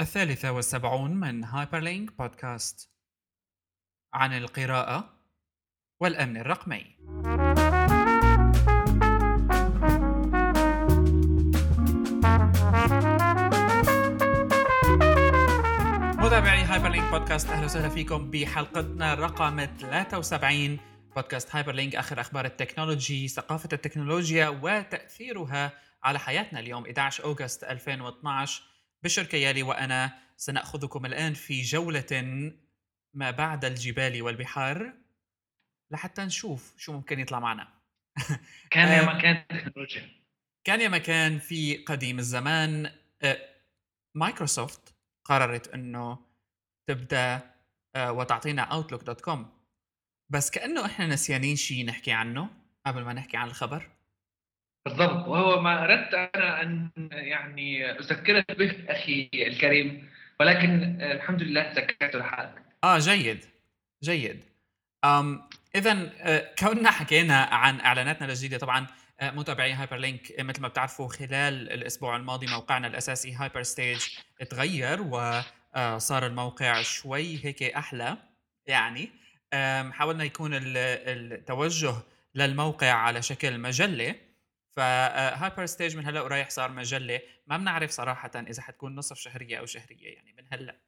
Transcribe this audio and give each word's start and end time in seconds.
الثالثة 0.00 0.52
والسبعون 0.52 1.10
من 1.10 1.44
هايبرلينك 1.44 2.18
بودكاست. 2.18 2.90
عن 4.14 4.32
القراءة 4.32 5.12
والأمن 6.00 6.36
الرقمي. 6.36 6.96
متابعي 16.18 16.62
هايبرلينك 16.62 17.10
بودكاست 17.10 17.50
أهلا 17.50 17.64
وسهلا 17.64 17.88
فيكم 17.88 18.30
بحلقتنا 18.30 19.14
رقم 19.14 19.64
73 19.64 20.78
بودكاست 21.16 21.56
هايبرلينك 21.56 21.96
آخر 21.96 22.20
أخبار 22.20 22.44
ال 22.44 22.51
technology، 22.51 23.28
ثقافة 23.28 23.68
التكنولوجيا 23.72 24.48
وتأثيرها 24.48 25.72
على 26.02 26.18
حياتنا 26.18 26.60
اليوم 26.60 26.86
11 26.86 27.24
August 27.24 27.64
2012 27.64 28.69
بشر 29.04 29.26
كيالي 29.26 29.62
وأنا 29.62 30.18
سنأخذكم 30.36 31.06
الآن 31.06 31.34
في 31.34 31.62
جولة 31.62 32.06
ما 33.14 33.30
بعد 33.30 33.64
الجبال 33.64 34.22
والبحار 34.22 34.92
لحتى 35.92 36.22
نشوف 36.22 36.74
شو 36.76 36.92
ممكن 36.92 37.20
يطلع 37.20 37.40
معنا. 37.40 37.68
كان 38.70 38.88
يا 38.88 39.14
مكان 39.14 39.44
تكنولوجيا 39.48 40.08
كان 40.64 40.80
يا 40.80 40.88
مكان 40.88 41.38
في 41.38 41.76
قديم 41.76 42.18
الزمان. 42.18 42.90
مايكروسوفت 44.14 44.94
قررت 45.24 45.68
إنه 45.68 46.18
تبدأ 46.88 47.54
وتعطينا 47.96 48.62
اوتلوك 48.62 49.02
دوت 49.02 49.20
كوم 49.20 49.60
بس 50.32 50.50
كأنه 50.50 50.86
إحنا 50.86 51.06
نسيانين 51.06 51.56
شيء 51.56 51.86
نحكي 51.86 52.12
عنه 52.12 52.50
قبل 52.86 53.02
ما 53.02 53.12
نحكي 53.12 53.36
عن 53.36 53.48
الخبر. 53.48 53.90
بالضبط. 54.84 55.28
وهو 55.28 55.60
ما 55.60 55.84
أردت 55.84 56.14
أنا 56.14 56.62
أن 56.62 56.90
يعني 57.10 57.90
اذكرك 57.90 58.58
به 58.58 58.76
أخي 58.88 59.30
الكريم 59.34 60.08
ولكن 60.40 61.00
الحمد 61.00 61.42
لله 61.42 61.72
ذكرته 61.72 62.18
لحالك 62.18 62.62
آه 62.84 62.98
جيد. 62.98 63.44
جيد. 64.02 64.44
أم 65.04 65.48
اذا 65.74 66.12
كوننا 66.58 66.90
حكينا 66.90 67.44
عن 67.44 67.80
إعلاناتنا 67.80 68.28
الجديدة. 68.28 68.58
طبعا 68.58 68.86
متابعي 69.22 69.72
هايبر 69.72 69.96
لينك 69.96 70.40
مثل 70.40 70.62
ما 70.62 70.68
بتعرفوا 70.68 71.08
خلال 71.08 71.72
الأسبوع 71.72 72.16
الماضي 72.16 72.46
موقعنا 72.46 72.86
الأساسي 72.86 73.32
هايبر 73.32 73.62
ستيج 73.62 73.98
تغير 74.50 75.02
وصار 75.02 76.26
الموقع 76.26 76.82
شوي 76.82 77.44
هيك 77.44 77.62
أحلى. 77.62 78.16
يعني 78.66 79.10
حاولنا 79.92 80.24
يكون 80.24 80.50
التوجه 80.54 81.94
للموقع 82.34 82.92
على 82.92 83.22
شكل 83.22 83.58
مجلة. 83.58 84.14
فهايبر 84.70 85.66
ستيج 85.66 85.96
من 85.96 86.06
هلأ 86.06 86.20
ورايح 86.20 86.50
صار 86.50 86.70
مجلة. 86.70 87.20
ما 87.46 87.56
بنعرف 87.56 87.90
صراحة 87.90 88.30
إذا 88.36 88.62
حتكون 88.62 88.94
نصف 88.94 89.16
شهرية 89.18 89.58
أو 89.58 89.66
شهرية 89.66 90.14
يعني 90.14 90.32
من 90.32 90.44
هلأ. 90.52 90.80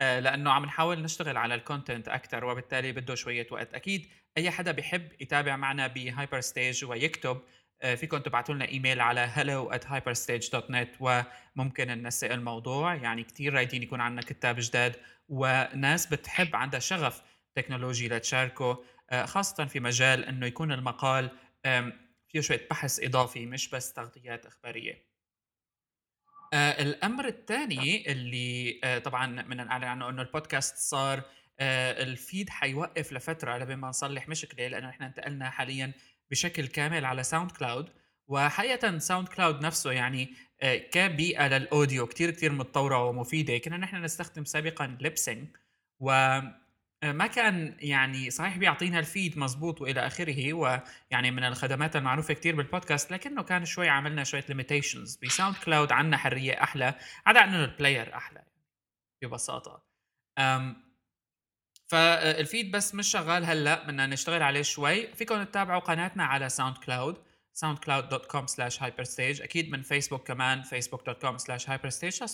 لأنه 0.20 0.52
عم 0.52 0.64
نحاول 0.64 1.02
نشتغل 1.02 1.36
على 1.36 1.54
ال 1.54 1.61
content 1.61 2.08
أكثر 2.08 2.44
وبالتالي 2.44 2.92
بده 2.92 3.14
شوية 3.14 3.46
وقت. 3.50 3.74
أكيد 3.74 4.08
أي 4.36 4.50
حدا 4.50 4.72
بيحب 4.72 5.08
يتابع 5.20 5.56
معنا 5.56 5.86
بهايبر 5.86 6.40
ستيج 6.40 6.84
ويكتب 6.84 7.40
فيكم 7.96 8.18
تبعتوا 8.18 8.54
لنا 8.54 8.68
إيميل 8.68 9.00
على 9.00 9.28
hello 9.36 9.74
at 9.74 9.84
hyperstage.net 9.84 10.88
وممكن 11.00 11.86
ننسق 11.88 12.32
الموضوع. 12.32 12.94
يعني 12.94 13.24
كثير 13.24 13.54
رايدين 13.54 13.82
يكون 13.82 14.00
عندنا 14.00 14.22
كتاب 14.22 14.56
جداد 14.58 14.96
وناس 15.28 16.06
بتحب 16.06 16.56
عندها 16.56 16.80
شغف 16.80 17.22
تكنولوجي 17.54 18.08
لتشاركه 18.08 18.84
خاصة 19.24 19.64
في 19.64 19.80
مجال 19.80 20.24
إنه 20.24 20.46
يكون 20.46 20.72
المقال 20.72 21.30
فيه 22.28 22.40
شوية 22.40 22.66
بحث 22.70 23.00
إضافي 23.04 23.46
مش 23.46 23.70
بس 23.70 23.92
تغطيات 23.92 24.46
إخبارية. 24.46 25.08
آه 26.52 26.82
الأمر 26.82 27.26
الثاني 27.28 28.12
اللي 28.12 28.80
آه 28.84 28.98
طبعا 28.98 29.42
بدنا 29.42 29.64
نعلن 29.64 29.84
عنه 29.84 30.08
إنه 30.08 30.22
البودكاست 30.22 30.76
صار 30.76 31.22
آه 31.60 32.02
ال 32.02 32.12
feed 32.12 32.50
حيوقف 32.50 33.12
لفترة 33.12 33.58
لبين 33.58 33.76
ما 33.78 33.88
نصلح 33.88 34.28
مشكلة 34.28 34.68
لأنه 34.68 34.88
إحنا 34.88 35.06
انتقلنا 35.06 35.50
حاليا 35.50 35.92
بشكل 36.30 36.66
كامل 36.66 37.04
على 37.04 37.22
ساوند 37.22 37.50
كلاود. 37.50 37.90
وحقيقة 38.28 38.98
ساوند 38.98 39.28
كلاود 39.28 39.62
نفسه 39.62 39.92
يعني 39.92 40.34
آه 40.62 40.76
كبيئة 40.76 41.48
لل 41.48 41.65
audio 41.65 42.06
كتير 42.06 42.30
كتير 42.30 42.52
متطورة 42.52 43.04
ومفيدة. 43.04 43.58
كنا 43.58 43.76
نحن 43.76 44.04
نستخدم 44.04 44.44
سابقا 44.44 44.96
Libsyn 45.00 45.48
و 46.00 46.38
ما 47.04 47.26
كان 47.26 47.76
يعني 47.80 48.30
صحيح 48.30 48.56
بيعطينا 48.56 48.98
ال 48.98 49.06
feed 49.06 49.38
مزبوط 49.38 49.80
وإلى 49.80 50.06
آخره 50.06 50.52
ويعني 50.52 51.30
من 51.30 51.44
الخدمات 51.44 51.96
المعروفة 51.96 52.34
كتير 52.34 52.56
بالبودكاست 52.56 53.10
لكنه 53.10 53.42
كان 53.42 53.64
شوي 53.64 53.88
عملنا 53.88 54.24
شوية 54.24 54.44
limitations 54.48 55.16
بساوند 55.16 55.56
كلاود 55.56 55.92
عندنا 55.92 56.16
حرية 56.16 56.62
أحلى 56.62 56.94
عدا 57.26 57.44
إنه 57.44 57.64
ال 57.64 57.71
player 57.71 58.14
أحلى 58.14 58.44
ببساطة. 59.22 59.82
فال 61.86 62.14
feed 62.14 62.70
بس 62.70 62.94
مش 62.94 63.08
شغال 63.08 63.44
هلأ 63.44 63.84
بدنا 63.84 64.06
نشتغل 64.06 64.42
عليه 64.42 64.62
شوي. 64.62 65.14
فيكم 65.14 65.42
تتابعوا 65.42 65.80
قناتنا 65.80 66.24
على 66.24 66.48
ساوند 66.48 66.78
كلاود 66.78 67.22
soundcloud.com 67.64 68.46
slash 68.46 68.78
hyperstage. 68.78 69.42
أكيد 69.42 69.70
من 69.70 69.82
فيسبوك 69.82 70.26
كمان 70.26 70.62
facebook.com 70.64 71.36
slash 71.38 71.64
hyperstage. 71.66 72.26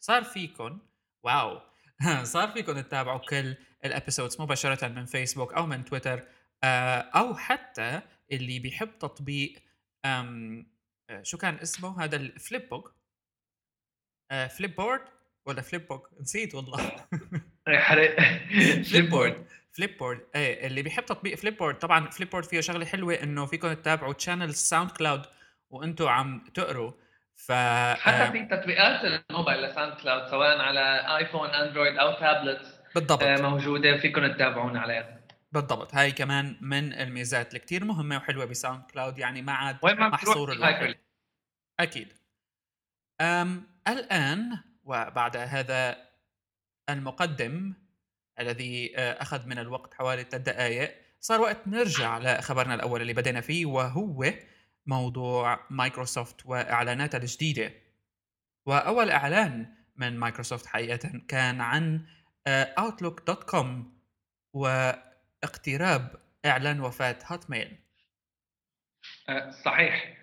صار 0.00 0.24
فيكم 0.24 0.78
wow. 1.22 1.69
صار 2.22 2.48
فيكم 2.48 2.80
تتابعوا 2.80 3.18
كل 3.18 3.56
ال 3.84 3.90
episodes 3.90 4.40
مباشرة 4.40 4.88
من 4.88 5.06
فيسبوك 5.06 5.54
أو 5.54 5.66
من 5.66 5.84
تويتر 5.84 6.22
أو 7.14 7.34
حتى 7.34 8.00
اللي 8.32 8.58
بيحب 8.58 8.98
تطبيق 8.98 9.52
شو 11.22 11.38
كان 11.38 11.54
اسمه؟ 11.54 12.04
هذا 12.04 12.16
الفليب 12.16 12.68
بوك 12.68 12.94
فليب 14.30 14.76
بورد 14.76 15.00
ولا 15.46 15.62
فليب 15.62 15.86
بوك 15.88 16.10
نسيت 16.20 16.54
والله. 16.54 17.06
فليب 18.82 19.10
بورد 19.10 19.46
فليب 19.72 19.98
بورد 19.98 20.20
إيه 20.34 20.66
اللي 20.66 20.82
بيحب 20.82 21.04
تطبيق 21.04 21.34
فليب 21.34 21.56
بورد 21.56 21.78
طبعا 21.78 22.10
فليب 22.10 22.30
بورد 22.30 22.44
فيه 22.44 22.60
شغلة 22.60 22.84
حلوة 22.84 23.14
إنه 23.14 23.46
فيكم 23.46 23.72
تتابعوا 23.72 24.12
channel 24.12 24.54
ساوند 24.54 24.90
كلاود 24.90 25.22
وأنتم 25.70 26.08
عم 26.08 26.44
تقروا 26.54 26.92
ف 27.46 27.52
حتى 28.00 28.32
في 28.32 28.44
تطبيقات 28.44 29.22
الموبايل 29.30 29.62
لساوند 29.62 29.92
كلاود 29.92 30.30
سواء 30.30 30.58
على 30.58 31.16
آيفون 31.16 31.48
أندرويد 31.48 31.98
أو 31.98 32.12
تابلت 32.12 32.82
بالضبط. 32.94 33.22
موجودة 33.22 33.96
فيكم 33.96 34.32
تتابعونا 34.32 34.80
عليها. 34.80 35.20
بالضبط. 35.52 35.94
هاي 35.94 36.12
كمان 36.12 36.56
من 36.60 36.92
الميزات 36.92 37.48
اللي 37.48 37.58
كثير 37.58 37.84
مهمة 37.84 38.16
وحلوة 38.16 38.44
بساوند 38.44 38.82
كلاود 38.82 39.18
يعني 39.18 39.42
ما 39.42 39.52
عاد 39.52 39.76
محصور 39.84 40.52
الواحد 40.52 40.94
أكيد. 41.80 42.12
أم 43.20 43.66
الآن 43.88 44.58
وبعد 44.84 45.36
هذا 45.36 45.96
المقدم 46.90 47.74
الذي 48.40 48.96
أخذ 48.96 49.46
من 49.46 49.58
الوقت 49.58 49.94
حوالي 49.94 50.22
ثلاث 50.22 50.42
دقائق 50.42 50.94
صار 51.20 51.40
وقت 51.40 51.58
نرجع 51.66 52.18
لخبرنا 52.18 52.74
الأول 52.74 53.00
اللي 53.00 53.12
بدينا 53.12 53.40
فيه 53.40 53.66
وهو 53.66 54.24
موضوع 54.86 55.66
مايكروسوفت 55.70 56.46
وإعلاناتها 56.46 57.18
الجديدة. 57.18 57.72
وأول 58.66 59.10
إعلان 59.10 59.74
من 59.96 60.18
مايكروسوفت 60.18 60.66
حقيقة 60.66 61.10
كان 61.28 61.60
عن 61.60 62.06
اوتلوك 62.48 63.26
دوت 63.26 63.44
كوم 63.44 64.00
واقتراب 64.52 66.16
إعلان 66.46 66.80
وفاة 66.80 67.18
هوت 67.26 67.50
ميل 67.50 67.76
صحيح. 69.64 70.16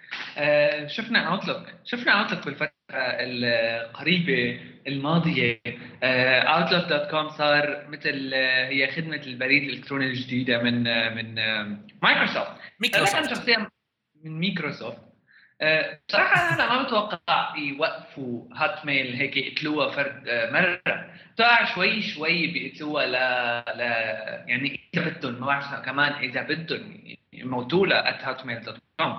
شفنا 0.88 1.34
اوتلوك 1.34 1.68
شفنا 1.85 2.12
اوتلوك 2.12 2.45
بالفترة 2.45 2.72
القريبة 2.91 4.62
الماضية. 4.88 5.62
اوتلوك 6.03 6.84
دوت 6.84 7.09
كوم 7.12 7.29
صار 7.29 7.88
مثل 7.88 8.34
هي 8.34 8.91
خدمة 8.91 9.16
البريد 9.16 9.63
الإلكتروني 9.63 10.06
الجديدة 10.06 10.63
من 10.63 10.84
من 11.16 11.35
مايكروسوفت 12.01 12.51
مايكروسوفت 12.79 13.29
شخصيا 13.29 13.69
من 14.27 14.39
مايكروسوفت 14.39 15.07
بصراحة 16.07 16.55
أنا 16.55 16.73
ما 16.73 16.81
متوقع 16.81 17.57
يوقفوا 17.57 18.47
هات 18.55 18.85
ميل 18.85 19.13
هيك 19.15 19.38
يقتلوها 19.38 19.91
فرد 19.91 20.23
مرة. 20.51 20.81
بتوقع 21.33 21.75
شوي 21.75 22.01
شوي 22.01 22.47
بيقتلوها 22.47 23.06
ل... 23.06 23.12
ل 23.77 23.81
يعني 24.50 24.89
إذا 24.94 25.09
بدهم 25.09 25.39
ما 25.39 25.45
بعرف 25.45 25.85
كمان 25.85 26.13
إذا 26.13 26.41
بدهم 26.41 27.15
يموتوا 27.33 27.88
لها 27.88 28.12
at 28.12 28.21
hotmail.com 28.24 29.12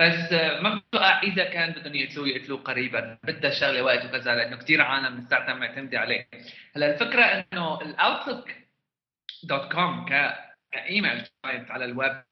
بس 0.00 0.32
ما 0.32 0.74
بتوقع 0.88 1.22
إذا 1.22 1.44
كان 1.44 1.72
بدهم 1.72 1.94
يقتلوه 1.94 2.28
يقتلوه 2.28 2.58
قريبا. 2.58 3.18
بدها 3.24 3.50
الشغلة 3.50 3.82
وقت 3.82 4.04
وكذا 4.04 4.34
لأنه 4.34 4.56
كثير 4.56 4.82
عالم 4.82 5.16
من 5.16 5.26
ساعتها 5.26 5.54
معتمدة 5.54 5.98
عليه. 5.98 6.28
هلا 6.76 6.94
الفكرة 6.94 7.22
إنه 7.22 7.80
الأوتلوك 7.80 8.50
دوت 9.44 9.72
كوم 9.72 10.06
كإيميل 10.72 11.24
على 11.44 11.84
الويب 11.84 12.22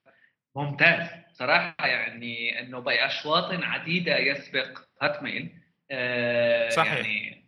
ممتاز. 0.57 1.09
صراحة 1.43 1.87
يعني 1.87 2.61
إنه 2.61 2.79
باشواط 2.79 3.53
عديدة 3.53 4.19
يسبق 4.19 4.79
هات 5.03 5.23
ميل 5.23 5.51
آه 5.91 6.69
صحيح. 6.69 6.93
يعني 6.93 7.45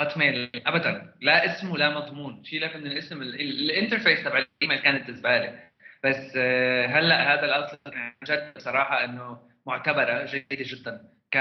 هات 0.00 0.18
ميل 0.18 0.50
ابدا. 0.66 1.14
لا 1.20 1.44
اسم 1.44 1.70
ولا 1.70 1.90
مضمون. 1.90 2.44
شيلك 2.44 2.76
من 2.76 2.86
الاسم 2.86 3.22
الانترفيس 3.22 4.24
تبع 4.24 4.38
الإيميل 4.38 4.82
كانت 4.82 5.10
زبالة 5.10 5.60
بس 6.04 6.32
آه 6.36 6.86
هلأ 6.86 7.34
هذا 7.34 7.44
الاوتلوك 7.44 7.96
عن 7.96 8.12
جد 8.24 8.52
بصراحة 8.56 9.04
إنه 9.04 9.48
معتبرة 9.66 10.24
جيدة 10.24 10.46
جدا 10.50 11.08
ك 11.34 11.36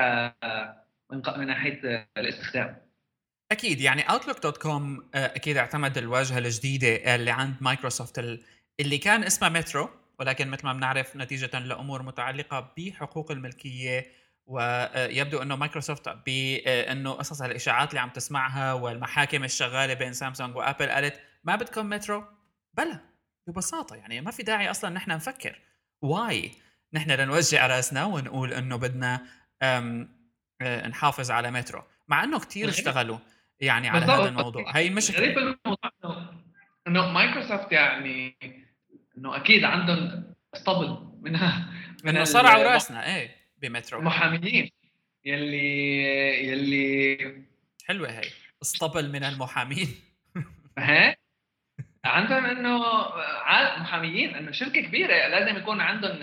من 1.37 1.47
ناحية 1.47 2.07
الاستخدام. 2.17 2.77
أكيد. 3.51 3.81
يعني 3.81 4.01
اوتلوك 4.01 4.43
دوت 4.43 4.57
كوم 4.57 5.09
أكيد 5.15 5.57
اعتمد 5.57 5.97
الواجهة 5.97 6.37
الجديدة 6.37 7.15
اللي 7.15 7.31
عند 7.31 7.55
مايكروسوفت 7.61 8.19
اللي 8.79 8.97
كان 8.97 9.23
اسمها 9.23 9.49
مترو 9.49 9.89
ولكن 10.19 10.47
مثل 10.47 10.65
ما 10.65 10.73
بنعرف 10.73 11.15
نتيجة 11.15 11.59
لأمور 11.59 12.01
متعلقة 12.01 12.73
بحقوق 12.77 13.31
الملكية 13.31 14.11
ويبدو 14.45 15.41
إنه 15.41 15.55
مايكروسوفت 15.55 16.09
بانه 16.09 17.11
قصص 17.11 17.41
الاشاعات 17.41 17.89
اللي 17.89 17.99
عم 17.99 18.09
تسمعها 18.09 18.73
والمحاكم 18.73 19.43
الشغالة 19.43 19.93
بين 19.93 20.13
سامسونج 20.13 20.55
وأبل 20.55 20.89
قالت 20.89 21.21
ما 21.43 21.55
بدكم 21.55 21.89
مترو؟ 21.89 22.23
بلا 22.73 22.99
ببساطة 23.47 23.95
يعني 23.95 24.21
ما 24.21 24.31
في 24.31 24.43
داعي 24.43 24.71
أصلا 24.71 24.89
نحن 24.89 25.11
نفكر. 25.11 25.59
واي؟ 26.01 26.51
نحن 26.93 27.11
لنوجع 27.11 27.67
رأسنا 27.67 28.05
ونقول 28.05 28.53
إنه 28.53 28.75
بدنا 28.75 29.25
آه، 29.61 30.07
نحافظ 30.87 31.31
على 31.31 31.51
مترو. 31.51 31.83
مع 32.07 32.23
إنه 32.23 32.39
كثير 32.39 32.69
اشتغلوا 32.69 33.17
يعني 33.59 33.89
على 33.89 34.05
هذا 34.05 34.29
الموضوع. 34.29 34.77
هي 34.77 34.87
المشكلة. 34.87 35.17
غريب 35.17 35.37
الموضوع 35.37 36.33
إنه 36.87 37.11
مايكروسوفت 37.11 37.71
يعني 37.71 38.37
إنه 39.17 39.35
أكيد 39.35 39.63
عندهم 39.63 40.33
اسطبل 40.55 41.07
منها 41.21 41.73
من 42.03 42.15
إنه 42.15 42.23
صرعوا 42.23 42.63
رأسنا. 42.63 43.15
إيه 43.15 43.35
بمترو. 43.57 43.99
المحاميين 43.99 44.71
يلي 45.25 46.47
يلي 46.47 47.41
حلوة 47.85 48.09
هي. 48.09 48.21
اسطبل 48.61 49.11
من 49.11 49.23
المحامين. 49.23 49.95
هيك 50.77 51.19
عندهم 52.05 52.45
إنه 52.45 52.79
محاميين. 53.79 54.35
إنه 54.35 54.51
شركة 54.51 54.81
كبيرة. 54.81 55.27
لازم 55.27 55.57
يكون 55.57 55.81
عندهم 55.81 56.19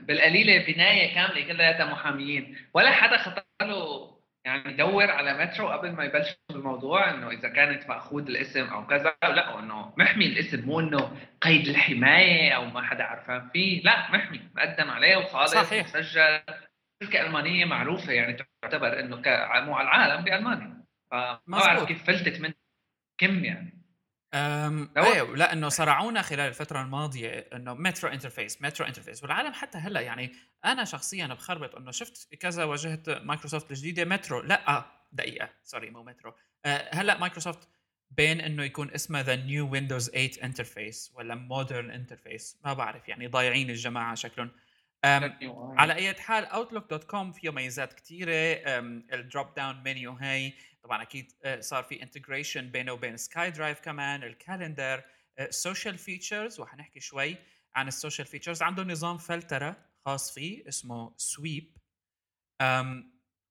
بالقليلة 0.00 0.64
بناية 0.66 1.14
كاملة 1.14 1.40
كلها 1.46 1.92
محاميين. 1.92 2.56
ولا 2.74 2.90
حدا 2.90 3.16
خطر 3.16 3.44
له 3.62 4.13
يعني 4.44 4.72
يدور 4.72 5.10
على 5.10 5.44
مترو 5.44 5.68
قبل 5.68 5.92
ما 5.92 6.04
يبلش 6.04 6.36
بالموضوع 6.48 7.10
إنه 7.10 7.30
إذا 7.30 7.48
كانت 7.48 7.88
مأخوذ 7.88 8.28
الاسم 8.28 8.64
أو 8.64 8.86
كذا 8.86 9.16
لا 9.22 9.58
انه 9.58 9.94
محمي 9.96 10.26
الاسم 10.26 10.66
مو 10.66 10.80
إنه 10.80 11.16
قيد 11.42 11.68
الحماية 11.68 12.52
أو 12.52 12.64
ما 12.64 12.82
حدا 12.82 13.04
عرفان 13.04 13.48
فيه 13.48 13.82
لا 13.82 14.10
محمي 14.10 14.40
مقدم 14.54 14.90
عليه 14.90 15.16
وخالص 15.16 15.54
صحيح. 15.54 15.86
مسجل. 15.86 16.40
شركة 17.02 17.26
ألمانية 17.26 17.64
معروفة 17.64 18.12
يعني 18.12 18.36
تعتبر 18.62 19.00
إنه 19.00 19.16
مو 19.66 19.74
على 19.74 19.88
العالم 19.88 20.24
بألمانيا. 20.24 20.84
فما 21.10 21.40
بعرف 21.48 21.84
كيف 21.84 22.04
فلتت 22.04 22.40
من 22.40 22.52
كم 23.20 23.44
يعني. 23.44 23.83
أم 24.34 24.90
إيه 24.96 25.22
لا 25.22 25.52
إنه 25.52 25.68
صرعونا 25.68 26.22
خلال 26.22 26.40
الفترة 26.48 26.82
الماضية 26.82 27.30
إنه 27.52 27.74
مترو 27.74 28.10
انترفيس 28.10 28.62
مترو 28.62 28.86
انترفيس. 28.86 29.22
والعالم 29.22 29.52
حتى 29.52 29.78
هلأ 29.78 30.00
يعني 30.00 30.32
أنا 30.64 30.84
شخصيا 30.84 31.26
بخربط 31.26 31.74
إنه 31.74 31.90
شفت 31.90 32.34
كذا 32.34 32.64
واجهه 32.64 33.02
مايكروسوفت 33.08 33.70
الجديدة 33.70 34.04
مترو 34.04 34.40
لا 34.40 34.84
دقيقة 35.12 35.48
سوري 35.62 35.90
مو 35.90 36.02
مترو. 36.02 36.34
أه 36.64 36.90
هلأ 36.94 37.18
مايكروسوفت 37.18 37.68
بين 38.10 38.40
إنه 38.40 38.64
يكون 38.64 38.90
اسمه 38.90 39.20
ذا 39.20 39.36
نيو 39.36 39.70
ويندوز 39.70 40.10
8 40.10 40.30
انترفيس 40.42 41.10
ولا 41.14 41.34
مودرن 41.34 41.90
انترفيس 41.90 42.60
ما 42.64 42.72
بعرف 42.72 43.08
يعني 43.08 43.26
ضايعين 43.26 43.70
الجماعة 43.70 44.14
شكلهم. 44.14 44.50
على 45.78 45.94
اي 45.94 46.14
حال 46.14 46.44
اوتلوك 46.44 46.90
دوت 46.90 47.04
كوم 47.04 47.32
فيه 47.32 47.50
ميزات 47.50 47.92
كثيره 47.92 48.32
الدروب 49.12 49.54
داون 49.54 49.82
منيو 49.82 50.12
هاي 50.12 50.54
طبعا 50.82 51.02
أكيد 51.02 51.32
آه، 51.44 51.60
صار 51.60 51.82
في 51.82 52.02
انتجريشن 52.02 52.70
بينه 52.70 52.92
وبين 52.92 53.16
سكاي 53.16 53.50
درايف 53.50 53.80
كمان 53.80 54.22
الكالندر 54.22 55.04
سوشيال 55.50 55.98
فيتشرز 55.98 56.60
وحنحكي 56.60 57.00
شوي 57.00 57.36
عن 57.74 57.88
السوشيال 57.88 58.26
فيتشرز 58.26 58.62
عنده 58.62 58.82
نظام 58.82 59.18
فلترة 59.18 59.76
خاص 60.04 60.34
فيه 60.34 60.68
اسمه 60.68 61.14
سويب 61.16 61.76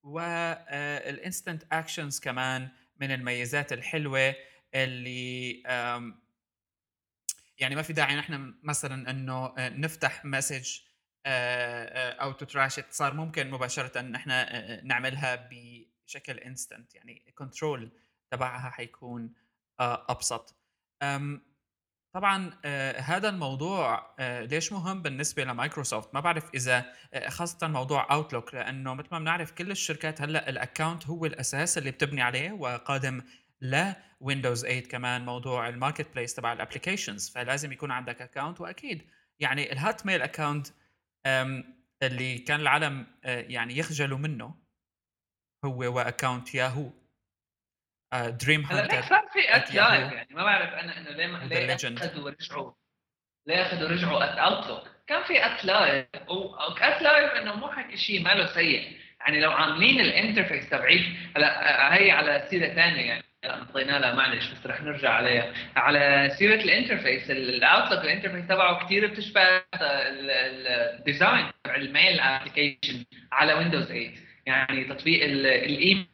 والانستنت 0.04 1.64
اكشنز 1.72 2.20
كمان 2.20 2.70
من 3.00 3.12
الميزات 3.12 3.74
الحلوة 3.74 4.36
اللي 4.76 5.64
يعني 7.58 7.76
ما 7.76 7.82
في 7.82 7.94
داعي 7.94 8.16
نحن 8.16 8.56
مثلا 8.64 9.10
إنه 9.12 9.46
آه، 9.58 9.70
نفتح 9.70 10.26
مسج 10.26 10.80
أو 11.26 12.32
تتراشت 12.32 12.86
صار 12.90 13.14
ممكن 13.14 13.52
مباشرة 13.52 14.02
نحن 14.02 14.30
نعملها 14.88 15.50
بشكل 15.52 16.38
انستنت 16.38 16.96
يعني 16.96 17.34
كنترول 17.36 17.92
تبعها 18.32 18.70
حيكون 18.70 19.34
آه، 19.80 20.06
أبسط. 20.10 20.56
طبعا 22.14 22.60
آه، 22.66 23.00
هذا 23.00 23.30
الموضوع 23.30 24.16
آه، 24.20 24.42
ليش 24.42 24.72
مهم 24.72 25.02
بالنسبة 25.02 25.44
لمايكروسوفت؟ 25.44 26.14
ما 26.14 26.20
بعرف 26.20 26.50
إذا 26.54 26.94
خاصة 27.28 27.68
موضوع 27.68 28.14
اوتلوك 28.14 28.54
لأنه 28.54 28.94
مثل 28.94 29.08
ما 29.12 29.20
بنعرف 29.20 29.52
كل 29.52 29.72
الشركات 29.72 30.22
هلأ 30.22 30.50
الاكونت 30.50 31.08
هو 31.08 31.26
الأساس 31.26 31.78
اللي 31.78 31.92
بتبني 31.92 32.22
عليه 32.22 32.52
وقادم 32.52 33.22
لويندوز 33.62 34.62
8 34.62 34.82
كمان 34.82 35.26
موضوع 35.26 35.70
الماركت 35.70 36.08
بليس 36.16 36.34
تبع 36.34 36.54
الابلكيشنز 36.54 37.30
فلازم 37.30 37.72
يكون 37.72 37.92
عندك 37.92 38.22
اكونت 38.22 38.62
وأكيد 38.62 39.08
يعني 39.40 39.72
الهات 39.72 40.06
ميل 40.06 40.22
اكونت 40.22 40.68
اللي 42.04 42.38
كان 42.38 42.60
العالم 42.60 43.08
يعني 43.24 43.78
يخجلوا 43.78 44.18
منه 44.18 44.56
هو 45.66 45.96
واكونت 45.96 46.56
ياهو. 46.56 46.92
دريم 48.14 48.62
هانتر 48.66 49.02
صار 49.02 49.28
في 49.34 49.56
أت 49.56 49.74
لايف 49.74 50.14
يعني؟ 50.14 50.28
ما 50.32 50.44
بعرف 50.44 50.74
أنا 50.74 50.98
انه 50.98 51.10
ليه 51.10 51.46
ليه 51.46 51.76
أخذوا 51.76 52.26
ورجعوا؟ 52.26 52.74
ليه 53.48 53.62
أخذوا 53.62 53.90
ورجعوا 53.90 54.24
ات 54.24 54.38
اوتلوك 54.38 54.88
كان 55.08 55.24
في 55.24 55.46
ات 55.46 55.66
لايف 55.66 56.08
ات 56.82 57.02
لايف 57.02 57.32
إنه 57.32 57.56
مو 57.56 57.72
حكي 57.72 57.98
شيء 57.98 58.22
ماله 58.22 58.54
سيء. 58.54 59.00
يعني 59.20 59.42
لو 59.42 59.52
عاملين 59.52 60.00
الانترفيس 60.00 60.70
تبعيت 60.70 61.06
هلا 61.36 61.96
هي 61.96 62.12
على 62.12 62.48
سيرة 62.50 62.68
ثانية 62.76 63.02
يعني. 63.02 63.24
انطينا 63.46 64.00
لها 64.00 64.14
معلش 64.16 64.48
بس 64.52 64.66
رح 64.68 64.82
نرجع 64.82 65.10
عليها. 65.10 65.54
على 65.76 66.30
سيرة 66.38 66.56
الانترفيس 66.64 67.32
الاوتلوك 67.32 68.04
الانترفيس 68.06 68.48
تبعه 68.48 68.86
كثير 68.86 69.08
بتشبه 69.08 69.42
الديزاين 69.82 71.46
تبع 71.64 71.76
الميل 71.76 72.20
ابلكيشن 72.20 73.06
على 73.32 73.54
ويندوز 73.54 73.84
8 73.86 74.12
يعني 74.46 74.84
تطبيق 74.84 75.24
الإيميل 75.24 76.06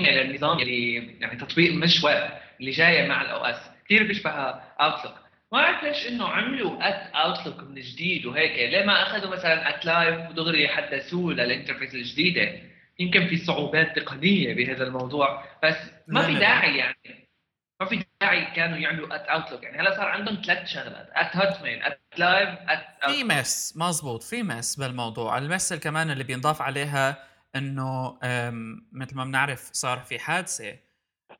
النظام 0.00 0.58
اللي 0.58 0.94
يعني 1.20 1.36
تطبيق 1.40 1.72
مش 1.74 2.04
ويب 2.04 2.28
اللي 2.60 2.70
جاية 2.70 3.08
مع 3.08 3.22
الاو 3.22 3.44
اس 3.44 3.70
كثير 3.84 4.02
بيشبه 4.06 4.30
اوتلوك 4.30 5.14
ما 5.52 5.58
عرفت 5.60 5.84
ليش 5.84 6.08
إنه 6.08 6.28
عملوا 6.28 6.88
ات 6.88 7.14
اوتلوك 7.14 7.60
من 7.60 7.74
جديد 7.80 8.26
وهيك. 8.26 8.72
ليه 8.72 8.84
ما 8.84 9.02
أخذوا 9.02 9.30
مثلا 9.30 9.68
ات 9.76 9.84
لايف 9.84 10.30
ودغري 10.30 10.68
حدثوه 10.68 11.32
للانترفيس 11.34 11.94
الجديدة؟ 11.94 12.52
يمكن 12.98 13.28
في 13.28 13.36
صعوبات 13.36 13.98
تقنية 13.98 14.54
بهذا 14.54 14.84
الموضوع 14.84 15.44
بس 15.62 15.76
ما 16.06 16.22
في 16.22 16.34
داعي 16.34 16.76
يعني. 16.76 17.28
ما 17.80 17.86
في 17.86 18.04
داعي 18.20 18.54
كانوا 18.56 18.78
يعملوا 18.78 19.14
ات 19.14 19.20
اوتلوك 19.20 19.62
يعني 19.62 19.78
هلا 19.78 19.96
صار 19.96 20.08
عندهم 20.08 20.42
ثلاث 20.46 20.68
شغلات 20.68 21.08
ات 21.12 21.36
هوت 21.36 21.62
ميل 21.62 21.82
ات 21.82 22.00
لايف 22.16 22.48
ات 22.48 23.10
في 23.10 23.24
مس 23.24 23.76
مزبوط 23.76 24.22
في 24.22 24.42
مس 24.42 24.76
بالموضوع. 24.76 25.38
المس 25.38 25.72
كمان 25.72 26.10
اللي 26.10 26.24
بينضاف 26.24 26.62
عليها 26.62 27.24
إنه 27.56 28.18
مثل 28.92 29.16
ما 29.16 29.24
بنعرف 29.24 29.70
صار 29.72 29.98
في 29.98 30.18
حادثة 30.18 30.76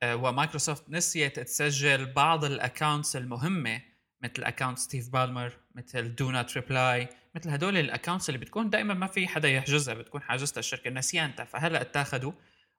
آه، 0.03 0.17
ومايكروسوفت 0.17 0.91
نسيت 0.91 1.41
تسجل 1.41 2.13
بعض 2.13 2.45
الاكونتس 2.45 3.17
المهمة 3.17 3.81
مثل 4.23 4.45
اكونت 4.45 4.79
ستيف 4.79 5.09
بالمر 5.09 5.53
مثل 5.75 6.15
دو 6.15 6.31
نوت 6.31 6.55
ريبلاي 6.57 7.09
مثل 7.35 7.51
هدول 7.51 7.77
الأكونتس 7.77 8.29
اللي 8.29 8.39
بتكون 8.39 8.71
دائما 8.71 8.95
ما 8.95 9.07
في 9.07 9.29
حدا 9.29 9.49
يحجزها 9.49 9.95
بتكون 9.95 10.23
حاجزتها 10.23 10.59
الشركة 10.59 10.91
نسيانتها 10.91 11.45
فهلأ 11.45 11.81
اتاخذوا 11.81 12.33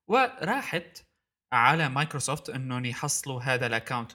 وراحت 0.07 1.05
على 1.53 1.89
مايكروسوفت 1.89 2.49
إنهم 2.49 2.85
يحصلوا 2.85 3.41
هذا 3.41 3.67
ال 3.67 3.73
account 3.73 4.11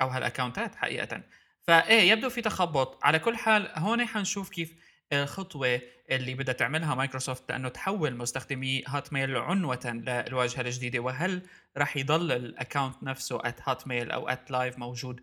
أو 0.00 0.08
هال 0.08 0.21
accountات 0.21 0.74
حقيقه. 0.74 1.22
فايه 1.62 2.10
يبدو 2.10 2.28
في 2.30 2.42
تخبط. 2.42 3.04
على 3.04 3.18
كل 3.18 3.36
حال 3.36 3.70
هون 3.76 4.06
حنشوف 4.06 4.50
كيف 4.50 4.74
الخطوة 5.12 5.80
اللي 6.10 6.34
بدها 6.34 6.54
تعملها 6.54 6.94
مايكروسوفت 6.94 7.50
لأنه 7.50 7.68
تحول 7.68 8.16
مستخدمي 8.16 8.84
Hotmail 8.88 9.36
عنوة 9.36 10.02
للواجهة 10.06 10.60
الجديدة 10.60 10.98
وهل 10.98 11.42
راح 11.76 11.96
يضل 11.96 12.32
ال 12.32 12.41
account 12.41 13.02
نفسه 13.02 13.40
at 13.48 13.68
Hotmail 13.68 14.10
أو 14.10 14.28
at 14.28 14.50
Live 14.50 14.78
موجود؟ 14.78 15.20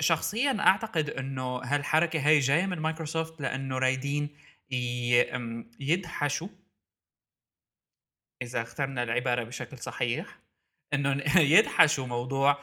شخصيا 0.00 0.60
أعتقد 0.60 1.10
إنه 1.10 1.56
هالحركة 1.56 2.18
هي 2.18 2.38
جاية 2.38 2.66
من 2.66 2.78
مايكروسوفت 2.78 3.40
لأنه 3.40 3.78
رايدين 3.78 4.36
يدحشوا 5.80 6.48
إذا 8.42 8.62
اخترنا 8.62 9.02
العبارة 9.02 9.44
بشكل 9.44 9.78
صحيح 9.78 10.38
إنه 10.94 11.22
يدحشوا 11.56 12.06
موضوع 12.06 12.58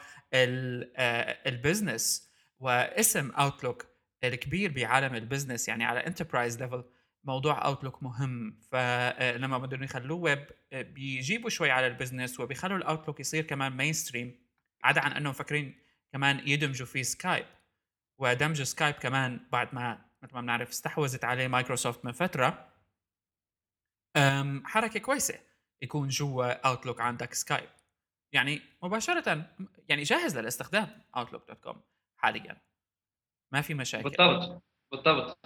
ال 1.46 1.55
business 1.55 2.30
آه، 2.60 2.64
واسم 2.64 3.30
اوتلوك 3.30 3.86
الكبير 4.24 4.72
بعالم 4.72 5.14
ال 5.14 5.20
business 5.20 5.68
يعني 5.68 5.84
على 5.84 6.06
enterprise 6.06 6.62
level 6.62 6.84
موضوع 7.24 7.66
اوتلوك 7.66 8.02
مهم. 8.02 8.60
فلما 8.70 9.58
بدهم 9.58 9.82
يخلوه 9.82 10.18
ويب 10.18 10.46
بيجيبوا 10.72 11.50
شوي 11.50 11.70
على 11.70 11.86
ال 11.86 11.92
business 11.92 12.40
وبيخلوا 12.40 12.78
الاوتلوك 12.78 13.20
يصير 13.20 13.44
كمان 13.44 13.76
mainstream 13.76 14.40
عدا 14.84 15.00
عن 15.00 15.12
إنهم 15.12 15.30
مفكرين 15.30 15.78
كمان 16.12 16.48
يدمجوا 16.48 16.86
فيه 16.86 17.02
سكايب 17.02 17.46
ودمج 18.20 18.62
سكايب 18.62 18.94
كمان 18.94 19.48
بعد 19.52 19.74
ما 19.74 20.04
مثل 20.22 20.34
ما 20.34 20.40
بنعرف 20.40 20.68
استحوذت 20.68 21.24
عليه 21.24 21.48
مايكروسوفت 21.48 22.04
من 22.04 22.12
فترة. 22.12 22.72
حركة 24.64 25.00
كويسة 25.00 25.40
يكون 25.82 26.08
جوا 26.08 26.68
اوتلوك 26.68 27.00
عندك 27.00 27.34
سكايب 27.34 27.68
يعني 28.34 28.62
مباشرة 28.82 29.50
يعني 29.88 30.02
جاهز 30.02 30.38
للاستخدام 30.38 31.02
outlook.com 31.16 31.76
حاليا. 32.16 32.60
ما 33.52 33.60
في 33.60 33.74
مشاكل. 33.74 34.04
بالضبط 34.04 34.62
بالضبط. 34.92 35.38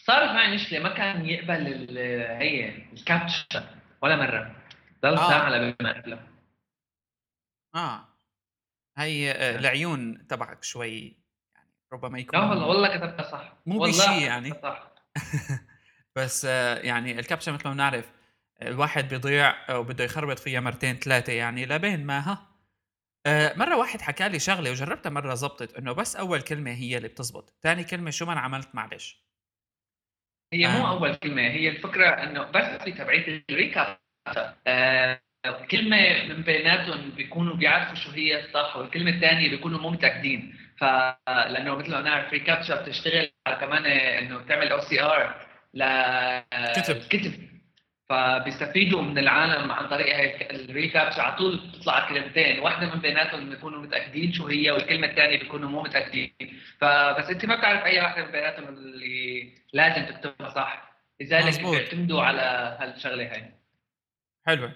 صارت 0.00 0.30
معي 0.30 0.54
مشكلة 0.54 0.78
ما 0.78 0.96
كان 0.96 1.26
يقبل 1.26 1.98
هي 2.18 2.68
الكابتشا 2.92 3.80
ولا 4.02 4.16
مرة. 4.16 4.64
ضل 5.02 5.14
آه. 5.14 5.28
ساعة 5.28 5.50
لما 5.50 5.92
قبلها 5.92 6.28
آه. 7.74 8.07
هي 8.98 9.30
آه،. 9.30 9.58
العيون 9.58 10.26
تبعك 10.26 10.64
شوي 10.64 11.16
يعني 11.54 11.70
ربما 11.92 12.18
يكون 12.18 12.40
لا 12.40 12.46
والله 12.46 12.66
والله 12.66 12.96
كتبتها 12.96 13.22
صح 13.22 13.56
مو 13.66 13.78
بشيء 13.78 14.22
يعني 14.22 14.54
صح 14.62 14.92
بس 16.16 16.44
آه، 16.44 16.78
يعني 16.78 17.18
الكبسه 17.18 17.52
مثل 17.52 17.68
ما 17.68 17.74
بنعرف 17.74 18.12
الواحد 18.62 19.08
بيضيع 19.08 19.76
وبده 19.76 20.04
يخربط 20.04 20.38
فيها 20.38 20.60
مرتين 20.60 20.96
ثلاثة 20.96 21.32
يعني 21.32 21.66
لبين 21.66 22.06
ما 22.06 22.18
ها 22.18 22.48
آه، 23.26 23.54
مرة 23.56 23.76
واحد 23.76 24.00
حكى 24.00 24.28
لي 24.28 24.38
شغلة 24.38 24.70
وجربتها 24.70 25.10
مرة 25.10 25.34
زبطت 25.34 25.74
إنه 25.74 25.92
بس 25.92 26.16
أول 26.16 26.40
كلمة 26.40 26.70
هي 26.70 26.96
اللي 26.96 27.08
بتزبط، 27.08 27.54
ثاني 27.62 27.84
كلمة 27.84 28.10
شو 28.10 28.26
ما 28.26 28.40
عملت 28.40 28.74
معلش. 28.74 29.24
هي 30.52 30.68
مو 30.68 30.86
آه. 30.86 30.90
أول 30.90 31.14
كلمة 31.14 31.42
هي 31.42 31.68
الفكرة 31.68 32.08
إنه 32.08 32.50
بس 32.50 32.82
في 32.82 32.92
تبعية 32.92 33.44
الريكاب 33.50 33.98
آه 34.66 35.20
كلمة 35.70 36.24
من 36.28 36.42
بيناتهم 36.42 37.10
بيكونوا 37.10 37.56
بيعرفوا 37.56 37.94
شو 37.94 38.10
هي 38.10 38.44
الصح 38.44 38.76
والكلمة 38.76 39.10
الثانية 39.10 39.50
بيكونوا 39.50 39.80
مو 39.80 39.90
متأكدين 39.90 40.56
فلأنه 40.78 41.74
مثل 41.74 41.90
ما 41.90 42.00
بنعرف 42.00 42.32
ريكابتشا 42.32 42.82
بتشتغل 42.82 43.30
كمان 43.60 43.86
إنه 43.86 44.38
بتعمل 44.38 44.68
OCR 44.72 45.46
لكتب 45.74 46.96
كتب. 47.08 47.48
فبيستفيدوا 48.08 49.02
من 49.02 49.18
العالم 49.18 49.72
عن 49.72 49.88
طريق 49.88 50.16
هيك 50.16 50.54
الريكابتشا 50.54 51.22
على 51.22 51.36
طول 51.36 51.56
بتطلع 51.56 52.08
كلمتين. 52.08 52.58
واحدة 52.58 52.94
من 52.94 53.00
بيناتهم 53.00 53.50
بيكونوا 53.50 53.82
متأكدين 53.82 54.32
شو 54.32 54.46
هي 54.46 54.70
والكلمة 54.70 55.06
الثانية 55.06 55.38
بيكونوا 55.38 55.68
مو 55.68 55.82
متأكدين. 55.82 56.32
فبس 56.80 57.30
أنت 57.30 57.44
ما 57.44 57.56
بتعرف 57.56 57.84
أي 57.84 58.00
واحدة 58.00 58.24
من 58.24 58.32
بيناتهم 58.32 58.68
اللي 58.68 59.52
لازم 59.72 60.04
تكتبها 60.04 60.54
صح. 60.54 60.92
لذلك 61.20 61.60
بيعتمدوا 61.60 62.22
على 62.22 62.76
هالشغلة 62.80 63.32
هاي. 63.32 63.54
حلوة. 64.46 64.72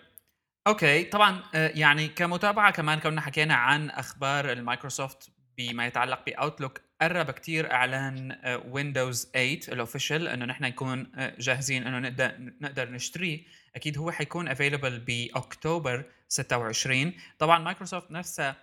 okay 0.67 1.05
طبعا 1.05 1.43
آه، 1.55 1.69
يعني 1.75 2.09
كمتابعة 2.09 2.71
كمان 2.73 2.99
كنا 2.99 3.21
حكينا 3.21 3.55
عن 3.55 3.91
أخبار 3.91 4.53
المايكروسوفت 4.53 5.31
بما 5.59 5.87
يتعلق 5.87 6.25
باوتلوك 6.27 6.81
قرب 7.03 7.31
كتير 7.31 7.73
إعلان 7.73 8.39
ويندوز 8.69 9.31
8 9.35 9.61
ال 9.69 9.75
official 9.75 10.29
إنه 10.29 10.45
نحن 10.45 10.65
نكون 10.65 11.13
آه، 11.17 11.35
جاهزين 11.39 11.87
إنه 11.87 11.99
نقدر 11.99 12.35
نقدر 12.39 12.91
نشتريه. 12.91 13.41
أكيد 13.77 13.99
هو 13.99 14.11
حيكون 14.11 14.49
available 14.49 14.99
بأكتوبر 14.99 16.05
26 16.29 17.13
طبعا 17.39 17.59
مايكروسوفت 17.59 18.11
نفسها 18.11 18.57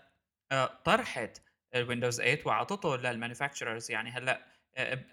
آه، 0.51 0.79
طرحت 0.85 1.41
الويندوز 1.75 2.17
8 2.21 2.39
واعطته 2.45 2.95
لل 2.95 3.07
manufacturers. 3.07 3.91
يعني 3.91 4.09
هلأ 4.11 4.45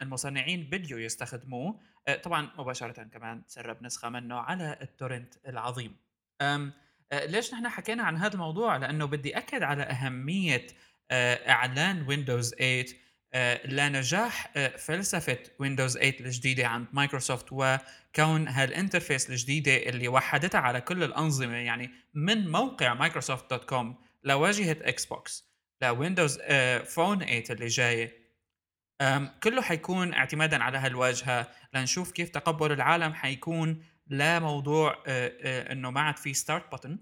المصنعين 0.02 0.70
بدؤوا 0.70 0.98
يستخدموه. 0.98 1.80
طبعا 2.22 2.50
مباشرة 2.58 3.02
كمان 3.02 3.46
تسرب 3.46 3.82
نسخة 3.82 4.08
منه 4.08 4.36
على 4.36 4.78
ال 4.82 4.89
torrent 4.89 5.34
العظيم. 5.48 5.96
ليش 7.12 7.54
نحن 7.54 7.68
حكينا 7.68 8.02
عن 8.02 8.16
هذا 8.16 8.34
الموضوع؟ 8.34 8.76
لأنه 8.76 9.04
بدي 9.04 9.38
أكد 9.38 9.62
على 9.62 9.82
أهمية 9.82 10.66
آه، 11.10 11.50
إعلان 11.50 12.02
ويندوز 12.08 12.54
8 12.54 12.84
آه، 13.34 13.66
لنجاح 13.66 14.52
فلسفة 14.78 15.38
ويندوز 15.58 15.98
8 15.98 16.20
الجديدة 16.20 16.66
عند 16.66 16.86
مايكروسوفت 16.92 17.46
وكون 17.52 18.48
هال 18.48 18.63
interface 18.63 19.30
الجديدة 19.30 19.76
اللي 19.76 20.08
وحدتها 20.08 20.60
على 20.60 20.80
كل 20.80 21.02
الأنظمة 21.02 21.56
يعني 21.56 21.90
من 22.14 22.48
موقع 22.48 22.94
مايكروسوفت 22.94 23.50
dot 23.50 23.64
com 23.64 23.96
لواجهة 24.24 24.76
إكس 24.80 25.06
بوكس 25.06 25.50
لويندوز 25.82 26.38
فون 26.84 27.18
8 27.18 27.44
اللي 27.50 27.66
جاية. 27.66 28.26
كله 29.42 29.62
حيكون 29.62 30.14
اعتمادا 30.14 30.62
على 30.62 30.78
هالواجهة. 30.78 31.48
لنشوف 31.74 32.12
كيف 32.12 32.28
تقبل 32.28 32.72
العالم 32.72 33.14
حيكون 33.14 33.82
لموضوع 34.06 35.02
إنه 35.06 35.90
ما 35.90 36.00
عاد 36.00 36.16
في 36.16 36.34
start 36.34 36.74
button 36.74 36.96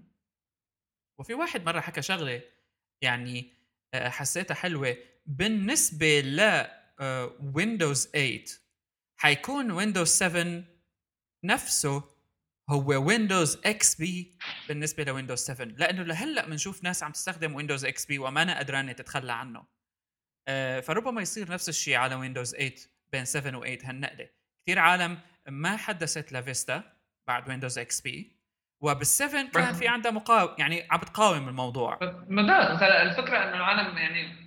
وفي 1.19 1.33
واحد 1.33 1.65
مرة 1.65 1.79
حكى 1.79 2.01
شغلة 2.01 2.41
يعني 3.01 3.53
حسيتها 3.95 4.55
حلوة. 4.55 4.97
بالنسبة 5.25 6.19
ل 6.19 6.67
ويندوز 7.55 8.07
8 8.07 8.45
حيكون 9.17 9.71
ويندوز 9.71 10.07
7 10.07 10.63
نفسه 11.43 12.15
هو 12.69 13.07
ويندوز 13.07 13.61
إكس 13.65 13.95
بي 13.95 14.37
بالنسبة 14.67 15.03
لويندوز 15.03 15.39
7 15.39 15.65
لأنه 15.65 16.03
لهلأ 16.03 16.45
بنشوف 16.45 16.83
ناس 16.83 17.03
عم 17.03 17.11
تستخدم 17.11 17.55
ويندوز 17.55 17.85
إكس 17.85 18.05
بي 18.05 18.19
وما 18.19 18.41
أنا 18.41 18.59
قدرانة 18.59 18.91
تتخلى 18.91 19.33
عنه. 19.33 19.65
فربما 20.81 21.21
يصير 21.21 21.51
نفس 21.51 21.69
الشيء 21.69 21.95
على 21.95 22.15
ويندوز 22.15 22.55
8 22.55 22.75
بين 23.11 23.25
7 23.25 23.61
و8 23.61 23.85
هالنقلة. 23.85 24.29
كثير 24.61 24.79
عالم 24.79 25.19
ما 25.47 25.77
حدثت 25.77 26.33
لفيستا. 26.33 26.94
بعد 27.27 27.49
ويندوز 27.49 27.79
إكس 27.79 28.01
بي 28.01 28.31
وبال7 28.85 29.51
كان 29.53 29.73
في 29.73 29.87
عندها 29.87 30.11
مقاوم 30.11 30.49
يعني 30.57 30.87
عم 30.91 30.99
بتقاوم 30.99 31.49
الموضوع. 31.49 31.99
ممتاز 32.29 32.83
الفكرة 32.83 33.37
إنه 33.37 33.55
العالم 33.55 33.97
يعني 33.97 34.45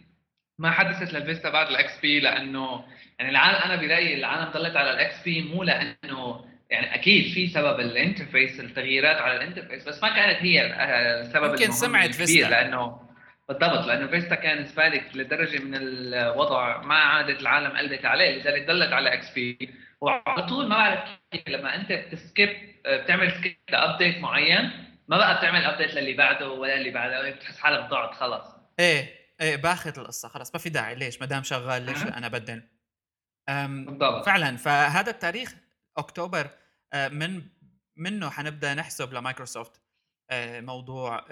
ما 0.58 0.70
حدثت 0.70 1.12
للفيستا 1.12 1.50
بعد 1.50 1.66
الاكس 1.66 2.00
بي 2.00 2.20
لأنه 2.20 2.85
يعني 3.18 3.30
العالم 3.30 3.56
أنا 3.56 3.76
برأيي 3.76 4.14
العالم 4.14 4.50
ضلت 4.50 4.76
على 4.76 4.90
الاكس 4.90 5.23
بي 5.25 5.42
مو 5.42 5.62
لأنه 5.62 6.44
يعني 6.70 6.94
أكيد 6.94 7.32
في 7.35 7.47
سبب 7.47 7.80
ال 7.80 7.88
interface 7.88 8.60
التغييرات 8.61 9.16
على 9.16 9.37
ال 9.37 9.42
interface 9.42 9.88
بس 9.88 10.02
ما 10.02 10.08
كانت 10.08 10.38
هي 10.42 10.66
السبب 11.20 11.50
يمكن 11.50 11.73
سمعت 11.73 12.14
فيستا 12.14 12.49
لأنه 12.49 13.08
بالضبط 13.49 13.87
لأنه 13.87 14.06
فيستا 14.06 14.35
كان 14.35 14.66
سبالك 14.66 15.16
لدرجة 15.16 15.58
من 15.58 15.75
الوضع 15.75 16.82
ما 16.82 16.94
عادت 16.94 17.40
العالم 17.40 17.76
قلبت 17.76 18.04
عليه 18.04 18.42
لذلك 18.42 18.66
ضلت 18.66 18.92
على 18.92 19.14
إكس 19.14 19.30
بي 19.30 19.75
وعلى 20.00 20.46
طول 20.46 20.68
ما 20.68 20.76
بعرف 20.76 21.18
لما 21.48 21.74
انت 21.74 21.92
بت 21.92 22.11
skip 22.11 22.48
بتعمل 22.86 23.32
skip 23.32 23.56
ل 23.70 23.77
update 23.77 24.18
معين 24.18 24.84
ما 25.08 25.16
بقى 25.16 25.38
بتعمل 25.38 25.64
update 25.64 25.94
للي 25.94 26.14
بعده 26.14 26.48
ولا 26.50 26.74
اللي 26.74 26.90
بعده 26.90 27.30
بتحس 27.30 27.58
حالك 27.58 27.90
ضعت 27.90 28.14
خلص 28.14 28.54
إيه 28.78 29.18
إيه 29.40 29.56
باخذ 29.56 29.98
القصة 29.98 30.28
خلص 30.28 30.54
ما 30.54 30.60
في 30.60 30.68
داعي. 30.68 30.94
ليش؟ 30.94 31.20
ما 31.20 31.26
دام 31.26 31.42
شغال 31.42 31.82
ليش. 31.82 32.02
أنا 32.02 32.28
بدل؟ 32.28 32.62
بالضبط. 33.48 34.26
فعلا 34.26 34.56
فهذا 34.56 35.10
التاريخ 35.10 35.54
أكتوبر 35.96 36.50
آه، 36.92 37.08
من 37.08 37.42
منه 37.96 38.30
حنبدأ 38.30 38.74
نحسب 38.74 39.12
لمايكروسوفت 39.12 39.82
آه، 40.30 40.60
موضوع 40.60 41.24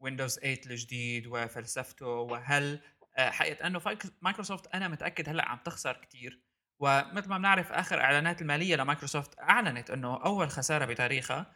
ويندوز 0.00 0.38
8 0.38 0.60
الجديد 0.66 1.26
وفلسفته 1.26 2.06
وهل 2.06 2.80
آه، 3.18 3.30
حقيقة 3.30 3.66
أنه 3.66 3.80
مايكروسوفت 4.22 4.74
أنا 4.74 4.88
متأكد 4.88 5.28
هلأ 5.28 5.48
عم 5.48 5.58
تخسر 5.64 5.92
كثير 5.92 6.40
ومثل 6.80 7.28
ما 7.28 7.38
بنعرف 7.38 7.72
آخر 7.72 8.00
إعلانات 8.00 8.42
المالية 8.42 8.76
لمايكروسوفت 8.76 9.38
أعلنت 9.40 9.90
إنه 9.90 10.24
أول 10.24 10.50
خسارة 10.50 10.84
بتاريخها 10.84 11.52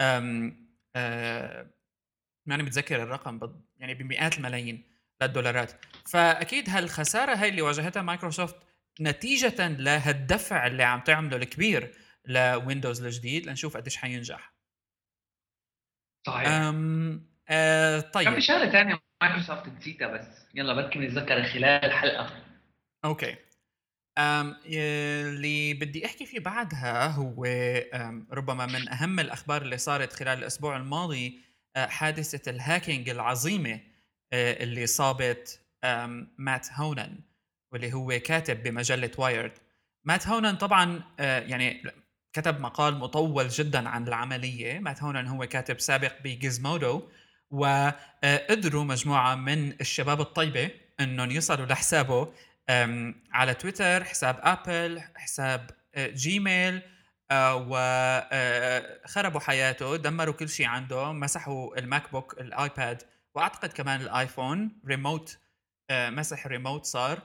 أم 0.00 0.56
أه 0.96 1.70
ماني 2.46 2.62
متذكر 2.62 3.02
الرقم 3.02 3.62
يعني 3.76 3.94
بمئات 3.94 4.36
الملايين 4.38 4.84
للدولارات. 5.22 5.72
فأكيد 6.06 6.70
هالخسارة 6.70 7.34
هاي 7.34 7.48
اللي 7.48 7.62
واجهتها 7.62 8.02
مايكروسوفت 8.02 8.56
نتيجة 9.00 9.68
لهالدفع 9.68 10.66
اللي 10.66 10.82
عم 10.82 11.00
تعمله 11.00 11.36
الكبير 11.36 11.94
لويندوز 12.24 13.04
الجديد 13.04 13.46
لنشوف 13.46 13.76
قديش 13.76 13.96
حينجح. 13.96 14.54
صحيح. 16.26 16.48
أم 16.48 17.34
أه 17.48 18.00
طيب. 18.00 18.24
كان 18.24 18.34
في 18.34 18.40
شغلة 18.40 18.70
ثانية 18.70 19.00
مايكروسوفت 19.22 19.68
نسيتها 19.68 20.08
بس 20.08 20.46
يلا 20.54 20.74
بدكم 20.74 21.02
نتذكر 21.02 21.42
خلال 21.42 21.84
الحلقة 21.84 22.44
okay. 23.04 23.36
اللي 24.18 25.74
بدي 25.74 26.06
أحكي 26.06 26.26
فيه 26.26 26.40
بعدها 26.40 27.06
هو 27.06 27.44
ربما 28.32 28.66
من 28.66 28.88
أهم 28.88 29.20
الأخبار 29.20 29.62
اللي 29.62 29.78
صارت 29.78 30.12
خلال 30.12 30.38
الأسبوع 30.38 30.76
الماضي 30.76 31.40
حادثة 31.76 32.50
ال 32.50 32.57
hacking 32.57 33.08
العظيمة 33.08 33.80
اللي 34.32 34.86
صابت 34.86 35.60
مات 36.38 36.68
هونن 36.72 37.18
واللي 37.72 37.92
هو 37.92 38.18
كاتب 38.24 38.62
بمجلة 38.62 39.10
وايرد. 39.18 39.52
مات 40.04 40.28
هونن 40.28 40.56
طبعا 40.56 41.02
يعني 41.18 41.82
كتب 42.32 42.60
مقال 42.60 42.98
مطول 42.98 43.48
جدا 43.48 43.88
عن 43.88 44.08
العملية. 44.08 44.78
مات 44.78 45.02
هونن 45.02 45.26
هو 45.26 45.46
كاتب 45.46 45.80
سابق 45.80 46.12
بجيزمودو 46.24 47.08
وقدروا 47.50 48.84
مجموعة 48.84 49.34
من 49.34 49.72
الشباب 49.80 50.20
الطيبة 50.20 50.70
إنهم 51.00 51.30
يوصلوا 51.30 51.66
لحسابه 51.66 52.32
على 53.32 53.54
تويتر 53.54 54.04
حساب 54.04 54.38
آبل 54.42 55.02
حساب 55.16 55.70
آه، 55.94 56.06
جيميل 56.06 56.82
آه، 57.30 57.54
وخربوا 57.56 59.40
آه، 59.40 59.44
حياته 59.44 59.96
دمروا 59.96 60.34
كل 60.34 60.48
شيء 60.48 60.66
عنده 60.66 61.12
مسحوا 61.12 61.78
الماك 61.78 62.12
بوك 62.12 62.40
الآيباد 62.40 63.02
وأعتقد 63.34 63.72
كمان 63.72 64.00
الآيفون 64.00 64.80
ريموت 64.86 65.38
مسح 65.92 66.46
ريموت 66.46 66.84
صار. 66.84 67.22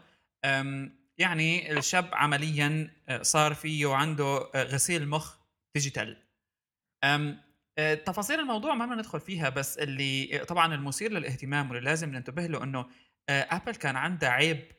يعني 1.17 1.72
الشاب 1.72 2.10
عمليا 2.13 2.91
صار 3.22 3.53
فيه 3.53 3.93
عنده 3.93 4.38
غسيل 4.55 5.08
مخ 5.08 5.38
digital. 5.75 6.18
تفاصيل 8.05 8.39
الموضوع 8.39 8.75
ما 8.75 8.86
بدنا 8.86 8.98
ندخل 8.98 9.19
فيها 9.19 9.50
بس 9.50 9.77
اللي 9.77 10.46
طبعا 10.48 10.75
المثير 10.75 11.12
للاهتمام 11.12 11.72
واللي 11.72 11.89
لازم 11.89 12.10
ننتبه 12.10 12.48
له 12.48 12.63
إنه 12.63 12.86
آبل 13.29 13.75
كان 13.75 13.96
عندها 13.96 14.29
عيب 14.29 14.78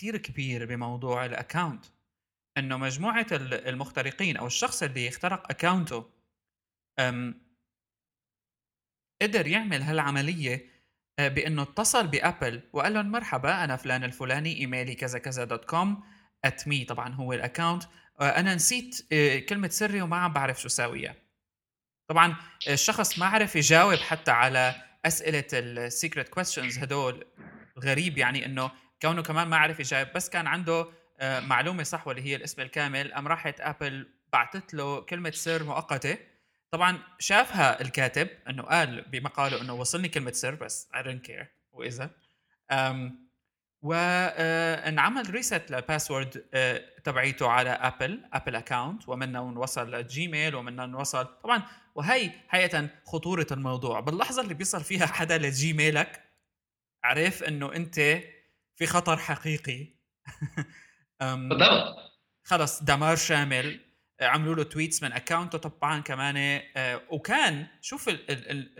كتير 0.00 0.16
كبير 0.16 0.66
بموضوع 0.66 1.24
ال 1.24 1.32
account 1.32 1.84
إنه 2.58 2.76
مجموعة 2.76 3.26
المخترقين 3.32 4.36
أو 4.36 4.46
الشخص 4.46 4.82
اللي 4.82 5.08
اخترق 5.08 5.50
account 5.50 6.02
ه 6.02 6.10
قدر 9.22 9.46
يعمل 9.46 9.82
هالعملية 9.82 10.66
آه، 11.18 11.28
بإنه 11.28 11.62
اتصل 11.62 12.06
بأبل 12.06 12.62
وقال 12.72 12.94
لهم 12.94 13.10
مرحبا 13.10 13.64
أنا 13.64 13.76
فلان 13.76 14.04
الفلاني 14.04 14.56
إيميلي 14.56 14.94
كذا 14.94 15.18
كذا 15.18 15.44
dot 15.44 15.64
com 15.64 16.02
at 16.44 16.68
me 16.68 16.84
طبعا 16.84 17.14
هو 17.14 17.32
ال 17.32 17.38
account 17.38 17.84
آه، 18.20 18.28
أنا 18.28 18.54
نسيت 18.54 19.06
آه، 19.12 19.38
كلمة 19.38 19.68
سري 19.68 20.02
وما 20.02 20.16
عم 20.16 20.32
بعرف 20.32 20.60
شو 20.60 20.68
ساويها 20.68 21.14
طبعا 22.10 22.36
الشخص 22.68 23.18
ما 23.18 23.26
عرف 23.26 23.56
يجاوب 23.56 23.98
حتى 23.98 24.30
على 24.30 24.74
أسئلة 25.04 25.46
ال 25.52 25.63
secret 25.63 26.28
questions 26.28 26.78
هدول 26.78 27.24
غريب 27.78 28.18
يعني 28.18 28.46
إنه 28.46 28.70
كونه 29.02 29.22
كمان 29.22 29.48
ما 29.48 29.56
عرف 29.56 29.80
يجاوب 29.80 30.08
بس 30.14 30.28
كان 30.28 30.46
عنده 30.46 30.86
معلومة 31.22 31.82
صح 31.82 32.06
واللي 32.06 32.22
هي 32.22 32.36
الاسم 32.36 32.62
الكامل. 32.62 33.12
قام 33.14 33.28
راحت 33.28 33.60
أبل 33.60 34.08
بعثت 34.32 34.74
له 34.74 35.00
كلمة 35.00 35.30
سر 35.30 35.64
مؤقتة. 35.64 36.18
طبعا 36.70 36.98
شافها 37.18 37.80
الكاتب 37.80 38.28
إنه 38.48 38.62
قال 38.62 39.02
بمقاله 39.02 39.60
إنه 39.60 39.74
وصلني 39.74 40.08
كلمة 40.08 40.32
سر 40.32 40.54
بس 40.54 40.88
I 40.94 40.98
don't 40.98 41.30
care 41.30 41.46
واذا 41.72 42.10
وانعمل 43.82 45.30
reset 45.30 45.70
لل 45.70 45.82
password 45.82 46.30
تبعيته 47.04 47.48
على 47.48 47.70
أبل 47.70 48.24
أبل 48.32 48.56
account 48.56 49.08
ومنه 49.08 49.42
وصل 49.42 49.90
لجيميل 49.94 50.54
ومنه 50.54 50.98
وصل 50.98 51.24
طبعا 51.42 51.62
وهي 51.94 52.30
حقيقة 52.48 52.88
خطورة 53.04 53.46
الموضوع. 53.52 54.00
باللحظة 54.00 54.42
اللي 54.42 54.54
بيصل 54.54 54.84
فيها 54.84 55.06
حدا 55.06 55.38
لجيميلك 55.38 56.24
عرف 57.04 57.42
إنه 57.42 57.72
أنت 57.74 58.20
في 58.80 58.86
خطر 58.86 59.16
حقيقي. 59.16 59.86
بالضبط 61.20 61.96
خلص 62.44 62.82
دمار 62.82 63.16
شامل. 63.16 63.80
عملوا 64.20 64.54
له 64.54 64.62
tweets 64.62 65.02
من 65.02 65.12
account 65.12 65.52
ه 65.52 65.58
طبعا 65.58 66.00
كمان 66.00 66.62
آه، 66.76 67.02
وكان 67.10 67.66
شوف 67.80 68.08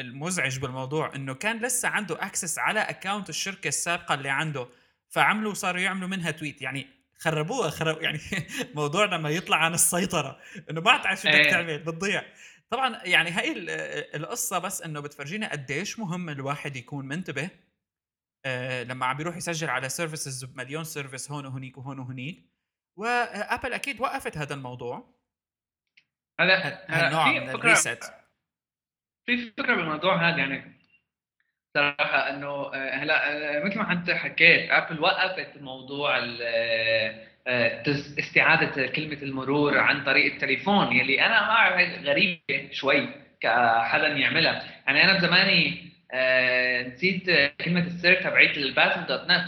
المزعج 0.01 0.59
بالموضوع 0.59 1.15
إنه 1.15 1.35
كان 1.35 1.59
لسه 1.65 1.89
عنده 1.89 2.27
access 2.27 2.59
على 2.59 2.81
account 2.81 3.29
الشركة 3.29 3.69
السابقة 3.69 4.15
اللي 4.15 4.29
عنده. 4.29 4.69
فعملوا 5.09 5.55
صاروا 5.55 5.81
يعملوا 5.81 6.09
منها 6.09 6.31
tweet 6.31 6.63
يعني 6.63 6.87
خربوها 7.19 7.71
خرب 7.71 8.03
يعني 8.03 8.21
موضوع 8.75 9.05
لما 9.05 9.31
يطلع 9.31 9.57
عن 9.57 9.75
السيطرة. 9.75 10.39
إنه 10.71 10.81
ما 10.81 10.99
تعرف 10.99 11.23
شو 11.23 11.29
بدك 11.29 11.39
إيه. 11.39 11.51
تعمل 11.51 11.79
بتضيع. 11.79 12.23
طبعا 12.71 13.01
يعني 13.05 13.31
هاي 13.31 13.55
القصة 14.15 14.59
بس 14.59 14.83
إنه 14.83 15.01
بتفرجينا 15.01 15.53
قديش 15.53 15.99
مهم 15.99 16.29
الواحد 16.29 16.77
يكون 16.77 17.09
منتبه. 17.09 17.51
آه 18.45 18.83
لما 18.83 19.07
عم 19.07 19.17
بيروح 19.17 19.37
يسجل 19.37 19.71
على 19.71 19.89
services 19.89 20.45
بمليون 20.45 20.85
service 20.85 21.31
هون 21.31 21.47
وهنيك 21.47 21.79
وهون 21.79 21.99
وهنيك. 21.99 22.51
وأبل 22.97 23.73
أكيد 23.73 24.01
وقفت 24.01 24.39
هذا 24.39 24.55
الموضوع. 24.55 25.21
هلا 26.41 26.85
هالنوع 26.89 27.33
من 27.33 27.51
ال 27.51 27.62
reset 27.62 28.21
في 29.27 29.51
فكرة 29.51 29.75
بالموضوع 29.75 30.29
هذا 30.29 30.39
يعني 30.39 30.81
صراحة 31.75 32.31
إنه 32.31 32.47
آه، 32.47 32.95
هلا 32.95 33.31
آه، 33.59 33.65
مثل 33.65 33.79
ما 33.79 33.93
أنت 33.93 34.11
حكيت 34.11 34.71
أبل 34.71 35.01
وقفت 35.01 35.57
موضوع 35.61 36.19
استعادة 38.19 38.87
كلمة 38.87 39.23
المرور 39.23 39.79
عن 39.79 40.05
طريق 40.05 40.33
التليفون 40.35 40.93
يلي 40.93 41.27
أنا 41.27 41.41
ما 41.41 41.51
أعرف 41.51 42.05
غريبة 42.05 42.73
شوي 42.73 43.09
كحدا 43.41 44.09
يعملها. 44.09 44.83
يعني 44.87 45.05
أنا 45.05 45.19
بزماني 45.19 45.90
نسيت 46.87 47.31
كلمة 47.61 47.87
السر 47.87 48.15
تبعت 48.15 48.57
الباتل 48.57 49.07
دوت 49.07 49.31
نت. 49.31 49.45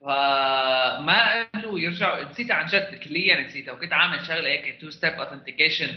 فما 0.00 1.42
قدروا 1.54 1.78
يرجعوا 1.78 2.24
نسيتها 2.24 2.54
عن 2.54 2.66
جد 2.66 3.00
كليا 3.04 3.40
نسيتها 3.40 3.72
وكنت 3.72 3.92
عامل 3.92 4.26
شغلة 4.26 4.48
هيك 4.48 4.80
two 4.80 4.90
step 4.90 5.12
authentication 5.12 5.88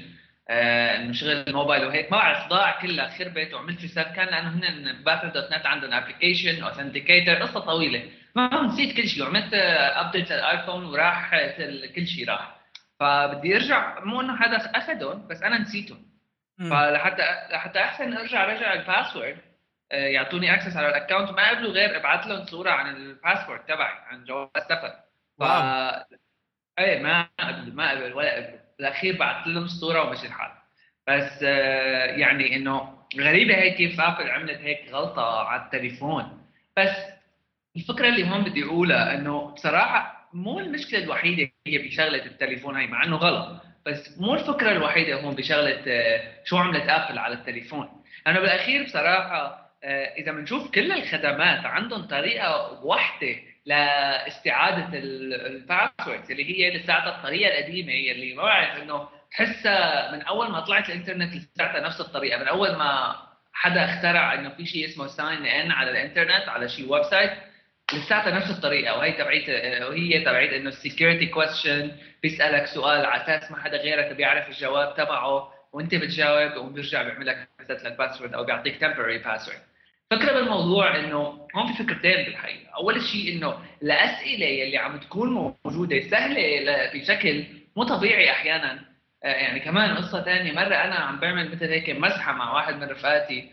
إنه 0.50 1.14
شغل 1.14 1.30
الموبايل 1.30 1.86
وهيك. 1.86 2.12
ما 2.12 2.18
بعرف 2.18 2.48
ضاع 2.48 2.82
كلها 2.82 3.10
خربت 3.10 3.54
وعملت 3.54 3.82
reset 3.82 4.08
كان 4.08 4.28
لأنه 4.28 4.50
هن 4.50 5.04
باتل 5.04 5.32
دوت 5.32 5.54
نت 5.54 5.66
عندهم 5.66 5.94
application 5.94 6.64
authenticator 6.64 7.34
قصة 7.34 7.60
طويلة. 7.60 8.04
أنا 8.36 8.64
نسيت 8.64 8.98
كل 8.98 9.08
شيء 9.08 9.24
وعملت 9.24 9.54
update 9.54 10.32
للايفون 10.32 10.86
وراح 10.86 11.36
كل 11.96 12.08
شيء 12.08 12.30
راح. 12.30 12.56
فبدي 13.00 13.56
أرجع 13.56 14.00
مو 14.04 14.22
إنه 14.22 14.38
حدا 14.38 14.58
أخذهم 14.58 15.28
بس 15.28 15.44
أنا 15.44 15.58
نسيتهم. 15.58 16.10
فلحتى 16.60 17.24
لحتى 17.52 17.80
أحسن 17.80 18.14
أرجع 18.14 18.46
رجع 18.46 18.74
ال 18.74 18.81
password 18.81 19.38
آه، 19.38 19.49
يعطوني 19.92 20.54
access 20.54 20.78
على 20.78 20.88
ال 20.88 20.93
account 20.93 21.30
ما 21.30 21.50
قبلوا 21.50 21.72
غير 21.72 21.98
ابعث 21.98 22.28
لهم 22.28 22.46
صورة 22.46 22.72
عن 22.72 22.96
الباسبورت 22.96 23.60
تبعي 23.66 23.94
عن 24.08 24.24
جواز 24.24 24.50
السفر. 24.58 24.94
ف 25.40 25.44
إيه 26.80 27.00
ما 27.00 27.28
قبل 27.40 27.74
ما 27.74 27.92
قبل 27.92 28.14
ولا 28.14 28.36
قبل 28.36 28.60
بالأخير 28.78 29.18
بعثت 29.18 29.48
لهم 29.48 29.64
الصورة 29.64 30.04
ومشي 30.04 30.28
الحال 30.28 30.52
بس 31.08 31.44
آه، 31.44 32.06
يعني 32.06 32.56
إنه 32.56 33.00
غريبة 33.20 33.56
هيك 33.56 33.76
كيف 33.76 34.02
ابل 34.02 34.30
عملت 34.30 34.60
هيك 34.62 34.90
غلطة 34.92 35.48
على 35.48 35.62
التليفون. 35.66 36.46
بس 36.78 36.96
الفكرة 37.76 38.08
اللي 38.08 38.30
هون 38.30 38.44
بدي 38.44 38.64
أقولها 38.64 39.14
إنه 39.16 39.52
بصراحة 39.52 40.30
مو 40.34 40.60
المشكلة 40.60 41.04
الوحيدة 41.04 41.52
هي 41.68 41.78
بشغلة 41.78 42.26
التليفون 42.26 42.78
هي 42.78 42.88
مع 42.88 43.04
إنه 43.04 43.16
غلط. 43.16 43.62
بس 43.86 44.20
مو 44.20 44.34
الفكرة 44.34 44.72
الوحيدة 44.72 45.22
هون 45.22 45.36
بشغلة 45.36 45.84
آه، 45.88 46.44
شو 46.46 46.58
عملت 46.58 46.90
ابل 46.90 47.20
على 47.20 47.34
التليفون. 47.34 48.04
أنا 48.28 48.40
بالأخير 48.40 48.84
بصراحة 48.84 49.36
آه، 49.36 49.69
إذا 49.84 50.32
بنشوف 50.32 50.72
كل 50.72 50.92
الخدمات 50.92 51.66
عندهم 51.66 52.08
طريقة 52.08 52.80
واحدة 52.86 53.36
لاستعادة 53.66 54.90
ال 54.94 55.09
password 55.09 56.32
اللي 56.32 56.46
هي 56.60 56.78
لساتها 56.78 57.18
الطريقة 57.18 57.60
القديمة 57.60 57.92
هي 57.92 58.12
اللي 58.12 58.34
ما 58.34 58.44
بعرف 58.44 58.82
إنه 58.84 59.10
تحسها 59.32 60.12
من 60.12 60.22
أول 60.22 60.52
ما 60.52 60.60
طلعت 60.60 60.90
الإنترنت 60.90 61.36
لساتها 61.36 61.80
نفس 61.80 62.02
الطريقة 62.02 62.40
من 62.40 62.48
أول 62.48 62.76
ما 62.76 63.16
حدا 63.54 63.86
اخترع 63.86 64.34
إنه 64.34 64.50
في 64.50 64.66
شيء 64.66 64.86
اسمه 64.86 65.08
sign 65.08 65.46
in 65.46 65.72
على 65.72 65.92
الإنترنت 65.92 66.50
على 66.50 66.70
شيء 66.70 66.92
website 66.92 67.32
لساتها 67.94 68.32
نفس 68.32 68.52
الطريقة 68.52 68.98
وهي 68.98 69.12
تبعيت 69.12 69.50
وهي 69.84 70.20
تبعيت 70.26 70.54
إنه 70.54 70.70
ال 70.70 70.76
security 70.76 71.26
question 71.26 71.92
بيسألك 72.24 72.66
سؤال 72.66 73.06
على 73.06 73.24
أساس 73.24 73.52
ما 73.52 73.62
حدا 73.64 73.78
غيرك 73.78 74.16
بيعرف 74.16 74.48
الجواب 74.48 74.96
تبعه 74.96 75.54
وأنت 75.74 75.96
بتجاوب 75.96 76.58
وبيرجع 76.66 77.04
بيعمل 77.04 77.26
لك 77.28 77.48
لل 77.70 77.83
password 77.83 78.34
أو 78.34 78.44
بيعطيك 78.44 78.78
temporary 78.78 79.18
password 79.18 79.69
فكرة 80.12 80.34
بالموضوع 80.34 80.96
إنه 80.96 81.48
هون 81.56 81.74
في 81.74 81.84
فكرتين 81.84 82.26
بالحقيقة، 82.26 82.70
أول 82.76 83.02
شيء 83.02 83.34
إنه 83.38 83.58
الأسئلة 83.84 84.64
اللي 84.64 84.78
عم 84.78 84.98
تكون 85.00 85.54
موجودة 85.66 86.02
سهلة 86.02 86.92
بشكل 86.94 87.44
مو 87.76 87.84
طبيعي 87.84 88.32
أحيانا. 88.32 88.80
آه، 89.24 89.28
يعني 89.28 89.60
كمان 89.60 89.98
قصة 89.98 90.24
ثانية 90.24 90.52
مرة 90.52 90.76
أنا 90.76 90.96
عم 90.96 91.20
بعمل 91.20 91.52
مثل 91.52 91.66
هيك 91.66 91.90
مزحه 91.90 92.32
مع 92.34 92.54
واحد 92.54 92.76
من 92.76 92.84
رفقاتي. 92.84 93.52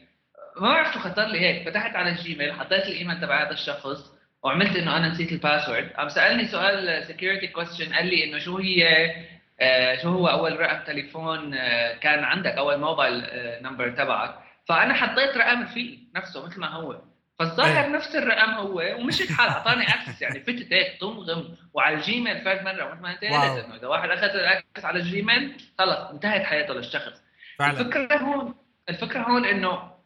ما 0.60 0.68
بعرف 0.68 0.94
شو 0.94 0.98
خطر 0.98 1.26
لي 1.26 1.40
هيك. 1.40 1.68
فتحت 1.68 1.96
على 1.96 2.10
الجيميل 2.10 2.52
حطيت 2.52 2.86
الإيميل 2.86 3.20
تبع 3.20 3.42
هذا 3.42 3.50
الشخص 3.50 4.12
وعملت 4.42 4.76
إنه 4.76 4.96
أنا 4.96 5.08
نسيت 5.08 5.32
ال 5.32 5.38
password. 5.38 5.90
قام 5.96 6.08
سألني 6.08 6.44
سؤال 6.44 7.04
security 7.04 7.46
question 7.46 7.94
قال 7.94 8.06
لي 8.06 8.24
إنه 8.24 8.38
شو 8.38 8.58
هي 8.58 9.14
آه 9.60 9.96
شو 9.96 10.08
هو 10.08 10.26
أول 10.26 10.60
رقم 10.60 10.84
تليفون 10.84 11.54
آه 11.54 11.94
كان 11.94 12.24
عندك 12.24 12.52
أول 12.52 12.78
mobile 12.78 13.22
number 13.62 13.90
تبعك. 13.90 14.45
فأنا 14.68 14.94
حطيت 14.94 15.36
رقم 15.36 15.66
فيه 15.66 15.98
نفسه 16.16 16.46
مثل 16.46 16.60
ما 16.60 16.68
هو. 16.68 17.02
فالظاهر 17.38 17.84
إيه. 17.84 17.90
نفس 17.90 18.16
الرقم 18.16 18.50
هو 18.50 18.96
ومشي 18.98 19.24
الحال. 19.24 19.48
أعطاني 19.48 19.88
access 19.88 20.22
يعني 20.22 20.40
فتت 20.40 20.72
هيك 20.72 21.00
طمغم 21.00 21.56
وعلى 21.74 21.96
الجيميل 21.96 22.44
فات 22.44 22.62
مرة. 22.62 22.94
مثل 22.94 23.02
ما 23.02 23.10
أنت 23.10 23.24
قلت 23.24 23.64
انه 23.64 23.76
إذا 23.76 23.86
واحد 23.86 24.10
أخذ 24.10 24.24
ال 24.24 24.33
access 24.33 24.84
على 24.84 24.98
الجيميل 24.98 25.56
خلص 25.78 25.98
انتهت 25.98 26.42
حياته 26.44 26.74
للشخص. 26.74 27.22
فعلا. 27.58 27.80
الفكرة 27.80 28.16
هون 28.16 28.54
الفكرة 28.88 29.20
هون 29.20 29.44
إنه 29.44 29.96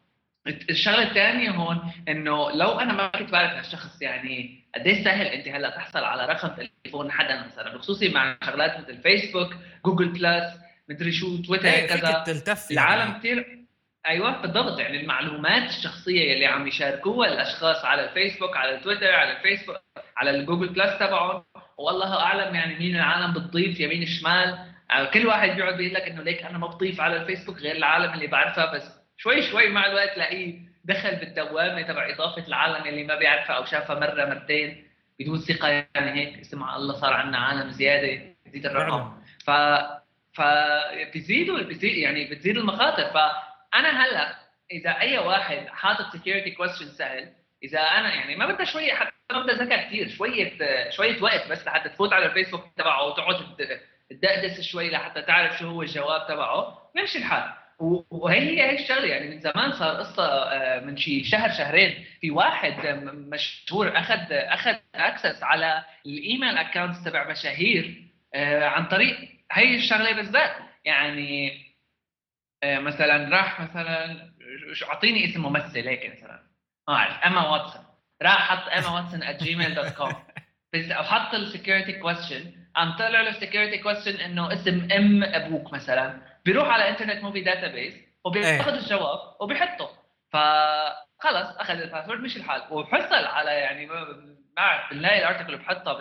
الشغلة 0.47 1.03
الثانية 1.03 1.51
هون 1.51 1.93
إنه 2.09 2.51
لو 2.51 2.81
أنا 2.81 2.93
ما 2.93 3.07
كنت 3.07 3.31
بعرف 3.31 3.51
هالشخص 3.51 4.03
يعني 4.03 4.65
قد 4.75 4.87
إيش 4.87 5.05
سهل 5.05 5.27
أنت 5.27 5.49
هلأ 5.49 5.71
تحصل 5.71 6.05
على 6.05 6.27
رقم 6.27 6.49
تليفون 6.85 7.13
حدا 7.13 7.47
مثلا 7.47 7.79
خصوصي 7.79 8.09
مع 8.09 8.37
شغلات 8.45 8.81
مثل 8.81 9.03
فيسبوك 9.03 9.55
جوجل 9.87 10.09
بلس 10.09 10.45
مدري 10.89 11.13
شو 11.13 11.43
تويتر 11.43 11.69
إيه 11.69 11.87
كذا. 11.87 12.25
تلتف 12.27 12.71
العالم 12.71 13.01
يعني. 13.01 13.19
كثير 13.19 13.60
أيوه 14.07 14.43
بالضبط. 14.43 14.79
يعني 14.79 15.01
المعلومات 15.01 15.69
الشخصية 15.71 16.33
اللي 16.35 16.47
عم 16.47 16.67
يشاركوها 16.67 17.29
الأشخاص 17.29 17.85
على 17.85 18.05
الفيسبوك 18.09 18.57
على 18.57 18.79
تويتر 18.79 19.13
على 19.15 19.37
الفيسبوك 19.37 19.77
على 20.17 20.31
الجوجل 20.31 20.69
بلس 20.69 20.99
تبعهم. 20.99 21.45
والله 21.79 22.21
أعلم 22.21 22.55
يعني 22.55 22.75
مين 22.79 22.97
العالم 22.97 23.33
بتضيف 23.33 23.81
يمين 23.81 24.07
شمال. 24.07 24.59
يعني 24.91 25.07
كل 25.07 25.27
واحد 25.27 25.51
بيقعد 25.51 25.77
بيقول 25.77 25.95
لك 25.95 26.03
إنه 26.03 26.23
ليك 26.23 26.43
أنا 26.43 26.59
ما 26.59 26.67
بضيف 26.67 27.01
على 27.01 27.17
الفيسبوك 27.17 27.59
غير 27.59 27.77
العالم 27.77 28.13
اللي 28.15 28.27
بعرفها 28.27 28.75
بس 28.75 29.01
شوي 29.17 29.43
شوي 29.43 29.69
مع 29.69 29.87
الوقت 29.87 30.15
تلاقيه 30.15 30.59
دخل 30.85 31.17
بالدوامة 31.17 31.83
تبع 31.83 32.11
إضافة 32.15 32.47
العالم 32.47 32.87
اللي 32.87 33.05
ما 33.05 33.15
بيعرفها 33.19 33.57
أو 33.57 33.65
شافها 33.65 34.01
مرة 34.01 34.25
مرتين. 34.25 34.87
بدون 35.21 35.39
ثقة 35.39 35.69
يعني 35.69 36.11
هيك. 36.21 36.39
اسمع 36.41 36.77
الله 36.77 36.95
صار 36.95 37.13
عندنا 37.13 37.39
عالم 37.39 37.71
زيادة. 37.71 38.35
بزيد 38.47 38.67
الرقم. 38.67 39.13
ف 39.47 39.51
فبيزيدوا 40.33 41.63
بيزيد 41.63 41.97
يعني 41.99 42.31
بتزيد 42.31 42.57
المخاطر. 42.57 43.05
ف 43.05 43.17
أنا 43.75 44.05
هلأ 44.05 44.37
إذا 44.73 44.91
أي 45.01 45.19
واحد 45.19 45.67
حاطط 45.67 46.17
security 46.17 46.51
question 46.51 46.89
سهل 46.89 47.29
إذا 47.63 47.81
أنا 47.81 48.15
يعني 48.15 48.37
ما 48.37 48.47
بدها 48.47 48.65
شوية 48.65 48.95
حتى 48.95 49.13
ما 49.33 49.43
بدها 49.43 49.55
ذكاء 49.55 49.89
كثير 49.89 50.09
شوية 50.09 50.59
شوية 50.91 51.23
وقت 51.23 51.49
بس 51.51 51.67
لحتى 51.67 51.89
تفوت 51.89 52.13
على 52.13 52.27
الفيسبوك 52.27 52.65
تبعه 52.77 53.07
وتقعد 53.07 53.37
تدقدس 54.11 54.61
شوي 54.61 54.91
لحتى 54.91 55.23
تعرف 55.23 55.59
شو 55.59 55.69
هو 55.69 55.83
الجواب 55.83 56.29
تبعه 56.29 56.91
بيمشي 56.95 57.19
الحال. 57.19 57.53
وهي 58.11 58.39
هي 58.39 58.63
هي 58.63 58.83
الشغلة 58.83 59.07
يعني 59.07 59.31
من 59.31 59.41
زمان 59.41 59.73
صار 59.73 59.97
قصة 59.97 60.25
آه، 60.25 60.81
من 60.81 60.97
شي 60.97 61.25
شهر 61.25 61.51
شهرين 61.51 62.05
في 62.21 62.31
واحد 62.31 62.87
مشهور 63.13 63.99
أخذ 63.99 64.33
أخذ 64.33 64.75
access 64.95 65.43
على 65.43 65.85
ال 66.07 66.16
email 66.16 66.59
accounts 66.59 67.05
تبع 67.05 67.31
مشاهير 67.31 68.05
آه، 68.35 68.65
عن 68.65 68.87
طريق 68.87 69.17
هي 69.53 69.77
الشغلة 69.77 70.13
بالذات. 70.13 70.57
يعني 70.85 71.53
مثلا 72.65 73.37
راح 73.37 73.61
مثلا 73.61 74.31
أعطيني 74.89 75.25
اسم 75.25 75.43
ممثل 75.43 75.89
هيك 75.89 76.17
مثلا. 76.17 76.43
ما 76.89 76.95
أعرف 76.95 77.25
اما 77.25 77.49
واتسون. 77.49 77.85
راح 78.23 78.49
حط 78.49 78.69
اما 78.69 79.01
واتسون 79.01 79.37
Gmail 79.37 79.75
dot 79.75 79.89
com 79.89 80.15
بس 80.73 80.91
أو 80.91 81.03
حط 81.03 81.35
ال 81.35 81.41
security 81.41 81.93
question 81.93 82.53
قام 82.77 82.97
طلع 82.97 83.21
له 83.21 83.29
ال 83.29 83.34
security 83.34 83.79
question 83.79 84.21
إنه 84.21 84.53
اسم 84.53 84.89
إم 84.93 85.25
أبوك 85.25 85.73
مثلا. 85.73 86.23
بيروح 86.45 86.69
على 86.69 86.89
Internet 86.89 87.23
Movie 87.23 87.41
Database 87.41 87.95
وبياخذ 88.25 88.73
الجواب 88.73 89.19
وبيحطه. 89.41 89.91
فخلص 90.33 91.57
أخذ 91.57 91.75
ال 91.75 91.80
password 91.80 92.21
مشي 92.21 92.37
الحال. 92.37 92.63
وحصل 92.71 93.25
على 93.27 93.51
يعني 93.51 93.87
ما 93.87 94.07
بعرف 94.57 94.91
بنلاقي 94.91 95.19
ال 95.19 95.24
article 95.24 95.57
بحطها 95.57 95.93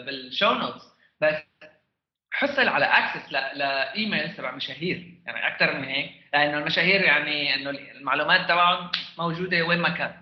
بال 0.00 0.18
show 0.18 0.54
notes 0.54 0.84
بس 1.20 1.34
حصل 2.32 2.68
على 2.68 2.84
access 2.84 3.32
ل 3.32 3.49
email 3.49 4.34
تبع 4.36 4.50
مشاهير. 4.50 5.15
يعني 5.26 5.46
أكثر 5.46 5.78
من 5.78 5.84
هيك. 5.84 6.10
لأنه 6.32 6.58
المشاهير 6.58 7.00
يعني 7.00 7.54
إنه 7.54 7.70
المعلومات 7.70 8.48
تبعهم 8.48 8.90
موجودة 9.18 9.62
وين 9.62 9.78
ما 9.78 9.88
كان. 9.88 10.14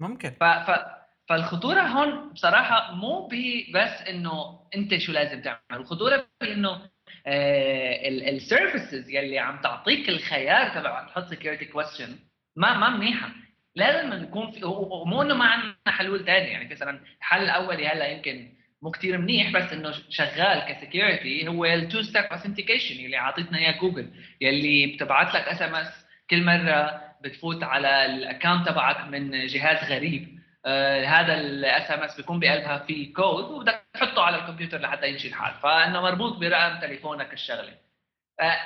ممكن. 0.00 0.30
ف... 0.30 0.44
ف... 0.44 0.96
فالخطورة 1.28 1.80
هون 1.80 2.32
بصراحة 2.32 2.94
مو 2.94 3.28
بس 3.74 4.02
إنه 4.08 4.60
أنت 4.74 4.96
شو 4.98 5.12
لازم 5.12 5.42
تعمل. 5.42 5.58
الخطورة 5.72 6.26
بانه 6.40 6.90
ال 8.06 8.17
services 8.17 9.08
يلي 9.10 9.38
عم 9.38 9.60
تعطيك 9.60 10.08
الخيار 10.08 10.68
تبع 10.68 11.06
تحط 11.06 11.24
security 11.24 11.64
question 11.64 12.18
ما 12.56 12.74
ما 12.74 12.90
منيحة. 12.90 13.30
لازم 13.74 14.14
نكون 14.14 14.50
في 14.50 14.64
ومو 14.64 15.22
إنه 15.22 15.34
ما 15.34 15.44
عندنا 15.44 15.76
حلول 15.86 16.24
ثانية 16.24 16.48
يعني 16.48 16.74
مثلا 16.74 17.00
الحل 17.18 17.42
الاولي 17.42 17.88
هلا 17.88 18.06
يمكن 18.06 18.55
مو 18.82 18.90
كثير 18.90 19.18
منيح 19.18 19.52
بس 19.52 19.72
إنه 19.72 19.92
شغال 20.10 20.60
ك 20.68 20.77
security 20.77 21.48
هو 21.48 21.64
ال 21.64 22.02
two-step 22.02 22.24
authentication 22.24 23.04
اللي 23.04 23.16
عطيتنا 23.16 23.58
إياه 23.58 23.80
جوجل 23.80 24.10
يلي 24.40 24.86
بتبعت 24.86 25.34
لك 25.34 25.48
SMS 25.48 26.06
كل 26.30 26.44
مرة 26.44 27.02
بتفوت 27.20 27.62
على 27.62 28.06
ال 28.06 28.14
account 28.14 28.68
تبعك 28.68 29.00
من 29.08 29.46
جهاز 29.46 29.90
غريب. 29.92 30.38
آه 30.66 31.04
هذا 31.04 31.34
ال 31.34 31.90
SMS 31.90 32.16
بيكون 32.16 32.40
بقلبها 32.40 32.78
في 32.78 33.06
كود 33.06 33.44
وبدك 33.44 33.82
تحطه 33.94 34.22
على 34.22 34.36
الكمبيوتر 34.36 34.80
لحتى 34.80 35.08
يمشي 35.08 35.28
الحال. 35.28 35.54
فانه 35.62 36.00
مربوط 36.02 36.36
برقم 36.38 36.80
تليفونك 36.80 37.32
الشغلة. 37.32 37.72
آه 38.40 38.56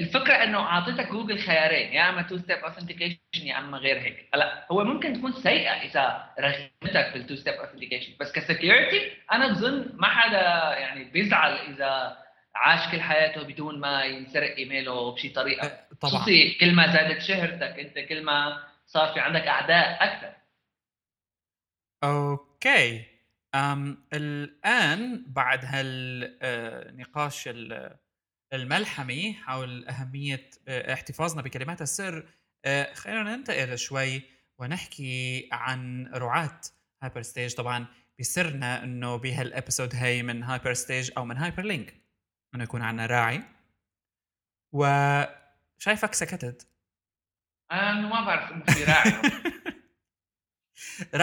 الفكرة 0.00 0.34
إنه 0.34 0.58
أعطيتك 0.58 1.08
جوجل 1.12 1.38
خيارين 1.38 1.92
يا 1.92 2.08
إما 2.08 2.22
two-step 2.22 2.58
authentication 2.58 3.18
يا 3.42 3.58
إما 3.58 3.78
غير 3.78 3.98
هيك. 3.98 4.28
هلأ 4.34 4.66
هو 4.72 4.84
ممكن 4.84 5.12
تكون 5.12 5.32
سيئة 5.32 5.70
إذا 5.70 6.30
رغمتك 6.40 7.12
بال 7.12 7.36
two-step 7.36 7.54
authentication 7.54 8.12
بس 8.20 8.32
ك 8.32 8.41
security 8.41 9.12
أنا 9.32 9.48
بظن 9.48 9.90
ما 9.94 10.06
حدا 10.06 10.38
يعني 10.78 11.04
بيزعل 11.04 11.52
إذا 11.52 12.16
عاش 12.54 12.92
كل 12.92 13.00
حياته 13.00 13.42
بدون 13.42 13.80
ما 13.80 14.04
ينسرق 14.04 14.56
إيميله 14.56 15.12
بشي 15.14 15.28
طريقة. 15.28 15.66
أه، 15.66 15.88
طبعا. 16.00 16.24
كل 16.60 16.74
ما 16.74 16.86
زادت 16.92 17.22
شهرتك 17.22 17.78
أنت 17.78 17.98
كل 17.98 18.22
ما 18.22 18.62
صار 18.86 19.14
في 19.14 19.20
عندك 19.20 19.42
أعداء 19.42 20.04
أكثر. 20.04 20.32
أوكي. 22.04 23.04
أم 23.54 24.06
الآن 24.12 25.24
بعد 25.26 25.64
هالنقاش 25.64 27.48
آه، 27.48 27.98
الملحمي 28.52 29.34
حول 29.34 29.88
أهمية 29.88 30.50
آه، 30.68 30.92
احتفاظنا 30.92 31.42
بكلمات 31.42 31.82
السر. 31.82 32.28
آه، 32.64 32.94
خلينا 32.94 33.36
ننتقل 33.36 33.78
شوي 33.78 34.22
ونحكي 34.58 35.48
عن 35.52 36.06
رعاة 36.14 36.60
Hyperstage 37.02 37.54
طبعا 37.54 37.86
بيسرنا 38.20 38.84
إنه 38.84 39.16
بهال 39.16 39.39
episode 39.39 39.94
هي 39.94 40.22
من 40.22 40.42
Hyperstage 40.42 41.10
أو 41.16 41.24
من 41.24 41.36
هايبر 41.36 41.62
لينك 41.62 42.02
إنه 42.54 42.64
يكون 42.64 42.82
عندنا 42.82 43.06
راعي. 43.06 43.42
وشايفك 44.72 46.14
سكتت. 46.14 46.68
أنا 47.72 48.00
ما 48.00 48.24
بعرف 48.24 48.52
إنه 48.52 48.64
في 48.64 48.84
راعي. 48.84 49.12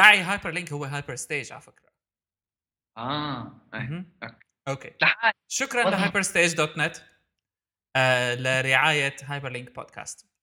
راعي 0.01 0.21
هايبر 0.21 0.49
لينك 0.49 0.73
هو 0.73 0.85
Hyperstage 0.85 1.51
على 1.51 1.61
فكرة. 1.61 1.89
آه 2.97 3.61
okay. 4.67 4.91
شكرا 5.47 5.89
ل 5.89 6.21
Hyperstage 6.21 6.55
dot 6.55 6.77
net. 6.77 7.12
لرعاية 8.35 9.15
هايبر 9.23 9.49
لينك 9.49 9.75
بودكاست 9.75 10.33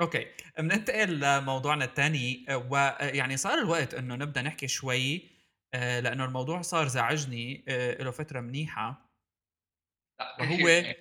okay 0.00 0.26
بننتقل 0.58 1.20
لموضوعنا 1.20 1.84
الثاني 1.84 2.46
آه، 2.48 2.56
ويعني 2.56 3.36
صار 3.36 3.58
الوقت 3.58 3.94
إنه 3.94 4.14
نبدأ 4.16 4.42
نحكي 4.42 4.68
شوي 4.68 5.30
آه، 5.74 6.00
لأنه 6.00 6.24
الموضوع 6.24 6.62
صار 6.62 6.88
زعجني 6.88 7.64
آه، 7.68 8.02
له 8.02 8.10
فترة 8.10 8.40
منيحة. 8.40 9.10
وهو 10.40 10.94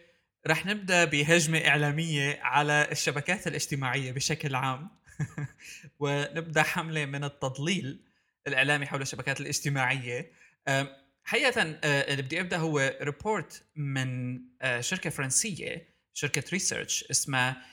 رح 0.48 0.66
نبدأ 0.66 1.06
بهجمة 1.06 1.68
إعلامية 1.68 2.40
على 2.42 2.88
الشبكات 2.92 3.48
الاجتماعية 3.48 4.12
بشكل 4.12 4.56
عام. 4.56 4.90
ونبدأ 6.00 6.64
حملة 6.64 7.06
من 7.06 7.24
التضليل 7.24 8.04
الإعلامي 8.48 8.86
حول 8.86 9.02
الشبكات 9.02 9.42
الاجتماعية. 9.42 10.32
حقيقة 11.24 11.62
اللي 11.84 12.22
بدي 12.22 12.42
أبدأ 12.42 12.58
هو 12.58 12.98
report 13.02 13.66
من 13.76 14.42
شركة 14.80 15.10
فرنسية 15.10 15.93
شركة 16.14 16.44
research 16.52 17.04
اسمها 17.04 17.66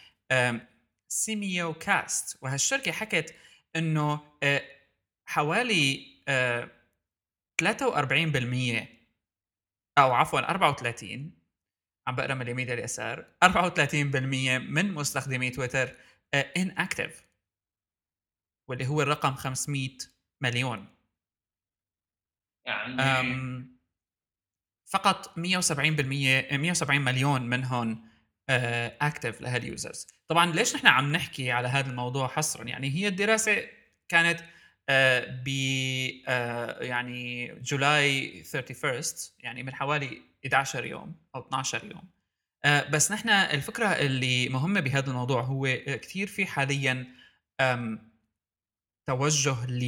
Semiocast 1.08 2.38
وهالشركه 2.42 2.92
حكت 2.92 3.34
إنه 3.76 4.20
آه، 4.42 4.62
حوالي 5.26 6.06
43% 6.26 6.28
آه، 6.28 6.68
أو 9.98 10.12
عفوا 10.12 10.50
34 10.50 11.40
عم 12.06 12.16
بقرأ 12.16 12.34
من 12.34 12.42
اليمين 12.42 12.68
لليسار 12.68 13.26
34% 13.44 14.58
من 14.58 14.94
مستخدمي 14.94 15.50
تويتر 15.50 15.96
هن 16.34 16.70
آه، 16.70 16.82
active 16.82 17.24
واللي 18.68 18.86
هو 18.86 19.02
الرقم 19.02 19.34
500 19.34 19.90
مليون. 20.40 20.96
يعني 22.66 23.70
فقط 24.86 25.38
170% 25.38 25.40
170 26.56 27.00
مليون 27.00 27.42
منهم 27.42 28.09
active 29.00 29.40
لهال 29.40 29.65
users 29.65 30.06
طبعا 30.28 30.52
ليش 30.52 30.74
نحن 30.74 30.86
عم 30.86 31.12
نحكي 31.12 31.50
على 31.50 31.68
هذا 31.68 31.90
الموضوع 31.90 32.28
حصرا؟ 32.28 32.64
يعني 32.64 32.90
هي 32.90 33.08
الدراسة 33.08 33.62
كانت 34.08 34.40
آه، 34.90 35.42
ب 35.44 35.48
آه، 36.28 36.82
يعني 36.82 37.54
July 37.54 38.44
31 38.54 39.02
يعني 39.38 39.62
من 39.62 39.74
حوالي 39.74 40.22
11 40.46 40.84
يوم 40.86 41.14
أو 41.34 41.40
12 41.40 41.84
يوم. 41.84 42.10
آه، 42.64 42.88
بس 42.90 43.12
نحن 43.12 43.28
الفكرة 43.28 43.86
اللي 43.86 44.48
مهمة 44.48 44.80
بهذا 44.80 45.10
الموضوع 45.10 45.42
هو 45.42 45.68
كثير 45.86 46.26
في 46.26 46.46
حاليا 46.46 47.06
توجه 49.06 49.66
ل 49.66 49.82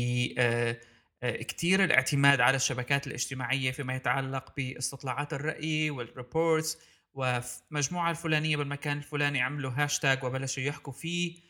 كثير 1.22 1.84
الاعتماد 1.84 2.40
على 2.40 2.56
الشبكات 2.56 3.06
الاجتماعية 3.06 3.70
فيما 3.70 3.94
يتعلق 3.96 4.56
باستطلاعات 4.56 5.32
الرأي 5.32 5.90
وال 5.90 6.10
reports 6.10 6.78
ومجموعة 7.14 8.10
الفلانية 8.10 8.56
بالمكان 8.56 8.98
الفلاني 8.98 9.40
عملوا 9.40 9.72
هاشتاج 9.76 10.24
وبلشوا 10.24 10.62
يحكوا 10.62 10.92
فيه. 10.92 11.40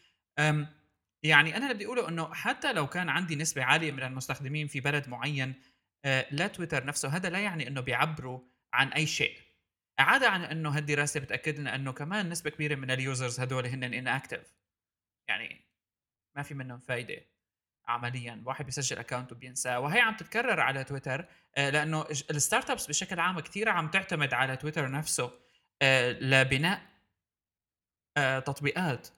يعني 1.22 1.56
أنا 1.56 1.64
اللي 1.64 1.74
بدي 1.74 1.86
أقوله 1.86 2.08
أنه 2.08 2.34
حتى 2.34 2.72
لو 2.72 2.86
كان 2.86 3.08
عندي 3.08 3.36
نسبة 3.36 3.64
عالية 3.64 3.92
من 3.92 4.02
المستخدمين 4.02 4.66
في 4.66 4.80
بلد 4.80 5.08
معين 5.08 5.54
آه، 6.04 6.26
لا 6.30 6.46
تويتر 6.46 6.84
نفسه 6.84 7.08
هذا 7.08 7.30
لا 7.30 7.38
يعني 7.38 7.68
أنه 7.68 7.80
بيعبروا 7.80 8.40
عن 8.72 8.88
أي 8.88 9.06
شيء. 9.06 9.38
عدا 9.98 10.28
عن 10.28 10.44
أنه 10.44 10.70
هالدراسة 10.70 11.20
بتأكد 11.20 11.58
لنا 11.58 11.74
أنه 11.74 11.92
كمان 11.92 12.28
نسبة 12.28 12.50
كبيرة 12.50 12.74
من 12.74 12.90
ال 12.90 12.99
users 12.99 13.40
هدول 13.40 13.66
inactive 13.66 14.54
يعني 15.28 15.60
ما 16.36 16.42
في 16.42 16.54
منهم 16.54 16.80
فايدة 16.80 17.26
عمليا. 17.86 18.42
واحد 18.46 18.64
بيسجل 18.64 18.98
account 18.98 19.32
وبينساه. 19.32 19.80
وهي 19.80 20.00
عم 20.00 20.16
تتكرر 20.16 20.60
على 20.60 20.84
تويتر 20.84 21.26
آه، 21.56 21.70
لأنه 21.70 22.02
ال 22.10 22.70
startups 22.70 22.86
بشكل 22.86 23.20
عام 23.20 23.40
كثير 23.40 23.68
عم 23.68 23.90
تعتمد 23.90 24.34
على 24.34 24.56
تويتر 24.56 24.90
نفسه. 24.90 25.41
لبناء 26.20 26.82
آه، 28.16 28.38
تطبيقات. 28.38 29.08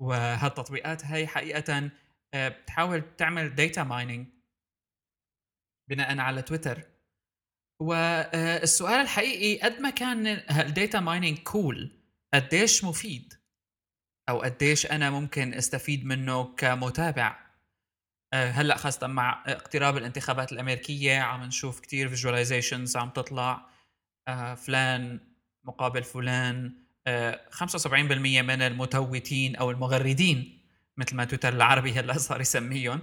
وهالتطبيقات 0.00 1.04
هي 1.04 1.26
حقيقة 1.26 1.90
آه، 2.34 2.48
بتحاول 2.48 3.16
تعمل 3.16 3.54
data 3.54 3.82
mining 3.84 4.26
بناء 5.88 6.18
على 6.18 6.42
تويتر. 6.42 6.82
والسؤال 7.80 9.00
الحقيقي 9.00 9.60
قد 9.60 9.80
ما 9.80 9.90
كان 9.90 10.26
ال 10.26 10.41
data 10.41 11.00
mining 11.00 11.38
cool 11.38 11.90
قديش 12.34 12.84
مفيد؟ 12.84 13.34
أو 14.28 14.42
قديش 14.42 14.86
أنا 14.86 15.10
ممكن 15.10 15.54
أستفيد 15.54 16.04
منه 16.04 16.54
كمتابع؟ 16.54 17.44
آه، 18.32 18.50
هلأ 18.50 18.76
خاصة 18.76 19.06
مع 19.06 19.44
اقتراب 19.46 19.96
الانتخابات 19.96 20.52
الأمريكية 20.52 21.18
عم 21.18 21.42
نشوف 21.42 21.80
كتير 21.80 22.08
فيجواليزيشنز 22.08 22.96
عم 22.96 23.10
تطلع. 23.10 23.52
آه، 23.52 23.73
فلان 24.56 25.20
مقابل 25.64 26.02
فلان 26.02 26.72
75% 27.50 27.92
من 28.42 28.62
المتوتين 28.62 29.56
أو 29.56 29.70
المغردين 29.70 30.60
مثل 30.96 31.16
ما 31.16 31.24
تويتر 31.24 31.52
العربي 31.52 31.92
هلا 31.92 32.18
صار 32.18 32.40
يسميهم 32.40 33.00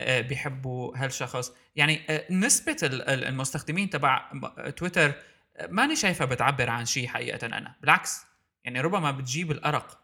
آه، 0.00 0.20
بيحبوا 0.20 0.96
هالشخص. 0.96 1.52
يعني 1.76 2.00
آه، 2.10 2.32
نسبة 2.32 2.76
المستخدمين 2.82 3.90
تبع 3.90 4.32
تويتر 4.76 5.12
آه، 5.56 5.66
ماني 5.66 5.96
شايفها 5.96 6.26
بتعبر 6.26 6.70
عن 6.70 6.86
شيء 6.86 7.08
حقيقة 7.08 7.46
أنا 7.46 7.74
بالعكس. 7.80 8.20
يعني 8.64 8.80
ربما 8.80 9.10
بتجيب 9.10 9.50
الأرق 9.50 10.00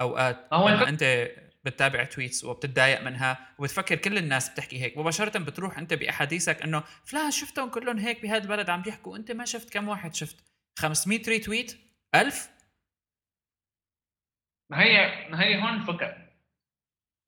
أوقات. 0.00 0.48
لما 0.52 0.88
أنت 0.88 1.28
بتتابع 1.64 2.04
tweets 2.04 2.44
وبتتضايق 2.44 3.00
منها 3.02 3.54
وبتفكر 3.58 3.96
كل 3.96 4.18
الناس 4.18 4.48
بتحكي 4.50 4.82
هيك. 4.82 4.98
مباشرة 4.98 5.38
بتروح 5.38 5.78
أنت 5.78 5.94
بأحاديثك 5.94 6.62
إنه 6.62 6.84
فلان 7.04 7.30
شفتهم 7.30 7.70
كلهم 7.70 7.98
هيك 7.98 8.22
بهذا 8.22 8.42
البلد 8.42 8.70
عم 8.70 8.82
بيحكوا 8.82 9.16
أنت 9.16 9.32
ما 9.32 9.44
شفت 9.44 9.72
كم 9.72 9.88
واحد 9.88 10.14
شفت؟ 10.14 10.36
500 10.78 11.22
retweet 11.28 11.78
1000 12.14 12.50
ما 14.70 14.82
هي 14.82 15.28
ما 15.30 15.42
هي 15.42 15.62
هون 15.62 15.74
الفكرة. 15.80 16.24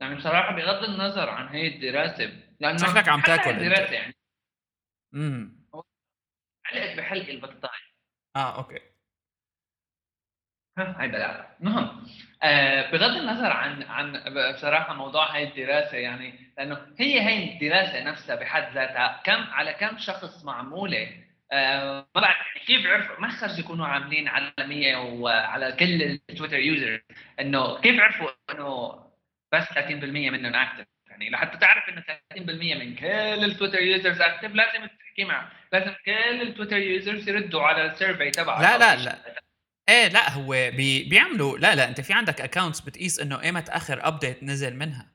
يعني 0.01 0.15
بصراحة 0.15 0.57
بغض 0.57 0.85
النظر 0.85 1.29
عن 1.31 1.49
هي 1.49 1.67
الدراسة 1.67 2.43
لأنه 2.61 2.79
شكلك 2.79 3.09
عم 3.09 3.21
تاكل 3.21 3.51
الدراسة 3.51 3.93
يعني. 3.93 4.15
امم 5.15 5.67
علقت 6.67 6.99
بحلقي 6.99 7.31
البطاطا 7.31 7.71
آه 8.37 8.57
okay. 8.59 8.81
ها 10.79 10.97
هاي 10.99 11.09
بلا 11.09 11.47
المهم 11.61 12.07
آه 12.43 12.91
بغض 12.91 13.17
النظر 13.17 13.53
عن 13.53 13.83
عن 13.83 14.23
بصراحة 14.55 14.95
موضوع 14.95 15.35
هاي 15.35 15.45
الدراسة 15.45 15.97
يعني 15.97 16.35
لأنه 16.59 16.79
هي 16.99 17.21
هاي 17.21 17.53
الدراسة 17.53 18.03
نفسها 18.03 18.37
بحد 18.37 18.75
ذاتها 18.75 19.21
كم 19.25 19.43
على 19.53 19.73
كم 19.73 19.99
شخص 19.99 20.45
معمولة؟ 20.45 21.09
آه 21.53 22.07
ما 22.15 22.21
بعرف 22.21 22.37
يعني 22.47 22.67
كيف 22.67 22.87
عرفوا 22.87 23.21
ما 23.21 23.29
خرج 23.29 23.59
يكونوا 23.59 23.87
عاملين 23.87 24.29
عالمية 24.29 24.97
وعلى 24.97 25.73
كل 25.73 26.03
ال 26.03 26.10
Twitter 26.10 26.59
users 26.59 27.01
إنه 27.41 27.81
كيف 27.81 28.01
عرفوا 28.01 28.29
إنه 28.51 28.95
بس 29.53 29.65
30% 29.65 29.81
منهم 30.05 30.55
active 30.55 30.87
يعني 31.11 31.31
لحتى 31.31 31.59
تعرف 31.59 31.89
إنه 31.89 32.03
30% 32.35 32.41
من 32.77 32.95
كل 32.95 33.45
التويتر 33.45 33.81
users 33.81 34.21
active 34.21 34.55
لازم 34.55 34.87
تحكي 34.87 35.25
معه. 35.25 35.53
لازم 35.73 35.93
كل 36.07 36.43
التويتر 36.43 36.77
users 36.77 37.29
يردوا 37.29 37.63
على 37.63 37.87
ال 37.87 37.93
survey 37.93 38.31
تبعه. 38.31 38.63
لا 38.63 38.79
لا 38.79 38.97
لا. 39.05 39.46
إيه 39.89 40.09
لا 40.09 40.31
هو 40.31 40.49
بي 40.51 41.05
بيعملوا 41.05 41.59
لا 41.59 41.75
لا 41.75 41.89
أنت 41.89 42.01
في 42.01 42.13
عندك 42.13 42.41
accounts 42.41 42.81
بتقيس 42.81 43.21
إنه 43.21 43.43
ايمت 43.43 43.69
اخر 43.69 44.09
ابديت 44.09 44.43
نزل 44.43 44.77
منها. 44.77 45.13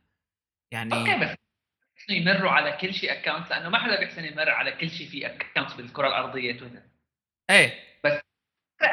يعني 0.71 0.93
okay 0.93 1.17
بس 1.17 1.35
يمروا 2.09 2.51
على 2.51 2.71
كل 2.71 2.93
شيء 2.93 3.11
account 3.11 3.49
لأنه 3.49 3.69
ما 3.69 3.79
حدا 3.79 3.99
بيحسن 3.99 4.25
يمر 4.25 4.49
على 4.49 4.71
كل 4.71 4.89
شيء 4.89 5.07
في 5.07 5.25
account 5.25 5.73
بالكرة 5.77 6.07
الأرضية 6.07 6.59
تويتر 6.59 6.81
إيه. 7.49 7.73
بس 8.03 8.21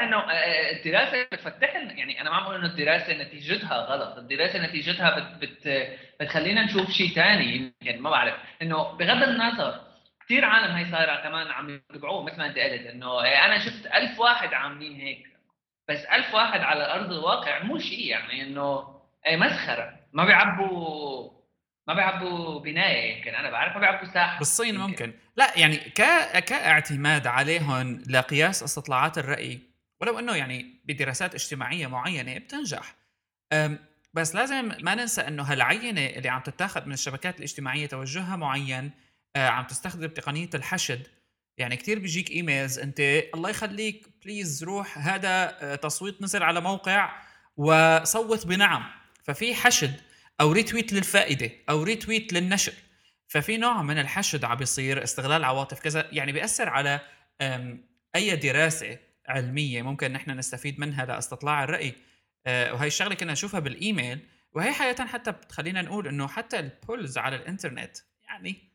إنه 0.03 0.17
آه، 0.17 0.31
آه، 0.31 0.77
الدراسة 0.77 1.23
بتفتح 1.23 1.75
يعني 1.75 2.21
أنا 2.21 2.31
ما 2.31 2.37
عم 2.37 2.45
بقول 2.45 2.57
إنه 2.57 2.67
الدراسة 2.67 3.23
نتيجتها 3.23 3.77
غلط، 3.77 4.19
الدراسة 4.19 4.67
نتيجتها 4.67 5.19
بت 5.19 5.45
بت 5.45 5.89
بتخلينا 6.21 6.65
نشوف 6.65 6.91
شيء 6.91 7.09
ثاني 7.15 7.57
يمكن 7.57 8.01
ما 8.03 8.11
بعرف. 8.11 8.35
إنه 8.63 8.93
بغض 8.93 9.23
النظر 9.23 9.89
كثير 10.25 10.45
عالم 10.45 10.75
هي 10.75 10.91
صايرة 10.91 11.17
كمان 11.17 11.47
عم 11.47 11.71
يتبعوه 11.71 12.25
مثل 12.25 12.39
ما 12.39 12.47
أنت 12.47 12.59
قلت 12.59 12.87
إنه 12.87 13.25
إيه، 13.25 13.45
أنا 13.45 13.59
شفت 13.59 13.87
ألف 13.87 14.19
واحد 14.21 14.55
عاملين 14.55 15.01
هيك 15.01 15.38
بس 15.89 16.05
ألف 16.05 16.35
واحد 16.35 16.61
على 16.61 16.93
أرض 16.93 17.13
الواقع 17.13 17.63
مو 17.63 17.79
شيء 17.79 18.07
يعني 18.07 18.43
إنه 18.43 18.99
اي 19.27 19.37
مسخرة. 19.37 19.99
ما 20.13 20.25
بيعبوا 20.25 21.31
ما 21.89 21.95
بيعبوا 21.95 22.61
بناية 22.61 23.17
يمكن 23.17 23.35
أنا 23.35 23.51
بعرف 23.51 23.75
ما 23.75 23.81
بيعبوا 23.81 24.09
ساحة 24.09 24.39
بالصين 24.39 24.75
يمكن. 24.75 24.81
ممكن. 24.81 25.13
لا 25.37 25.59
يعني 25.59 25.77
ك... 25.77 26.03
كاعتماد 26.45 27.27
عليهم 27.27 28.03
لقياس 28.09 28.63
استطلاعات 28.63 29.19
الرأي 29.19 29.61
ولو 30.01 30.19
إنه 30.19 30.35
يعني 30.35 30.81
بدراسات 30.85 31.35
اجتماعية 31.35 31.87
معينة 31.87 32.39
بتنجح. 32.39 32.95
بس 34.15 34.35
لازم 34.35 34.73
ما 34.81 34.95
ننسى 34.95 35.21
إنه 35.21 35.43
هالعينة 35.43 36.07
اللي 36.07 36.29
عم 36.29 36.41
تتاخذ 36.41 36.87
من 36.87 36.93
الشبكات 36.93 37.39
الاجتماعية 37.39 37.87
توجهها 37.87 38.37
معين 38.37 38.91
آه، 39.37 39.49
عم 39.49 39.65
تستخدم 39.65 40.09
تقنيه 40.09 40.51
الحشد. 40.55 41.07
يعني 41.59 41.77
كثير 41.77 41.99
بيجيك 41.99 42.31
emails. 42.31 42.79
أنت 42.79 43.01
الله 43.35 43.51
يخليك 43.51 44.07
please 44.25 44.65
روح 44.65 44.99
هذا 44.99 45.59
آه، 45.61 45.75
تصويت 45.75 46.23
نزل 46.23 46.43
على 46.43 46.61
موقع 46.61 47.23
وصوت 47.57 48.47
بنعم. 48.47 48.85
ففي 49.25 49.55
حشد 49.55 49.95
أو 50.41 50.53
retweet 50.53 50.93
للفائدة 50.93 51.51
أو 51.71 51.83
retweet 51.83 52.33
للنشر. 52.33 52.73
ففي 53.29 53.57
نوع 53.57 53.83
من 53.83 53.99
الحشد 53.99 54.45
عم 54.45 54.57
بيصير 54.57 55.03
استغلال 55.03 55.45
عواطف 55.45 55.81
كذا 55.81 56.09
يعني 56.13 56.33
بيأثر 56.33 56.69
على 56.69 57.01
أي 58.17 58.37
دراسة 58.37 58.99
علمية 59.29 59.83
ممكن 59.83 60.13
نحن 60.13 60.31
نستفيد 60.31 60.81
منها 60.81 61.05
لأستطلاع 61.05 61.65
الرأي. 61.65 61.95
آه، 62.47 62.75
وهي 62.75 62.87
الشغلة 62.87 63.15
كنا 63.15 63.33
نشوفها 63.33 63.61
بالإيميل. 63.61 64.21
وهي 64.53 64.73
حقيقه 64.73 65.07
حتى 65.07 65.33
بتخلينا 65.33 65.83
نقول 65.83 66.09
إنه 66.09 66.29
حتى 66.29 66.59
ال 66.59 66.69
polls 66.69 67.19
على 67.19 67.37
الإنترنت 67.37 67.97
يعني 68.29 68.68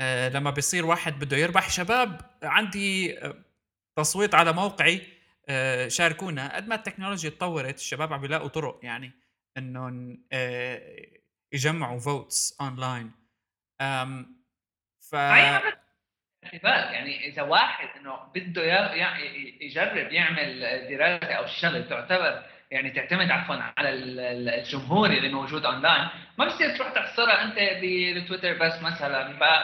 آه، 0.00 0.28
لما 0.28 0.50
بيصير 0.50 0.86
واحد 0.86 1.18
بده 1.18 1.36
يربح 1.36 1.70
شباب 1.70 2.20
عندي 2.42 3.18
آه، 3.18 3.34
تصويت 3.96 4.34
على 4.34 4.52
موقعي 4.52 5.00
شاركونا 5.88 6.56
قد 6.56 6.68
ما 6.68 6.74
التكنولوجيا 6.74 7.30
تطورت 7.30 7.78
الشباب 7.78 8.12
عم 8.12 8.20
بيلاقوا 8.20 8.48
طرق 8.48 8.80
يعني 8.82 9.12
إنهم 9.58 10.24
يجمعوا 11.52 11.98
votes 11.98 12.56
online 12.60 13.12
ف 15.10 15.12
يعني 15.12 17.28
إذا 17.28 17.42
واحد 17.42 17.88
إنه 18.00 18.16
بده 18.34 18.94
يجرب 19.60 20.12
يعمل 20.12 20.60
دراسة 20.90 21.34
أو 21.34 21.46
شغلة 21.46 21.80
تعتبر 21.80 22.42
يعني 22.70 22.90
تعتمد 22.90 23.30
عفوا 23.30 23.56
على 23.78 23.88
الجمهور 24.58 25.10
اللي 25.10 25.28
موجود 25.28 25.64
اونلاين 25.64 26.08
ما 26.38 26.46
بصير 26.46 26.76
تروح 26.76 26.92
تحصرها 26.92 27.44
أنت 27.44 27.56
بتويتر 28.16 28.58
بس 28.58 28.82
مثلا 28.82 29.20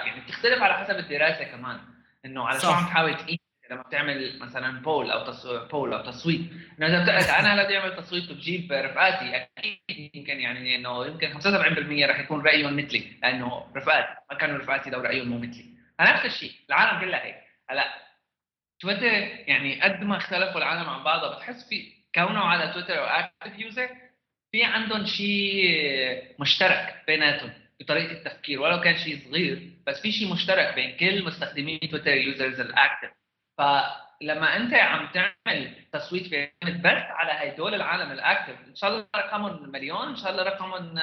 يعني 0.07 0.21
بتختلف 0.21 0.63
على 0.63 0.75
حسب 0.75 0.99
الدراسة 0.99 1.45
كمان. 1.45 1.81
إنه 2.25 2.49
على 2.49 2.61
شو 2.61 2.71
عم 2.71 2.87
تحاول 2.87 3.15
تقيس. 3.15 3.39
لما 3.71 3.83
بتعمل 3.83 4.39
مثلا 4.39 4.83
poll 4.83 5.11
أو 5.11 5.25
تصويت 5.25 5.71
poll 5.71 5.95
أو 5.95 6.03
تصويت. 6.03 6.41
إنه 6.79 6.87
إذا 6.87 7.03
بتقعد 7.03 7.25
أنا 7.25 7.55
هلا 7.55 7.65
بدي 7.65 7.79
اعمل 7.79 7.97
تصويت 7.97 8.31
وبجيب 8.31 8.73
رفقاتي 8.73 9.37
أكيد 9.59 10.11
يمكن 10.15 10.41
يعني 10.41 10.77
إنه 10.77 11.07
يمكن 11.07 11.41
75% 11.41 12.11
رح 12.11 12.21
يكون 12.21 12.47
رأيهم 12.47 12.77
مثلي 12.77 13.13
لأنه 13.23 13.67
رفقاتي 13.77 14.15
ما 14.31 14.37
كانوا 14.37 14.59
رفقاتي 14.59 14.91
لو 14.91 15.01
رأيهم 15.01 15.29
مو 15.29 15.39
مثلي. 15.39 15.65
نفس 16.01 16.25
الشيء 16.25 16.53
العالم 16.69 17.01
كلها 17.01 17.25
هيك. 17.25 17.37
هلا 17.71 17.85
تويتر 18.81 19.05
يعني 19.49 19.83
قد 19.83 20.03
ما 20.05 20.17
اختلفوا 20.17 20.59
العالم 20.59 20.89
عن 20.89 21.05
بعضها 21.05 21.37
بتحس 21.37 21.69
في 21.69 21.96
كونه 22.17 22.41
على 22.41 22.73
تويتر 22.73 22.99
أو 22.99 23.05
active 23.05 23.59
user 23.59 23.89
في 24.53 24.65
عندهم 24.65 25.07
شيء 25.07 26.35
مشترك 26.41 27.03
بيناتهم 27.07 27.53
بطريقة 27.81 28.13
التفكير 28.13 28.61
ولو 28.61 28.81
كان 28.81 28.97
شيء 28.97 29.19
صغير 29.19 29.71
بس 29.87 30.01
في 30.01 30.13
شيء 30.13 30.33
مشترك 30.33 30.75
بين 30.75 30.97
كل 30.97 31.25
مستخدمي 31.25 31.79
تويتر 31.79 32.11
users 32.11 32.61
ال 32.61 32.67
active. 32.67 33.11
فلما 33.59 34.57
أنت 34.57 34.75
عم 34.75 35.09
تعمل 35.13 35.75
تصويت 35.93 36.27
في 36.27 36.51
بس 36.65 37.03
على 37.11 37.33
هدول 37.33 37.75
العالم 37.75 38.13
ال 38.13 38.19
active 38.19 38.57
إن 38.69 38.75
شاء 38.75 38.91
الله 38.91 39.07
رقمهم 39.17 39.71
مليون 39.73 40.09
إن 40.09 40.17
شاء 40.17 40.33
الله 40.33 40.43
رقمهم 40.43 40.99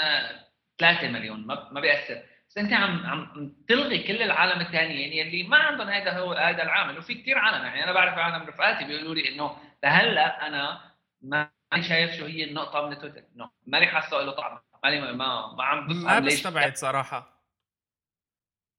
3 0.79 1.07
مليون 1.07 1.45
ما 1.47 1.79
بيأثر. 1.81 2.21
بس 2.49 2.57
أنت 2.57 2.73
عم 2.73 3.05
عم 3.05 3.53
تلغي 3.69 4.03
كل 4.03 4.21
العالم 4.21 4.61
الثانيين 4.61 5.13
يلي 5.13 5.43
ما 5.43 5.57
عندهم 5.57 5.89
هذا 5.89 6.19
هو 6.19 6.33
هذا 6.33 6.63
العامل. 6.63 6.97
وفي 6.97 7.13
كثير 7.13 7.37
عالم 7.37 7.65
يعني 7.65 7.83
أنا 7.83 7.91
بعرف 7.91 8.17
عالم 8.17 8.47
رفقاتي 8.47 8.85
بيقولوا 8.85 9.15
لي 9.15 9.29
إنه 9.29 9.57
لهلأ 9.83 10.47
أنا 10.47 10.92
ما 11.23 11.49
شايف 11.81 12.11
شو 12.11 12.25
هي 12.25 12.43
النقطة 12.43 12.87
من 12.87 12.97
تويتر. 12.99 13.23
انه 13.35 13.49
ماني 13.67 13.87
حاسة 13.87 14.21
له 14.21 14.31
طعم. 14.31 14.59
ماني 14.83 15.01
ما 15.01 15.53
ما 15.55 15.63
عم 15.63 15.87
بفهم 15.87 16.03
ما 16.03 16.19
بستبعد 16.19 16.75
صراحة. 16.75 17.43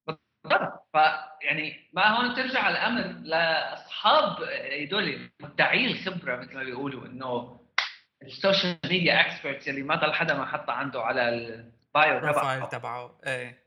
بالضبط. 0.07 0.89
فيعني 0.93 1.91
ما 1.93 2.07
هون 2.07 2.35
ترجع 2.35 2.69
الأمر 2.69 3.03
لأصحاب 3.03 4.43
هدول 4.83 5.31
مدعي 5.41 5.87
الخبره 5.87 6.37
مثل 6.37 6.55
ما 6.55 6.65
بيقولوا 6.65 7.07
إنه 7.07 7.61
ال 8.23 8.31
social 8.31 8.79
media 8.85 9.21
experts 9.21 9.69
اللي 9.69 9.83
ما 9.83 9.95
ضل 9.97 10.13
حدا 10.13 10.35
ما 10.35 10.47
حطها 10.47 10.73
عنده 10.73 11.03
على 11.03 11.29
ال 11.29 11.51
bio 11.51 12.19
تبعه. 12.21 12.69
تبعه. 12.69 13.19
إيه. 13.27 13.65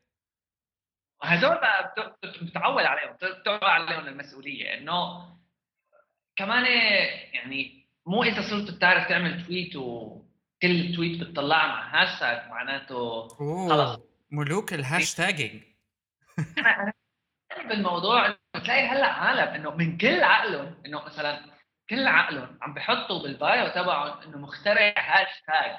هذول 1.23 1.57
بتعول 2.41 2.85
عليهم 2.85 3.15
بتعول 3.21 3.63
عليهم 3.63 4.07
المسؤوليه 4.07 4.77
إنه 4.77 5.27
كمان 6.35 6.65
يعني 7.33 7.76
مو 8.08 8.24
اذا 8.24 8.41
صرت 8.50 8.72
بتعرف 8.72 9.10
تعمل 9.10 9.46
tweet 9.45 9.75
وكل 9.76 10.96
tweet 10.95 11.21
بتطلعها 11.22 11.67
مع 11.67 12.04
هاشتاج 12.04 12.50
معناته 12.50 13.28
خلص 13.28 14.00
ملوك 14.32 14.74
ال 14.73 14.81
hashtagging 14.81 15.63
بالموضوع. 17.70 18.38
بتلاقي 18.56 18.88
هلأ 18.88 19.08
عالم 19.08 19.54
إنه 19.54 19.72
من 19.76 19.98
كل 19.98 20.24
عقلهم 20.24 20.76
إنه 20.86 21.06
مثلا 21.06 21.39
كل 21.89 22.08
عقلهم 22.08 22.58
عم 22.62 22.74
بحطوا 22.74 23.24
بال 23.23 23.41
bio 23.41 23.67
تبعهم 23.67 24.22
إنه 24.22 24.38
مخترع 24.38 24.93
هاشتاج 24.98 25.78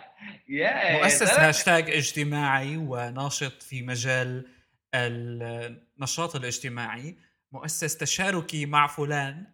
يا 0.49 0.99
مؤسس 0.99 1.39
هاشتاج 1.39 1.91
اجتماعي 1.91 2.77
وناشط 2.77 3.63
في 3.63 3.83
مجال 3.83 4.49
النشاط 4.95 6.37
الاجتماعي 6.37 7.19
مؤسس 7.53 7.97
تشاركي 7.97 8.67
مع 8.67 8.87
فلان 8.87 9.47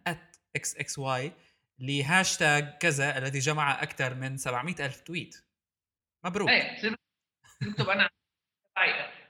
XXY 0.57 1.31
لهاشتاج 1.79 2.77
كذا 2.77 3.17
الذي 3.17 3.39
جمع 3.39 3.83
أكثر 3.83 4.13
من 4.13 4.37
700 4.37 4.75
ألف 4.85 5.01
tweet. 5.01 5.45
مبروك. 6.25 6.49
إيه 6.49 6.95
بكتب 7.61 7.89
أنا. 7.89 8.09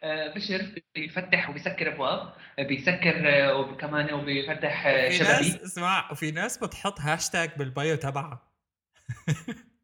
آه، 0.03 0.33
بشر 0.33 0.81
بيفتح 0.95 1.49
وبيسكر 1.49 1.93
أبواب 1.93 2.33
بيسكر 2.59 3.29
آه، 3.29 3.55
وكمان 3.55 4.13
وبيفتح 4.13 4.83
شبابيك 5.09 5.61
اسمع 5.61 6.11
وفي 6.11 6.31
ناس 6.31 6.57
بتحط 6.57 6.99
hashtag 6.99 7.57
بال 7.57 7.72
bio 7.72 7.95
تبعها. 7.95 8.51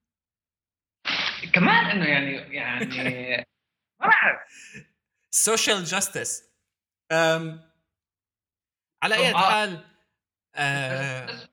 كمان 1.53 1.85
إنه 1.85 2.05
يعني 2.05 2.55
يعني 2.55 3.37
ما 4.01 4.07
بعرف. 4.07 4.39
social 5.31 5.83
justice 5.83 6.51
على 9.03 9.15
أي 9.15 9.33
حال 9.35 9.85
آه 10.55 11.50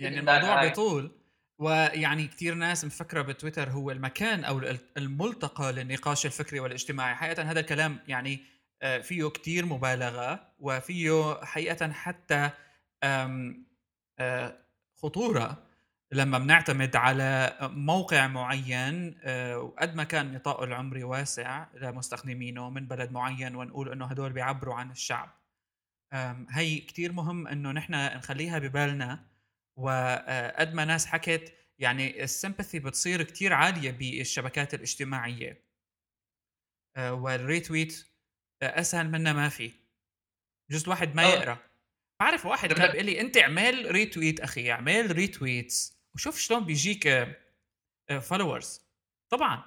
يعني 0.00 0.18
الموضوع 0.18 0.64
بيطول. 0.64 1.10
ويعني 1.58 2.26
كثير 2.26 2.54
ناس 2.54 2.84
مفكرة 2.84 3.22
بتويتر 3.22 3.70
هو 3.70 3.90
المكان 3.90 4.44
أو 4.44 4.62
الملتقى 4.96 5.72
للنقاش 5.72 6.26
الفكري 6.26 6.60
والاجتماعي. 6.60 7.14
حقيقة 7.14 7.42
هذا 7.42 7.60
الكلام 7.60 7.98
يعني 8.08 8.44
آه، 8.82 8.98
فيه 8.98 9.28
كثير 9.28 9.66
مبالغة 9.66 10.40
وفيه 10.58 11.44
حقيقة 11.44 11.92
حتى 11.92 12.50
آه، 13.02 14.54
خطورة. 15.02 15.62
لما 16.12 16.38
بنعتمد 16.38 16.96
على 16.96 17.56
موقع 17.62 18.26
معين 18.26 19.18
آه، 19.22 19.58
وقد 19.58 19.94
ما 19.94 20.04
كان 20.04 20.34
نطاقه 20.34 20.64
العمري 20.64 21.04
واسع 21.04 21.66
لمستخدمينه 21.74 22.70
من 22.70 22.86
بلد 22.86 23.12
معين 23.12 23.54
ونقول 23.54 23.92
إنه 23.92 24.06
هدول 24.06 24.32
بيعبروا 24.32 24.74
عن 24.74 24.90
الشعب. 24.90 25.30
هي 26.50 26.78
كتير 26.78 27.12
مهم 27.12 27.46
إنه 27.46 27.72
نحن 27.72 27.94
نخليها 27.94 28.58
ببالنا. 28.58 29.29
وقد 29.80 30.74
ما 30.74 30.84
ناس 30.84 31.06
حكت 31.06 31.54
يعني 31.78 32.22
السمباثي 32.24 32.78
بتصير 32.78 33.22
كتير 33.22 33.52
عالية 33.52 33.90
بالشبكات 33.90 34.74
الاجتماعية. 34.74 35.64
آه، 36.96 37.12
وال 37.12 37.33
retweet 37.33 38.06
أسهل 38.62 39.10
منها 39.10 39.32
ما 39.32 39.48
في. 39.48 39.72
جزء 40.70 40.90
واحد 40.90 41.14
ما 41.14 41.22
آه. 41.24 41.26
يقرأ. 41.26 41.58
بعرف 42.20 42.46
واحد 42.46 42.72
كان 42.72 42.92
بيقول 42.92 43.06
لي 43.06 43.20
أنت 43.20 43.36
اعمل 43.36 43.90
retweet 43.90 44.40
أخي 44.40 44.70
اعمل 44.70 45.16
retweets 45.16 46.00
وشوف 46.14 46.38
شلون 46.38 46.64
بيجيك 46.64 47.08
followers 48.20 48.78
آه، 48.78 49.36
طبعا. 49.36 49.64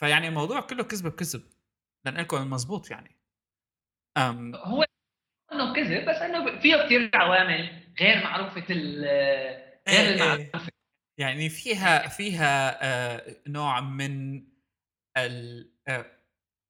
فيعني 0.00 0.28
الموضوع 0.28 0.60
كله 0.60 0.84
كذب 0.84 1.06
بكذب. 1.06 1.42
لنقول 2.04 2.22
لكم 2.22 2.36
المضبوط 2.36 2.90
يعني. 2.90 3.16
أم. 4.16 4.54
هو 4.54 4.84
إنه 5.52 5.74
كذب 5.74 6.08
بس 6.08 6.16
إنه 6.16 6.60
فيه 6.60 6.76
كثير 6.86 7.10
عوامل. 7.14 7.87
غير 8.00 8.24
معروفة 8.24 8.64
ال 8.70 9.04
غير 9.88 10.00
إيه، 10.00 10.08
إيه. 10.08 10.14
المعروفة. 10.14 10.70
يعني 11.18 11.48
فيها 11.48 12.08
فيها 12.08 12.78
آه 12.82 13.36
نوع 13.46 13.80
من 13.80 14.42
ال 15.16 15.70
آه 15.88 16.06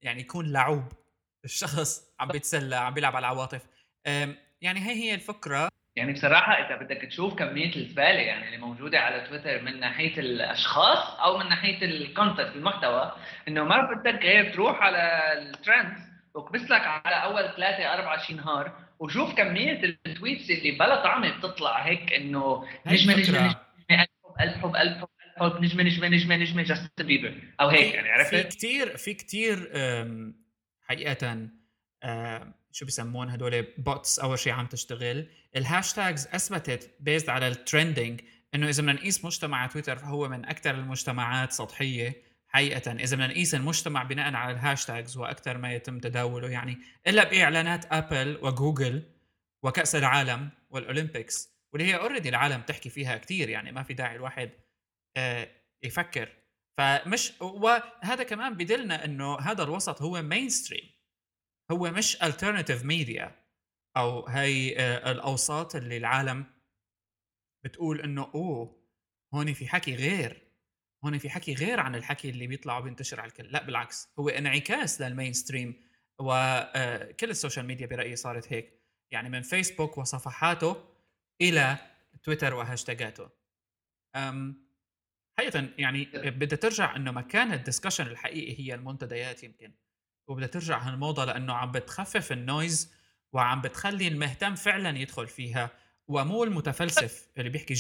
يعني 0.03 0.21
يكون 0.21 0.53
لعوب 0.53 0.93
الشخص 1.45 2.15
عم 2.21 2.29
بيتسلى 2.29 2.77
عم 2.77 2.95
بيلعب 2.95 3.17
على 3.17 3.27
العواطف. 3.27 3.67
يعني 4.61 4.81
هي 4.81 4.93
هي 4.93 5.15
الفكرة. 5.15 5.69
يعني 5.97 6.13
بصراحة 6.13 6.53
إذا 6.53 6.77
بدك 6.77 7.03
تشوف 7.03 7.35
كمية 7.35 7.77
الزبالة 7.77 8.21
يعني 8.21 8.47
اللي 8.47 8.57
موجودة 8.59 8.99
على 8.99 9.27
تويتر 9.29 9.63
من 9.63 9.81
ناحية 9.81 10.19
الأشخاص 10.19 11.21
أو 11.21 11.39
من 11.39 11.49
ناحية 11.49 11.85
ال 11.85 11.94
content 11.94 12.57
المحتوى 12.57 13.13
إنه 13.49 13.65
ما 13.65 13.93
بدك 13.95 14.23
غير 14.23 14.55
تروح 14.55 14.83
على 14.83 15.33
ال 15.33 15.43
trends 15.43 16.01
وكبس 16.35 16.61
لك 16.61 16.81
على 16.81 17.15
أول 17.15 17.57
ثلاثة 17.57 17.95
أربعة 17.95 18.23
شي 18.23 18.35
نهار 18.35 18.88
وشوف 18.99 19.35
كمية 19.35 19.85
ال 19.85 19.94
tweets 19.94 20.51
اللي 20.51 20.71
بلا 20.71 21.03
طعمه 21.03 21.39
بتطلع 21.39 21.87
هيك 21.87 22.13
إنه 22.13 22.69
نجمة 22.87 23.17
نجمة 23.17 23.39
نجمة 23.39 24.07
الف 24.41 24.57
حب 24.63 24.77
الف 24.77 24.99
حب 24.99 25.09
حب 25.37 25.63
نجمة 25.63 25.83
نجمة 25.83 26.09
نجمة 26.09 26.37
نجمة 26.37 26.63
جاستن 26.63 27.07
بيبر. 27.07 27.35
أو 27.61 27.69
هيك 27.69 27.95
يعني 27.95 28.09
عرفت؟ 28.09 28.35
في 28.35 28.43
كثير 28.43 28.97
في 28.97 29.15
كثير 29.15 29.71
حقيقة 30.83 31.49
شو 32.73 32.85
بيسمون 32.85 33.31
هدول 33.31 33.67
bots 33.79 34.19
اول 34.19 34.39
شيء 34.39 34.53
عم 34.53 34.67
تشتغل. 34.67 35.27
ال 35.57 35.65
hashtags 35.65 36.27
أثبتت 36.27 36.91
based 37.01 37.31
على 37.31 37.49
ال 37.49 37.57
trending 37.57 38.21
إنه 38.55 38.69
إذا 38.69 38.83
بدنا 38.83 38.93
نقيس 38.93 39.25
مجتمع 39.25 39.67
تويتر 39.67 39.97
فهو 39.97 40.29
من 40.29 40.45
أكثر 40.45 40.71
المجتمعات 40.71 41.53
سطحية. 41.53 42.28
حقيقة. 42.49 42.93
إذا 42.93 43.17
بدنا 43.17 43.27
نقيس 43.27 43.55
المجتمع 43.55 44.03
بناء 44.03 44.35
على 44.35 44.53
ال 44.53 44.60
hashtags 44.60 45.17
وأكثر 45.17 45.59
ما 45.59 45.75
يتم 45.75 45.99
تداوله 45.99 46.51
يعني 46.51 46.79
إلا 47.07 47.25
بإعلانات 47.25 47.93
أبل 47.93 48.39
وجوجل 48.43 49.03
وكأس 49.63 49.95
العالم 49.95 50.51
وال 50.71 50.88
Olympics 50.88 51.59
واللي 51.73 51.89
هي 51.89 51.97
already 51.97 52.29
العالم 52.29 52.61
تحكي 52.61 52.91
فيها 52.91 53.17
كثير 53.17 53.49
يعني 53.49 53.73
ما 53.73 53.83
في 53.83 53.95
داعي 53.95 54.17
الواحد 54.17 54.51
آه، 55.17 55.49
يفكر. 55.83 56.29
فمش 56.79 57.33
وهذا 57.41 58.23
كمان 58.23 58.55
بدلنا 58.55 59.05
إنه 59.05 59.39
هذا 59.39 59.63
الوسط 59.63 60.03
هو 60.03 60.23
mainstream 60.23 60.91
هو 61.71 61.91
مش 61.91 62.23
alternative 62.23 62.85
media 62.85 63.45
أو 63.97 64.27
هي 64.27 64.79
آه، 64.79 65.11
الأوساط 65.11 65.77
اللي 65.77 65.97
العالم 65.97 66.47
بتقول 67.65 68.01
إنه 68.01 68.31
أوه 68.35 68.79
هون 69.35 69.53
في 69.53 69.69
حكي 69.69 69.95
غير. 69.95 70.48
هون 71.05 71.19
في 71.19 71.31
حكي 71.31 71.55
غير 71.55 71.81
عن 71.81 71.95
الحكي 71.95 72.31
اللي 72.31 72.47
بيطلع 72.47 72.79
وبينتشر 72.79 73.21
على 73.21 73.29
الكل 73.29 73.45
لا 73.45 73.65
بالعكس 73.65 74.09
هو 74.19 74.29
انعكاس 74.29 75.01
لل 75.01 75.33
mainstream 75.33 75.85
وكل 76.19 76.27
آه، 76.75 77.15
ال 77.23 77.29
social 77.29 77.67
media 77.67 77.87
برأيي 77.87 78.17
صارت 78.17 78.53
هيك 78.53 78.79
يعني 79.11 79.29
من 79.29 79.43
فيسبوك 79.43 79.99
وصفحاته 79.99 80.85
إلى 81.41 81.79
تويتر 82.23 82.55
وهاشتاجاته. 82.55 83.29
حقيقة 85.39 85.69
يعني 85.79 86.05
بدها 86.15 86.59
ترجع 86.59 86.97
إنه 86.97 87.11
مكان 87.11 87.53
ال 87.53 87.58
discussion 87.58 88.07
الحقيقي 88.07 88.61
هي 88.61 88.75
المنتديات 88.75 89.45
يمكن 89.45 89.73
وبدها 90.29 90.47
ترجع 90.47 90.79
هالموضة 90.79 91.25
لإنه 91.25 91.53
عم 91.53 91.73
بتخفف 91.73 92.33
ال 92.33 92.43
noise 92.43 92.95
وعم 93.33 93.61
بتخلي 93.61 94.09
المهتم 94.09 94.55
فعلا 94.55 94.99
يدخل 94.99 95.27
فيها 95.27 95.71
ومو 96.09 96.45
المتفلسف 96.45 97.29
اللي 97.39 97.51
بيحكي 97.51 97.75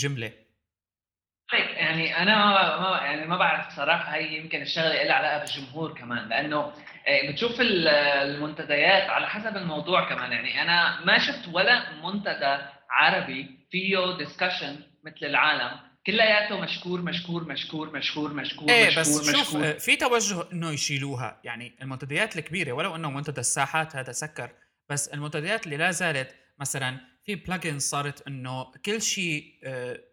جمله 1.52 1.64
يعني 1.64 2.22
أنا 2.22 2.37
ما 2.80 3.00
يعني 3.02 3.26
ما 3.26 3.37
بعرف 3.37 3.76
صراحة 3.76 4.14
هي 4.14 4.37
يمكن 4.37 4.62
الشغله 4.62 5.02
لها 5.02 5.14
علاقه 5.14 5.38
بالجمهور 5.38 5.94
كمان 5.94 6.28
لأنه 6.28 6.72
آه، 7.06 7.30
بتشوف 7.30 7.61
المنتديات 7.61 9.11
على 9.11 9.28
حسب 9.28 9.56
الموضوع 9.56 10.08
كمان. 10.08 10.32
يعني 10.32 10.62
أنا 10.62 11.04
ما 11.04 11.18
شفت 11.18 11.48
ولا 11.52 11.92
منتدى 12.02 12.58
عربي 12.90 13.50
فيه 13.70 14.16
discussion 14.16 14.76
مثل 15.04 15.26
العالم. 15.26 15.80
كلياته 16.06 16.61
مشكور 16.61 17.02
مشكور 17.02 17.44
مشكور 17.44 17.90
مشكور 17.90 18.34
مشكور 18.34 18.68
إيه 18.70 18.87
مشكور 18.87 19.02
بس 19.02 19.28
مشكور. 19.28 19.44
شوف 19.44 19.56
آه، 19.56 19.72
في 19.72 19.96
توجه 19.96 20.44
إنه 20.52 20.70
يشيلوها. 20.70 21.40
يعني 21.44 21.72
المنتديات 21.82 22.38
الكبيرة 22.38 22.72
ولو 22.72 22.96
إنه 22.96 23.11
منتدى 23.11 23.40
الساحات 23.40 23.96
هذا 23.96 24.12
سكر. 24.12 24.50
بس 24.88 25.08
المنتديات 25.08 25.64
اللي 25.66 25.76
لا 25.76 25.90
زالت 25.90 26.34
مثلا 26.61 27.00
في 27.24 27.34
plugins 27.34 27.82
صارت 27.82 28.26
إنه 28.26 28.72
كل 28.87 29.02
شيء 29.02 29.44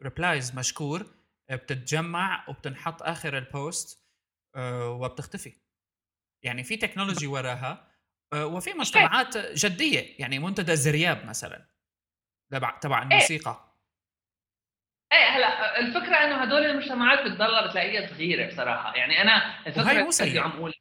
replies 0.04 0.52
آه، 0.52 0.60
مشكور. 0.60 1.06
بتتجمع 1.51 2.45
وبتنحط 2.47 3.03
آخر 3.03 3.38
ال 3.38 3.51
post 3.51 4.06
آه، 4.55 4.89
وبتختفي. 4.89 5.53
يعني 6.43 6.63
في 6.63 6.77
تكنولوجي 6.77 7.27
وراها 7.27 7.91
آه، 8.34 8.45
وفي 8.45 8.73
مجتمعات 8.73 9.38
جدية 9.38 10.15
يعني 10.19 10.39
منتدى 10.39 10.75
زرياب 10.75 11.25
مثلا 11.25 11.65
تبع 12.51 12.79
تبع 12.79 12.97
إيه. 12.97 13.03
الموسيقى. 13.03 13.75
إيه 15.13 15.29
هلا 15.37 15.79
الفكرة 15.79 16.15
إنه 16.15 16.35
هدول 16.35 16.65
المجتمعات 16.65 17.19
بتضلها 17.19 17.67
بتلاقيها 17.67 18.08
صغيرة 18.08 18.48
بصراحة. 18.48 18.96
يعني 18.96 19.21
أنا 19.21 19.67
الفكرة 19.67 19.85
وهي 19.85 20.04
مو 20.04 20.12
سيء 20.12 20.39
عم 20.39 20.52
أقول 20.52 20.73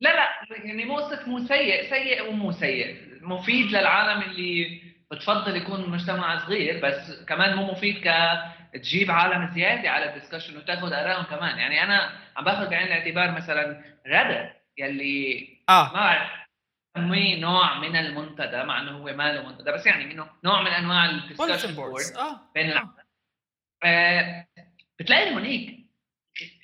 لا 0.00 0.16
لا 0.16 0.56
يعني 0.64 0.84
مو 0.84 0.96
قصه 0.96 1.28
مو 1.28 1.46
سيء 1.46 1.90
سيء 1.90 2.28
ومو 2.28 2.52
سيء 2.52 3.18
مفيد 3.22 3.66
للعالم 3.66 4.22
اللي 4.22 4.80
بتفضل 5.10 5.56
يكون 5.56 5.90
مجتمع 5.90 6.46
صغير 6.46 6.80
بس 6.82 7.24
كمان 7.28 7.56
مو 7.56 7.72
مفيد 7.72 8.08
ك 8.08 8.08
تجيب 8.74 9.10
عالم 9.10 9.54
زيادة 9.54 9.90
على 9.90 10.14
ال 10.14 10.18
discussion 10.18 10.56
وتاخذ 10.56 10.92
ارائهم 10.92 11.24
كمان. 11.24 11.58
يعني 11.58 11.82
أنا 11.82 12.12
عم 12.36 12.44
باخذ 12.44 12.70
بعين 12.70 12.86
الاعتبار 12.86 13.30
مثلا 13.30 13.84
Reddit 14.08 14.52
يلي 14.78 15.48
آه. 15.68 15.92
ما 15.92 15.92
بعرف 15.92 16.30
نوع 17.40 17.78
من 17.78 17.96
المنتدى 17.96 18.62
مع 18.64 18.80
إنه 18.80 18.90
هو 18.90 19.04
ما 19.04 19.32
له 19.32 19.48
منتدى 19.48 19.72
بس 19.72 19.86
يعني 19.86 20.12
إنه 20.12 20.26
نوع 20.44 20.62
من 20.62 20.70
أنواع 20.70 21.04
ال 21.04 21.10
discussion 21.10 21.74
board 21.74 22.16
آه. 22.16 22.40
بين 22.54 22.70
آه. 22.70 22.94
آه 23.84 24.46
بتلاقي 24.98 25.34
هونيك. 25.34 25.84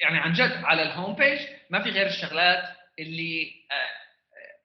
يعني 0.01 0.19
عن 0.19 0.33
جد 0.33 0.65
على 0.65 0.83
ال 0.83 0.89
home 0.89 1.15
page 1.15 1.41
ما 1.71 1.83
في 1.83 1.91
غير 1.91 2.07
الشغلات 2.07 2.77
اللي 2.99 3.53
آه 3.73 4.01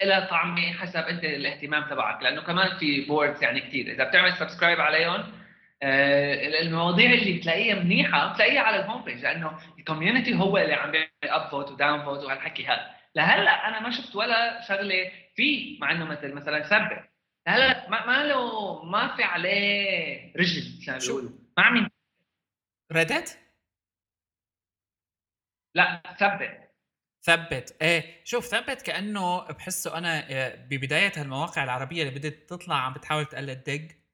لها 0.06 0.30
طعمه 0.30 0.74
حسب 0.74 1.00
أنت 1.00 1.24
الاهتمام 1.24 1.90
تبعك 1.90 2.24
لأنه 2.24 2.42
كمان 2.42 2.78
في 2.78 3.06
boards 3.06 3.44
يعني 3.44 3.62
كثير 3.62 3.92
إذا 3.92 4.04
بتعمل 4.04 4.34
subscribe 4.34 4.82
عليهم 4.82 5.20
آه، 5.20 5.45
المواضيع 5.84 7.14
اللي 7.14 7.38
بتلاقيها 7.38 7.76
منيحة 7.76 8.34
بتلاقيها 8.34 8.62
على 8.62 8.80
الهوم 8.80 9.04
بيج 9.04 9.22
لأنه 9.24 9.60
الكوميونتي 9.80 10.36
هو 10.36 10.58
اللي 10.58 10.74
عم 10.74 10.92
بيعمل 10.92 11.10
اب 11.24 11.50
فوت 11.50 11.72
وداون 11.72 12.06
فوت 12.06 12.24
وهالحكي 12.24 12.66
هذا. 12.66 12.96
لهلأ 13.16 13.68
أنا 13.68 13.80
ما 13.80 13.92
شفت 13.92 14.16
ولا 14.16 14.62
شغلة 14.62 15.12
في 15.36 15.78
مع 15.82 15.92
إنه 15.92 16.06
مثل 16.06 16.34
مثلا 16.34 16.64
ثبت 16.64 17.10
هلا 17.48 17.90
ما, 17.90 18.06
ما 18.06 18.24
له 18.24 18.84
ما 18.84 19.16
في 19.16 19.24
عليه 19.24 20.34
رجل 20.38 20.78
مثل 20.82 20.92
ما 20.92 20.98
بيقولوا. 20.98 21.30
ما 21.58 21.64
عم 21.64 21.90
ريدت؟ 22.92 23.40
لا 25.76 26.02
ثبت. 26.20 26.66
ثبت. 27.24 27.78
إيه 27.82 28.22
شوف 28.24 28.46
ثبت 28.46 28.82
كأنه 28.82 29.48
بحسه 29.48 29.98
أنا 29.98 30.32
آه، 30.32 30.56
ببداية 30.56 31.12
هالمواقع 31.18 31.64
العربية 31.64 32.04
اللي 32.04 32.20
بدت 32.20 32.50
تطلع 32.50 32.76
عم 32.76 32.94
بتحاول 32.94 33.26
تقلد 33.26 33.64
دق 33.64 34.05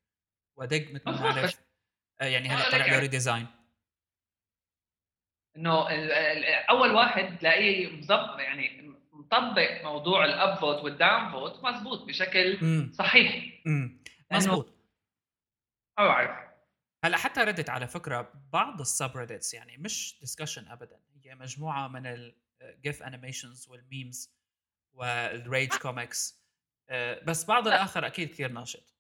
ودق 0.61 0.91
مثل 0.91 1.05
ما 1.05 1.11
بنعرف 1.11 1.61
آه، 2.21 2.25
يعني 2.25 2.49
هلا 2.49 2.71
طلع 2.71 2.85
له 2.85 2.99
redesign 2.99 3.47
إنه 5.57 5.89
أول 6.69 6.91
واحد 6.91 7.37
تلاقيه 7.37 7.97
مظبط 7.97 8.39
يعني 8.39 8.95
مطبق 9.11 9.83
موضوع 9.83 10.25
ال 10.25 10.36
up 10.36 10.57
vote 10.57 10.83
وال 10.83 10.99
down 10.99 11.31
vote 11.31 11.63
مزبوط 11.63 12.07
بشكل 12.07 12.57
مم. 12.61 12.91
صحيح. 12.93 13.61
امم 13.67 14.03
مزبوط 14.31 14.73
ما 15.99 16.07
بعرف 16.07 16.51
هلأ 17.05 17.17
حتى 17.17 17.41
Reddit 17.41 17.69
على 17.69 17.87
فكرة 17.87 18.31
بعض 18.53 18.81
ال 18.81 19.17
subreddits 19.17 19.53
يعني 19.53 19.77
مش 19.77 20.17
discussion 20.19 20.67
ابدا 20.67 20.99
هي 21.23 21.35
مجموعة 21.35 21.87
من 21.87 22.05
ال 22.61 22.72
GIF 22.72 23.03
animations 23.03 23.67
وال 23.67 23.87
memes 23.87 24.35
وال 24.93 25.20
rage 25.20 25.73
comics 25.73 26.41
بس 27.23 27.45
بعض 27.45 27.67
الآخر 27.67 28.07
أكيد 28.07 28.29
كثير 28.29 28.51
ناشط. 28.51 28.90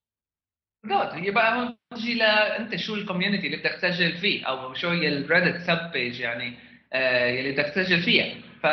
جود 0.85 1.07
هي 1.07 1.31
بقى 1.31 1.55
هون 1.57 1.77
تجي 1.91 2.13
لانت 2.13 2.75
شو 2.75 2.95
ال 2.95 3.00
community 3.00 3.45
اللي 3.47 3.57
بدك 3.57 3.71
تسجل 3.71 4.17
فيه؟ 4.17 4.45
أو 4.45 4.73
شو 4.73 4.89
هي 4.89 5.07
ال 5.07 5.15
Reddit 5.15 5.61
sub 5.61 5.91
page 5.91 6.19
يعني 6.19 6.59
آه 6.93 7.39
اللي 7.39 7.51
بدك 7.51 7.65
تسجل 7.65 8.03
فيها. 8.03 8.35
ف 8.63 8.65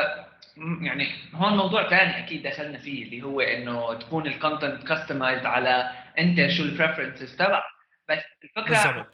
يعني 0.82 1.08
هون 1.34 1.56
موضوع 1.56 1.90
ثاني 1.90 2.18
أكيد 2.18 2.42
دخلنا 2.42 2.78
فيه 2.78 3.04
اللي 3.04 3.22
هو 3.22 3.40
إنه 3.40 3.94
تكون 3.94 4.26
ال 4.26 4.34
content 4.34 4.88
customized 4.88 5.46
على 5.46 5.90
أنت 6.18 6.50
شو 6.50 6.62
ال 6.62 6.69
preferences 6.69 7.36
تبعك 7.36 7.62
بس 8.08 8.22
الفكرة 8.44 9.08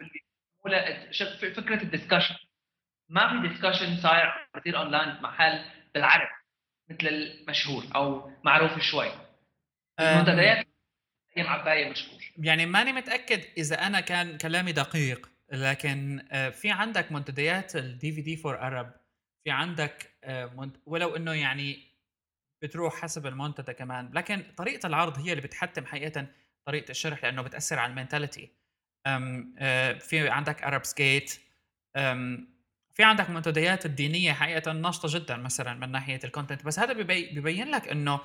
اللي 0.66 1.55
فكرة 1.55 1.82
ال 1.82 1.87
discussion 1.87 2.35
ما 3.09 3.42
في 3.42 3.49
discussion 3.49 3.97
صاير 3.97 4.32
كثير 4.57 4.78
اونلاين 4.78 5.22
محل 5.22 5.64
بالعرب 5.95 6.28
مثل 6.90 7.07
المشهور 7.09 7.84
أو 7.95 8.30
معروف 8.45 8.80
شوي. 8.80 9.09
المنتديات 10.01 10.66
هي 11.36 11.42
معباية 11.42 11.90
مشهور. 11.90 12.20
يعني 12.39 12.66
ماني 12.66 12.93
متأكد 12.93 13.41
إذا 13.59 13.87
أنا 13.87 14.01
كان 14.01 14.39
كلامي 14.39 14.72
دقيق 14.72 15.30
لكن 15.53 16.26
آه، 16.32 16.51
في 16.51 16.70
عندك 16.70 17.12
منتديات 17.12 17.76
ال 17.76 18.12
DVD4Arab 18.12 18.93
في 19.45 19.51
عندك 19.51 20.11
آه، 20.24 20.70
ولو 20.87 21.16
إنه 21.16 21.32
يعني 21.32 21.78
بتروح 22.62 22.95
حسب 22.95 23.26
المنتدى 23.26 23.72
كمان. 23.72 24.11
لكن 24.14 24.43
طريقة 24.57 24.87
العرض 24.87 25.18
هي 25.18 25.30
اللي 25.30 25.43
بتحتم 25.43 25.87
حقيقة 25.87 26.26
طريقة 26.66 26.91
الشرح 26.91 27.24
لأنه 27.24 27.43
بتأثر 27.43 27.78
على 27.78 27.91
ال 27.91 27.96
mentality. 27.96 28.51
آه، 29.07 29.93
في 29.93 30.28
عندك 30.28 30.62
ارب 30.62 30.85
سكيت 30.85 31.41
في 32.95 33.03
عندك 33.03 33.30
منتديات 33.30 33.87
الدينية 33.87 34.32
حقيقة 34.32 34.72
ناشطة 34.72 35.18
جدا 35.18 35.37
مثلا 35.37 35.74
من 35.74 35.93
ناحية 35.93 36.20
ال 36.24 36.30
content 36.30 36.64
بس 36.64 36.78
هذا 36.78 36.93
بيبين 36.93 37.70
لك 37.70 37.89
إنه 37.89 38.20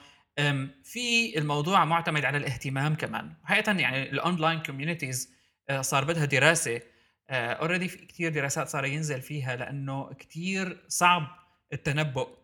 في 0.83 1.37
الموضوع 1.37 1.85
معتمد 1.85 2.25
على 2.25 2.37
الاهتمام 2.37 2.95
كمان. 2.95 3.33
حقيقه 3.43 3.71
يعني 3.71 4.09
ال 4.09 4.16
online 4.16 4.59
communities 4.63 5.33
آه، 5.69 5.81
صار 5.81 6.03
بدها 6.03 6.25
دراسة. 6.25 6.81
already 7.29 7.87
في 7.87 8.05
كثير 8.05 8.31
دراسات 8.33 8.67
صار 8.67 8.85
ينزل 8.85 9.21
فيها 9.21 9.55
لأنه 9.55 10.13
كثير 10.13 10.85
صعب 10.87 11.27
التنبؤ. 11.73 12.39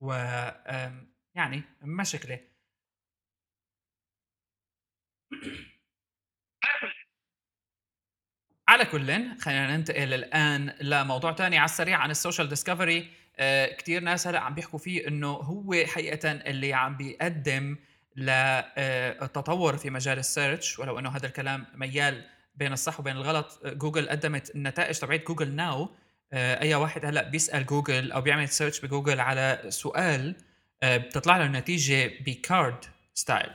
و 0.00 0.12
يعني 1.34 1.62
مشكله 1.82 2.40
على 8.68 8.84
كل 8.84 9.36
خلينا 9.40 9.76
ننتقل 9.76 10.14
الآن 10.14 10.74
لموضوع 10.80 11.32
ثاني 11.32 11.58
على 11.58 11.64
السريع 11.64 11.98
عن 11.98 12.10
ال 12.10 12.15
social 12.15 12.48
discovery 12.48 12.98
آه، 13.00 13.04
كثير 13.78 14.02
ناس 14.02 14.26
هلأ 14.26 14.40
عم 14.40 14.54
بيحكوا 14.54 14.78
فيه 14.78 15.08
إنه 15.08 15.30
هو 15.30 15.74
حقيقه 15.86 16.32
اللي 16.32 16.74
عم 16.74 16.96
بيقدم 16.96 17.76
للتطور 18.16 19.76
في 19.76 19.90
مجال 19.90 20.18
ال 20.18 20.27
search 20.27 20.78
ولو 20.78 20.98
إنه 20.98 21.08
هذا 21.08 21.26
الكلام 21.26 21.66
ميال 21.74 22.24
بين 22.54 22.72
الصح 22.72 23.00
وبين 23.00 23.16
الغلط 23.16 23.66
جوجل 23.66 24.08
قدمت 24.08 24.54
النتائج 24.54 24.98
تبعت 24.98 25.20
Google 25.26 25.56
Now. 25.56 25.88
آه، 26.32 26.62
أي 26.62 26.74
واحد 26.74 27.04
هلأ 27.04 27.28
بيسأل 27.28 27.66
جوجل 27.66 28.12
أو 28.12 28.20
بيعمل 28.20 28.48
search 28.48 28.80
بجوجل 28.80 29.20
على 29.20 29.62
سؤال 29.68 30.36
آه، 30.82 30.96
بتطلع 30.96 31.36
له 31.36 31.46
النتيجة 31.46 32.12
ب 32.26 32.38
card 32.38 32.84
style 33.14 33.50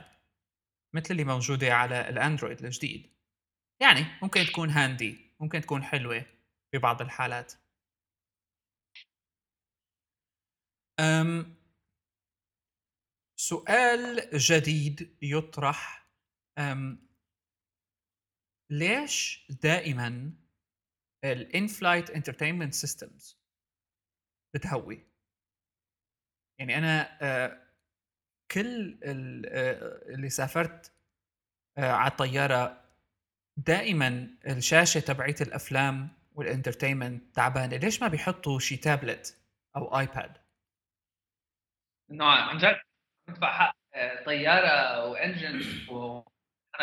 مثل 0.94 1.06
اللي 1.10 1.24
موجودة 1.24 1.74
على 1.74 2.08
الأندرويد 2.08 2.64
الجديد. 2.64 3.06
يعني 3.80 4.06
ممكن 4.22 4.44
تكون 4.44 4.70
handy 4.70 5.16
ممكن 5.40 5.60
تكون 5.60 5.82
حلوة 5.82 6.24
ببعض 6.72 7.02
الحالات. 7.02 7.52
أم 11.00 11.56
سؤال 13.36 14.30
جديد 14.38 15.16
يطرح 15.22 16.08
أم 16.58 17.06
ليش 18.70 19.46
دائما 19.62 20.32
ال 21.24 21.66
in-flight 21.66 22.10
entertainment 22.10 22.74
systems 22.74 23.38
بتهوي؟ 24.54 25.06
يعني 26.58 26.78
أنا 26.78 27.18
أه 27.22 27.62
كل 28.50 28.98
أه 29.04 30.14
اللي 30.14 30.30
سافرت 30.30 30.92
أه 31.78 31.92
على 31.92 32.10
الطيارة 32.10 32.84
دائما 33.56 34.30
الشاشة 34.46 35.00
تبعت 35.00 35.42
الأفلام 35.42 36.08
وال 36.34 36.47
entertainment 36.47 37.34
تعبانة. 37.34 37.76
ليش 37.76 38.02
ما 38.02 38.08
بيحطوا 38.08 38.58
شي 38.58 38.76
تابلت 38.76 39.38
أو 39.76 39.98
iPad 39.98 40.45
انه 42.10 42.24
عن 42.24 42.58
جد 42.58 42.76
بدفع 43.28 43.52
حق 43.52 43.76
آه، 43.94 44.24
طيارة 44.24 45.04
و 45.04 45.12
engine 45.12 45.60
وأنا 45.88 46.24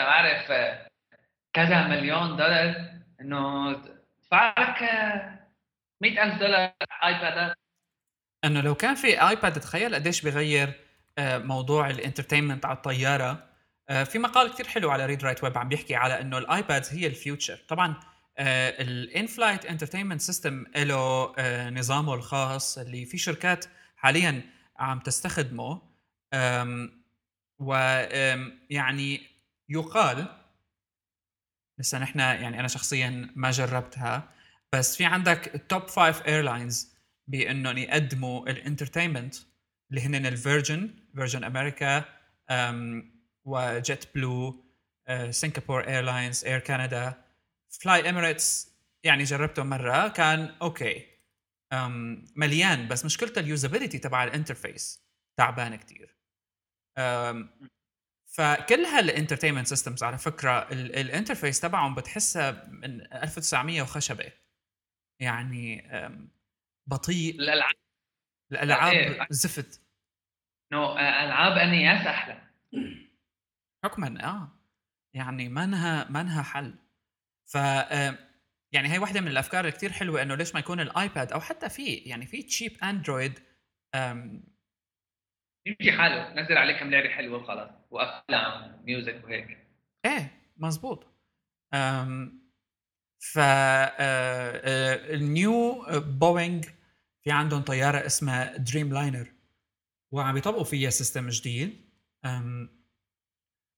بعرف 0.05 0.51
آه، 0.51 0.88
كذا 1.53 1.88
مليون 1.88 2.38
دولار 2.38 2.91
إنه 3.21 3.71
ادفع 3.71 4.55
لك 4.59 4.82
100000 6.01 6.39
دولار 6.39 6.74
iPad. 7.03 7.53
إنه 8.45 8.61
لو 8.61 8.76
كان 8.76 8.95
في 8.95 9.30
iPad 9.30 9.59
تخيل 9.59 9.95
قديش 9.95 10.21
بغير 10.21 10.74
آه، 11.17 11.38
موضوع 11.38 11.89
ال 11.89 11.95
entertainment 11.95 12.66
على 12.65 12.76
الطيارة. 12.76 13.53
في 14.05 14.19
مقال 14.19 14.53
كثير 14.53 14.67
حلو 14.67 14.91
على 14.91 15.05
ReadWriteWeb 15.05 15.57
عم 15.57 15.69
بيحكي 15.69 15.95
على 15.95 16.21
إنه 16.21 16.38
ال 16.38 16.47
iPads 16.47 16.93
هي 16.93 17.07
ال 17.07 17.14
future. 17.14 17.55
طبعا 17.55 17.95
ال 18.39 19.28
in-flight 19.28 19.66
entertainment 19.66 20.22
system 20.22 20.66
له 20.76 21.34
نظامه 21.69 22.13
الخاص 22.13 22.78
اللي 22.78 23.05
في 23.05 23.17
شركات 23.17 23.65
حاليا 23.97 24.41
عم 24.78 24.99
تستخدمه 24.99 25.82
ويعني 27.59 29.21
يقال 29.69 30.28
لسه 31.80 31.99
نحن 31.99 32.19
يعني 32.19 32.59
أنا 32.59 32.67
شخصيا 32.67 33.30
ما 33.36 33.51
جربتها 33.51 34.30
بس 34.74 34.97
في 34.97 35.05
عندك 35.05 35.55
ال 35.55 35.64
top 35.64 35.88
five 35.88 36.22
airlines 36.22 36.93
بأنهم 37.28 37.78
يقدموا 37.78 38.49
ال 38.49 38.56
entertainment 38.56 39.36
اللي 39.89 40.01
هن 40.01 40.26
ال 40.26 40.35
Virgin 40.35 40.89
Virgin 41.16 41.43
America 41.43 42.05
و 43.45 44.16
JetBlue 44.16 44.66
Singapore 45.30 45.88
Airlines 45.88 46.45
Air 46.45 46.59
Canada 46.59 47.24
Fly 47.70 48.09
Emirates 48.09 48.74
يعني 49.03 49.24
جربته 49.24 49.63
مرة 49.63 50.07
كان 50.07 50.55
okay 50.61 51.12
مليان 52.36 52.88
بس 52.88 53.05
مشكلته 53.05 53.39
ال 53.39 53.45
usability 53.45 53.97
تبع 53.97 54.24
ال 54.24 54.32
interface 54.32 55.07
تعبان 55.39 55.76
كثير 55.76 56.17
فكل 58.38 58.86
هال 58.86 58.96
entertainment 58.96 59.68
systems 59.68 60.03
على 60.03 60.17
فكرة 60.17 60.71
ال 60.72 60.80
interface 60.80 61.59
تبعهم 61.59 61.95
بتحسها 61.95 62.67
من 62.67 63.13
1900 63.13 63.82
وخشبة. 63.82 64.32
يعني 65.21 65.82
بطيء. 66.89 67.36
الألعاب. 67.39 67.76
الألعاب. 68.51 69.28
زفت. 69.30 69.82
no 70.74 70.91
ألعاب 70.97 71.57
أنياس 71.57 72.07
أحلى. 72.07 72.41
حكما 73.86 74.24
آه. 74.26 74.51
يعني 75.15 75.49
منها 75.49 76.09
منها 76.09 76.43
حل. 76.43 76.76
ف 77.45 77.57
يعني 78.74 78.93
هي 78.93 78.97
واحدة 78.97 79.21
من 79.21 79.28
الأفكار 79.28 79.59
اللي 79.59 79.71
كثير 79.71 79.91
حلوة 79.91 80.21
إنه 80.21 80.36
ليش 80.36 80.53
ما 80.53 80.59
يكون 80.59 80.80
ال 80.80 80.90
iPad 80.90 81.32
أو 81.32 81.39
حتى 81.39 81.69
في 81.69 81.93
يعني 81.93 82.26
في 82.26 82.43
cheap 82.43 82.78
Android 82.84 83.39
يمشي 85.65 85.91
حاله. 85.91 86.34
نزل 86.34 86.57
عليه 86.57 86.80
كم 86.80 86.91
لعبة 86.91 87.09
حلوة 87.09 87.38
وخلاص. 87.38 87.69
وأفلام 87.91 88.82
music 88.86 89.22
وهيك. 89.24 89.57
إيه 90.05 90.32
مزبوط 90.57 91.07
أم 91.74 92.43
ف 93.19 93.39
ال 95.14 95.32
new 95.32 95.86
Boeing 95.99 96.66
في 97.24 97.32
عندهم 97.32 97.61
طيارة 97.61 98.05
اسمها 98.05 98.57
Dreamliner 98.57 99.28
وعم 100.11 100.38
يطبقوا 100.38 100.63
فيها 100.63 100.89
system 100.89 101.30
جديد. 101.30 101.89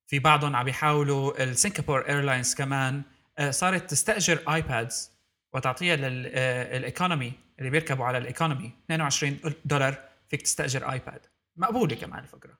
في 0.07 0.19
بعضهم 0.19 0.55
عم 0.55 0.67
يحاولوا 0.67 1.43
ال 1.43 1.50
Singapore 1.50 2.07
Airlines 2.07 2.55
كمان 2.55 3.03
صارت 3.49 3.89
تستأجر 3.89 4.53
iPads 4.53 5.11
وتعطيها 5.53 5.95
لل 5.95 6.26
economy 6.26 7.33
اللي 7.59 7.69
بيركبوا 7.69 8.05
على 8.05 8.17
ال 8.17 8.23
economy. 8.23 8.71
22 8.85 9.39
دولار 9.65 10.09
فيك 10.29 10.41
تستأجر 10.41 10.91
iPad 10.91 11.25
مقبولة 11.55 11.95
كمان 11.95 12.23
الفكرة 12.23 12.57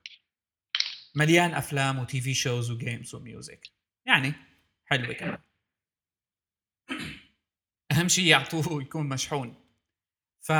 مليان 1.14 1.54
أفلام 1.54 1.98
و 1.98 2.20
TV 2.20 2.34
shows 2.34 2.70
و 2.70 2.77
games 2.77 3.14
و 3.14 3.23
music 3.23 3.68
يعني 4.06 4.32
حلوة 4.84 5.12
كمان. 5.12 5.38
أهم 7.92 8.08
شيء 8.08 8.26
يعطوه 8.26 8.82
يكون 8.82 9.08
مشحون. 9.08 9.54
ف 10.40 10.50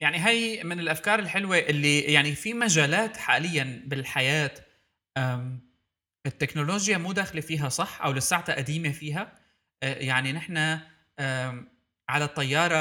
يعني 0.00 0.26
هي 0.26 0.64
من 0.64 0.80
الأفكار 0.80 1.18
الحلوة 1.18 1.58
اللي 1.58 2.00
يعني 2.00 2.34
في 2.34 2.54
مجالات 2.54 3.16
حاليا 3.16 3.82
بالحياة 3.86 4.54
التكنولوجيا 6.26 6.98
مو 6.98 7.12
داخله 7.12 7.40
فيها 7.40 7.68
صح 7.68 8.02
أو 8.02 8.12
لساتها 8.12 8.54
قديمة 8.54 8.92
فيها؟ 8.92 9.32
أه، 9.82 9.94
يعني 9.94 10.32
نحن 10.32 10.80
على 12.08 12.24
الطيارة 12.24 12.76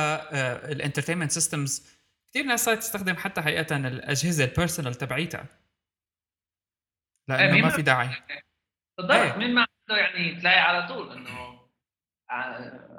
ال 0.72 0.76
entertainment 0.76 1.32
systems 1.32 1.98
كثير 2.32 2.46
ناس 2.46 2.66
صارت 2.66 2.80
تستخدم 2.80 3.16
حتى 3.16 3.42
حقيقه 3.42 3.76
الأجهزة 3.76 4.44
ال 4.44 4.49
personal 4.49 4.96
تبعيتها. 4.96 5.46
لأنه 7.30 7.56
إيه، 7.56 7.62
ما 7.62 7.70
في 7.70 7.82
داعي. 7.82 8.10
بالضبط 8.98 9.16
إيه. 9.16 9.36
مين 9.38 9.56
ما 9.56 9.66
عنده 9.90 10.02
يعني 10.02 10.40
تلاقي 10.40 10.60
على 10.60 10.88
طول 10.88 11.12
إنه 11.12 11.62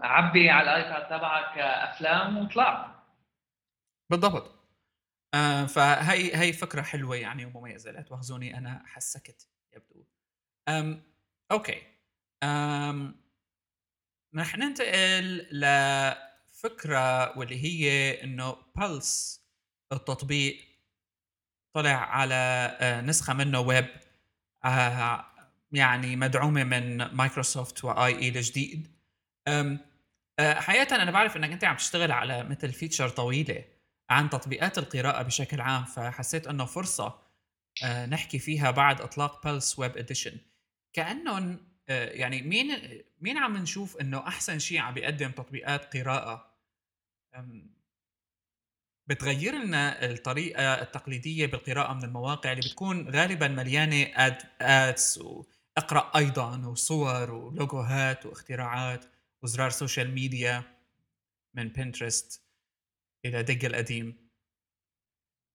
عبي 0.02 0.50
على 0.50 0.76
ال 0.76 0.83
iPad 0.83 1.08
تبعك 1.08 1.58
افلام 1.58 2.38
وطلع. 2.38 3.02
بالضبط. 4.10 4.58
آه 5.34 5.66
فهي 5.66 6.36
هي 6.36 6.52
فكرة 6.52 6.82
حلوة 6.82 7.16
يعني 7.16 7.44
ومميزة. 7.44 7.90
لا 7.90 8.02
تواخذوني 8.02 8.58
أنا 8.58 8.82
حسكت. 8.86 9.48
يبدو. 9.72 10.04
أم 10.68 11.02
okay. 11.50 11.82
أم 12.42 13.14
رح 14.36 14.58
ننتقل 14.58 15.46
لفكرة 15.52 17.38
واللي 17.38 17.64
هي 17.64 18.12
إنه 18.24 18.56
Pulse 18.76 19.42
التطبيق 19.92 20.56
طلع 21.74 21.90
على 21.90 22.34
آه، 22.80 23.00
نسخة 23.00 23.34
منه 23.34 23.60
ويب 23.60 23.88
آه، 24.64 25.24
يعني 25.72 26.16
مدعومة 26.16 26.64
من 26.64 26.96
Microsoft 26.96 27.84
و 27.84 28.14
IE 28.18 28.28
الجديد. 28.28 28.88
آه، 29.48 29.78
حقيقه 30.40 30.96
أنا 30.96 31.10
بعرف 31.10 31.36
إنك 31.36 31.50
أنت 31.52 31.64
عم 31.64 31.76
تشتغل 31.76 32.12
على 32.12 32.44
مثل 32.44 32.72
feature 32.72 33.08
طويلة 33.08 33.64
عن 34.10 34.30
تطبيقات 34.30 34.78
القراءة 34.78 35.22
بشكل 35.22 35.60
عام 35.60 35.84
فحسيت 35.84 36.46
إنه 36.46 36.64
فرصة 36.64 37.18
نحكي 38.08 38.38
فيها 38.38 38.70
بعد 38.70 39.00
إطلاق 39.00 39.44
Pulse 39.46 39.78
web 39.78 39.96
edition 39.96 40.38
كأنهم 40.92 41.72
يعني 41.88 42.42
مين 42.42 42.68
مين 43.20 43.38
عم 43.38 43.56
نشوف 43.56 43.96
إنه 43.96 44.28
أحسن 44.28 44.58
شيء 44.58 44.78
عم 44.78 44.94
بيقدم 44.94 45.30
تطبيقات 45.30 45.96
قراءة؟ 45.96 46.58
بتغير 49.06 49.54
لنا 49.54 50.04
الطريقة 50.04 50.82
التقليدية 50.82 51.46
بالقراءة 51.46 51.94
من 51.94 52.04
المواقع 52.04 52.52
اللي 52.52 52.68
بتكون 52.68 53.08
غالبا 53.10 53.48
مليانة 53.48 54.02
ad 54.26 54.42
ads 54.60 55.18
واقرأ 55.18 56.18
أيضا 56.18 56.66
وصور 56.66 57.30
ولوجوهات 57.30 58.26
واختراعات 58.26 59.04
وزرار 59.42 59.70
social 59.70 60.10
media 60.14 60.78
من 61.54 61.68
Pinterest 61.68 62.42
إلى 63.24 63.42
Digg 63.42 63.64
القديم. 63.64 64.28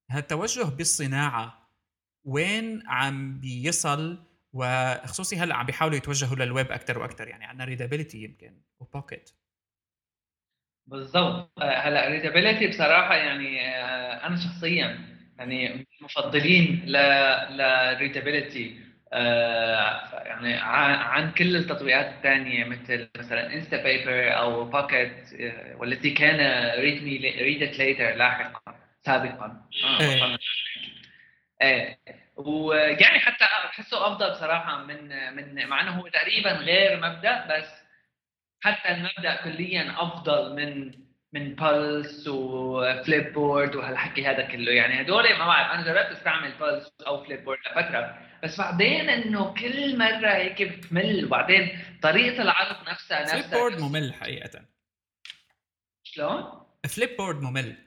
هالتوجه 0.09 0.63
بالصناعة 0.63 1.69
وين 2.25 2.83
عم 2.87 3.39
بيصل 3.39 4.23
وخصوصي 4.57 5.35
هلأ 5.37 5.55
عم 5.55 5.65
بيحاولوا 5.65 5.97
يتوجهوا 5.97 6.35
للويب 6.35 6.71
أكثر 6.71 6.99
وأكثر 6.99 7.27
يعني 7.27 7.45
عندنا 7.45 7.65
Readability 7.65 8.23
يمكن 8.23 8.61
و 8.79 8.86
Pocket 8.86 9.29
بالضبط. 10.87 11.51
آه، 11.61 11.63
هلأ 11.63 12.07
Readability 12.09 12.67
بصراحة 12.67 13.15
يعني 13.15 13.61
آه، 13.61 14.27
أنا 14.27 14.35
شخصيا 14.35 14.99
يعني 15.37 15.87
مفضلين 16.01 16.83
ل 16.85 16.91
لل 17.57 17.76
Readability 17.76 18.79
آه، 19.13 20.23
يعني 20.25 20.53
عن 20.53 21.31
كل 21.31 21.55
التطبيقات 21.55 22.05
الثانية 22.05 22.65
مثل 22.65 23.09
مثلا 23.17 23.53
Instapaper 23.53 24.37
أو 24.37 24.65
Pocket 24.65 25.29
والتي 25.77 26.09
كان 26.11 26.69
Read 26.79 27.03
Me 27.03 27.17
Read 27.17 27.63
It 27.63 27.79
Later 27.79 28.15
لاحقا 28.15 28.75
سابقا. 29.05 29.69
آه. 29.83 30.37
إيه. 31.61 31.99
ويعني 32.37 33.19
حتى 33.19 33.45
بحسه 33.65 34.07
أفضل 34.07 34.31
بصراحة 34.31 34.83
من 34.83 35.07
من 35.35 35.67
مع 35.67 35.81
إنه 35.81 35.91
هو 35.91 36.07
تقريبا 36.07 36.51
غير 36.51 36.97
مبدأ 37.01 37.45
بس 37.49 37.69
حتى 38.61 38.89
المبدأ 38.91 39.35
كليا 39.43 39.95
أفضل 39.97 40.55
من 40.55 40.93
من 41.33 41.55
Pulse 41.55 42.27
و 42.27 43.33
Flipboard 43.33 43.75
وهالحكي 43.75 44.27
هذا 44.27 44.41
كله. 44.41 44.71
يعني 44.71 45.01
هدول 45.01 45.33
ما 45.37 45.45
بعرف 45.45 45.71
أنا 45.71 45.83
جربت 45.83 46.17
أستعمل 46.17 46.51
Pulse 46.59 46.91
أو 47.07 47.23
Flipboard 47.23 47.59
لفتره 47.59 48.19
بس 48.43 48.57
بعدين 48.59 49.09
إنه 49.09 49.53
كل 49.53 49.97
مرة 49.97 50.29
هيك 50.29 50.61
بتمل 50.61 51.25
وبعدين 51.25 51.79
طريقة 52.01 52.41
العرض 52.41 52.89
نفسها 52.89 53.21
نفسها 53.21 53.41
فليب 53.41 53.59
بورد 53.59 53.81
ممل 53.81 54.13
حقيقة. 54.13 54.65
شلون؟ 56.03 56.65
Flipboard 56.95 57.41
ممل. 57.41 57.86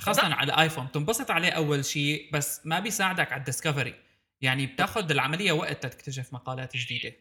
خاصة 0.00 0.34
على 0.34 0.52
ال 0.52 0.57
iPhone 0.57 0.90
تنبسط 0.92 1.30
عليه 1.30 1.50
أول 1.50 1.84
شيء 1.84 2.30
بس 2.32 2.66
ما 2.66 2.80
بيساعدك 2.80 3.32
على 3.32 3.40
ال 3.40 3.45
discovery. 3.45 3.94
يعني 4.40 4.66
بتاخذ 4.66 5.10
العملية 5.10 5.52
وقت 5.52 5.86
تكتشف 5.86 6.32
مقالات 6.32 6.76
جديدة. 6.76 7.16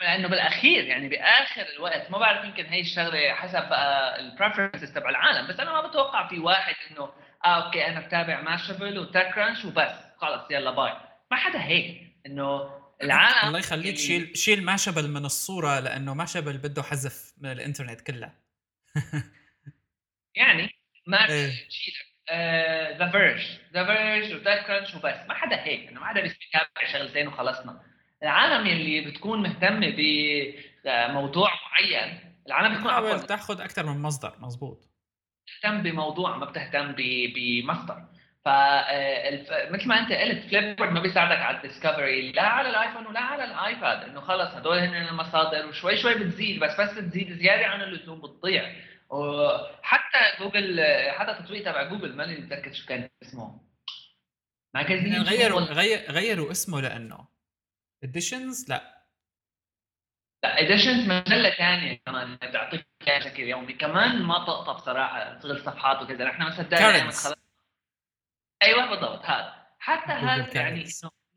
لأنه 0.00 0.28
بالأخير 0.28 0.84
يعني 0.84 1.08
بآخر 1.08 1.62
الوقت 1.76 2.10
ما 2.10 2.18
بعرف 2.18 2.44
يمكن 2.44 2.64
هي 2.64 2.80
الشغلة 2.80 3.34
حسب 3.34 3.68
بقى 3.68 4.20
ال 4.20 4.26
preferences 4.26 4.92
تبع 4.92 5.10
العالم 5.10 5.48
بس 5.48 5.60
أنا 5.60 5.72
ما 5.72 5.88
بتوقع 5.88 6.28
في 6.28 6.38
واحد 6.38 6.74
إنه 6.90 7.12
آه 7.44 7.66
okay 7.66 7.86
أنا 7.86 8.00
بتابع 8.00 8.40
Mashable 8.40 8.98
و 8.98 9.34
TechCrunch 9.34 9.64
وبس 9.64 9.92
خلص 10.16 10.50
يلا 10.50 10.70
bye 10.70 10.92
ما 11.30 11.36
حدا 11.36 11.62
هيك. 11.62 12.06
إنه 12.26 12.70
العالم 13.02 13.48
الله 13.48 13.58
يخليك 13.58 13.96
شيل 13.96 14.36
شيل 14.36 14.64
Mashable 14.64 15.08
من 15.08 15.24
الصورة 15.24 15.80
لأنه 15.80 16.14
Mashable 16.14 16.58
بده 16.58 16.82
حذف 16.82 17.32
من 17.38 17.52
الإنترنت 17.52 18.00
كلها 18.00 18.34
يعني 20.34 20.70
ما 21.06 21.28
إيه. 21.28 21.68
The 22.98 23.10
Verge 23.10 23.58
The 23.74 23.84
Verge 23.84 24.34
و 24.34 24.64
TechCrunch 24.66 24.94
وبس. 24.94 25.28
ما 25.28 25.34
حدا 25.34 25.62
هيك. 25.62 25.88
إنه 25.88 26.00
ما 26.00 26.06
حدا 26.06 26.20
بيتابع 26.20 26.92
شغلتين 26.92 27.28
وخلصنا. 27.28 27.80
العالم 28.22 28.66
اللي 28.66 29.00
بتكون 29.00 29.42
مهتمه 29.42 29.94
بموضوع 30.84 31.50
معين 31.70 32.18
العالم 32.46 32.74
بتكون 32.74 32.90
حاول 32.90 33.20
تاخذ 33.20 33.60
أكثر 33.60 33.86
من 33.86 34.02
مصدر. 34.02 34.32
مزبوط 34.38 34.88
تهتم 35.62 35.82
بموضوع 35.82 36.36
ما 36.36 36.44
بتهتم 36.44 36.94
بمصدر. 37.34 38.02
فمثل 38.44 39.88
ما 39.88 39.98
أنت 39.98 40.12
قلت 40.12 40.44
Flip 40.44 40.82
ما 40.82 41.00
بيساعدك 41.00 41.38
على 41.38 41.56
ال 41.56 41.64
discovery 41.64 42.32
لا 42.32 42.42
على 42.42 42.70
ال 42.70 42.75
iPhone 42.75 43.06
ولا 43.06 43.20
على 43.20 43.44
ال 43.44 43.55
iPad. 43.55 44.08
إنه 44.08 44.20
خلص 44.20 44.54
هدول 44.54 44.78
هن 44.78 44.94
المصادر 44.96 45.66
وشوي 45.66 45.96
شوي 45.96 46.14
بتزيد 46.14 46.60
بس 46.60 46.80
بس 46.80 46.94
تزيد 46.94 47.32
زيادة 47.32 47.66
عن 47.66 47.82
اللزوم 47.82 48.20
بتضيع 48.20 48.72
وحتى 49.10 50.18
جوجل 50.40 50.80
حتى 51.10 51.30
التطبيق 51.30 51.64
تبع 51.64 51.82
جوجل 51.82 52.16
ماني 52.16 52.36
متذكر 52.36 52.72
شو 52.72 52.86
كان 52.86 53.08
اسمه. 53.22 53.60
Magazine 54.74 55.22
غيروا 55.22 55.60
غير 55.60 56.10
غيروا 56.10 56.50
اسمه 56.50 56.80
لأنه 56.80 57.28
Editions 58.02 58.68
لا. 58.68 59.06
لا 60.42 60.60
Editions 60.60 61.08
مجلة 61.08 61.50
ثانية 61.50 62.00
كمان 62.06 62.36
بتعطيك 62.36 62.86
بشكل 63.06 63.42
يومي. 63.42 63.72
كمان 63.72 64.22
ما 64.22 64.44
طقطق 64.44 64.76
بصراحة 64.76 65.34
تشتغل 65.34 65.60
صفحات 65.60 66.02
وكذا. 66.02 66.24
نحن 66.24 66.42
مثلا 66.42 66.68
دائما 66.68 67.12
أيوه 68.62 68.90
بالضبط 68.90 69.24
هذا. 69.24 69.66
حتى 69.78 70.12
هذا 70.12 70.56
يعني 70.56 70.84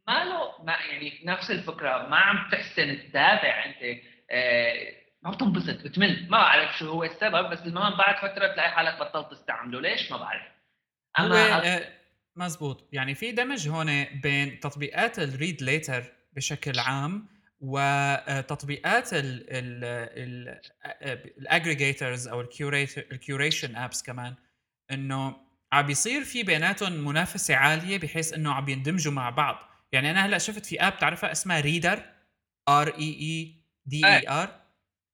ما 0.07 0.23
له 0.23 0.63
ما 0.63 0.73
يعني 0.73 1.21
نفس 1.23 1.51
الفكرة 1.51 2.07
ما 2.07 2.17
عم 2.17 2.49
تحسن 2.51 3.09
تتابع 3.09 3.65
أنت 3.65 4.01
آه 4.31 5.08
ما 5.23 5.31
بتنبسط 5.31 5.83
بتمل. 5.83 6.27
ما 6.29 6.37
بعرف 6.37 6.77
شو 6.77 6.89
هو 6.89 7.03
السبب 7.03 7.49
بس 7.49 7.59
المهم 7.59 7.97
بعد 7.97 8.15
فترة 8.15 8.53
تلاقي 8.53 8.71
حالك 8.71 8.99
بطلت 8.99 9.31
تستعمله. 9.31 9.81
ليش؟ 9.81 10.11
ما 10.11 10.17
بعرف. 10.17 10.41
أما 11.19 11.75
آه 11.75 11.93
مزبوط. 12.35 12.89
يعني 12.91 13.15
في 13.15 13.31
دمج 13.31 13.69
هون 13.69 14.03
بين 14.03 14.59
تطبيقات 14.59 15.19
ال 15.19 15.28
read 15.28 15.63
later 15.63 16.03
بشكل 16.33 16.79
عام 16.79 17.27
وتطبيقات 17.59 19.09
ال 21.37 21.45
aggregators 21.45 22.27
أو 22.27 22.41
ال 23.11 23.18
curation 23.18 23.75
apps 23.75 24.03
كمان 24.03 24.35
إنه 24.91 25.35
عم 25.73 25.85
بيصير 25.85 26.23
في 26.23 26.43
بيناتهم 26.43 26.91
منافسة 26.91 27.55
عالية 27.55 27.97
بحيث 27.97 28.33
إنه 28.33 28.53
عم 28.53 28.69
يندمجوا 28.69 29.13
مع 29.13 29.29
بعض. 29.29 29.69
يعني 29.91 30.11
أنا 30.11 30.25
هلأ 30.25 30.37
شفت 30.37 30.65
في 30.65 30.81
app 30.81 30.97
تعرفها 30.99 31.31
اسمها 31.31 31.59
ريدر 31.59 32.03
R 32.69 32.87
E 32.87 33.13
E 33.21 33.55
D 33.85 34.07
E 34.07 34.29
R 34.29 34.59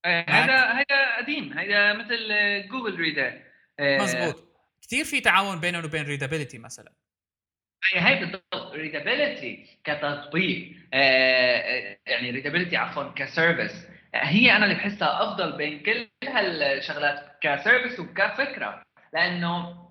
هذا 0.06 0.58
هذا 0.58 1.18
قديم. 1.18 1.54
هذا 1.54 1.94
مثل 1.94 2.28
جوجل 2.68 2.96
ريدر 2.96 3.34
مزبوط 3.80 4.46
كثير 4.82 5.06
في 5.06 5.22
تعاون 5.22 5.60
بينهم 5.60 5.86
وبين 5.86 6.06
ريدابيلتي 6.06 6.58
مثلا. 6.58 6.92
هي 7.94 8.00
هي 8.00 8.20
بالضبط. 8.20 8.74
ريدابيلتي 8.74 9.80
كتطبيق 9.84 10.76
آه 10.94 11.98
يعني 12.06 12.32
ريدابيلتي 12.32 12.78
عفوا 12.78 13.12
ك 13.12 13.20
service. 13.20 13.88
هي 14.16 14.52
أنا 14.56 14.66
اللي 14.66 14.76
بحسها 14.76 15.24
أفضل 15.24 15.58
بين 15.58 15.84
كل 15.84 16.08
هالشغلات 16.24 17.38
ك 17.42 17.49
service 17.49 18.00
وكفكرة. 18.00 18.84
لأنه 19.14 19.86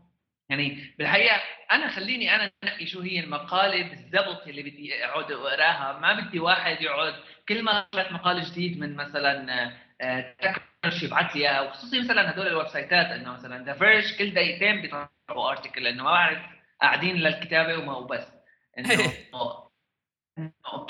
يعني 0.48 0.94
بالحقيقة 0.98 1.40
أنا 1.72 1.90
خليني 1.90 2.34
أنا 2.34 2.50
أنقي 2.64 2.86
شو 2.86 3.00
هي 3.00 3.20
المقالة 3.20 3.88
بالضبط 3.88 4.46
اللي 4.46 4.62
بدي 4.62 5.04
أقعد 5.04 5.32
اقراها 5.32 5.98
ما 5.98 6.20
بدي 6.20 6.38
واحد 6.38 6.82
يقعد 6.82 7.14
كل 7.48 7.62
ما 7.62 7.86
طلعت 7.92 8.12
مقال 8.12 8.42
جديد 8.42 8.78
من 8.78 8.96
مثلا 8.96 9.72
تك 9.98 10.28
كرنش 10.28 11.02
آه، 11.02 11.06
يبعث 11.06 11.36
لي 11.36 11.42
إياها 11.42 11.60
وخصوصي 11.60 12.00
مثلا 12.00 12.30
هدول 12.30 12.46
ال 12.46 12.68
website 12.68 13.01
ات 13.02 13.06
إنه 13.06 13.32
مثلا 13.32 13.64
ذا 13.64 13.72
فيرج 13.72 14.18
كل 14.18 14.34
دقيقتين 14.34 14.82
بيطلعوا 14.82 15.50
article 15.50 15.82
لأنه 15.82 16.02
ما 16.02 16.10
بعرف 16.10 16.38
قاعدين 16.80 17.16
للكتابة 17.16 17.78
وما 17.78 17.96
وبس 17.96 18.26
إنه 18.78 19.12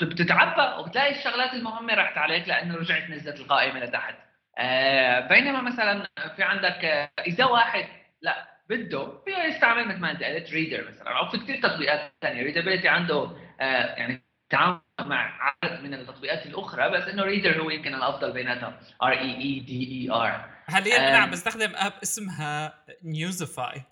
بتتعبى 0.01 0.81
وبتلاقي 0.81 1.11
الشغلات 1.11 1.53
المهمة 1.53 1.93
راحت 1.93 2.17
عليك 2.17 2.47
لأنه 2.47 2.75
رجعت 2.75 3.09
نزلت 3.09 3.39
القائمة 3.39 3.79
لتحت. 3.79 4.15
آه 4.57 5.19
بينما 5.19 5.61
مثلا 5.61 6.07
في 6.35 6.43
عندك 6.43 6.85
آه، 6.85 7.11
إذا 7.27 7.45
واحد 7.45 7.85
لا 8.21 8.47
بده 8.69 9.21
فيه 9.25 9.37
يستعمل 9.37 9.87
مثل 9.87 9.99
ما 9.99 10.11
انت 10.11 10.23
قلت 10.23 10.51
ريدر 10.51 10.87
مثلا 10.91 11.17
أو 11.17 11.29
في 11.29 11.37
كثير 11.37 11.61
تطبيقات 11.61 12.13
ثانية 12.21 12.43
ريدابيلتي 12.43 12.87
عنده 12.87 13.37
آه 13.59 13.95
يعني 13.95 14.24
تعامل 14.49 14.81
مع 14.99 15.53
عدد 15.63 15.83
من 15.83 15.93
التطبيقات 15.93 16.45
الأخرى 16.45 16.89
بس 16.89 17.03
إنه 17.03 17.23
ريدر 17.23 17.61
هو 17.61 17.69
يمكن 17.69 17.95
الأفضل 17.95 18.33
بيناتهم 18.33 18.73
R 19.03 19.11
E 19.11 19.37
E 19.37 19.59
D 19.59 20.09
E 20.11 20.11
R 20.11 20.55
حاليا 20.67 21.09
أنا 21.09 21.17
عم 21.17 21.31
بستخدم 21.31 21.75
app 21.75 21.93
اسمها 22.03 22.85
نيوزفاي 23.03 23.83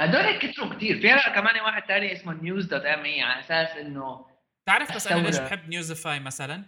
هدول 0.00 0.38
كثروا 0.38 0.74
كثير 0.74 1.00
في 1.00 1.30
كمان 1.34 1.60
واحد 1.60 1.82
ثاني 1.82 2.12
اسمه 2.12 2.32
نيوز 2.42 2.66
دوت 2.66 2.82
ام 2.82 3.04
اي 3.04 3.22
على 3.22 3.40
أساس 3.40 3.76
إنه 3.76 4.26
تعرف 4.66 4.94
بس 4.94 5.06
أنا 5.06 5.26
ليش 5.26 5.38
بحب 5.38 5.68
نيوزفاي 5.68 6.20
مثلا؟ 6.20 6.64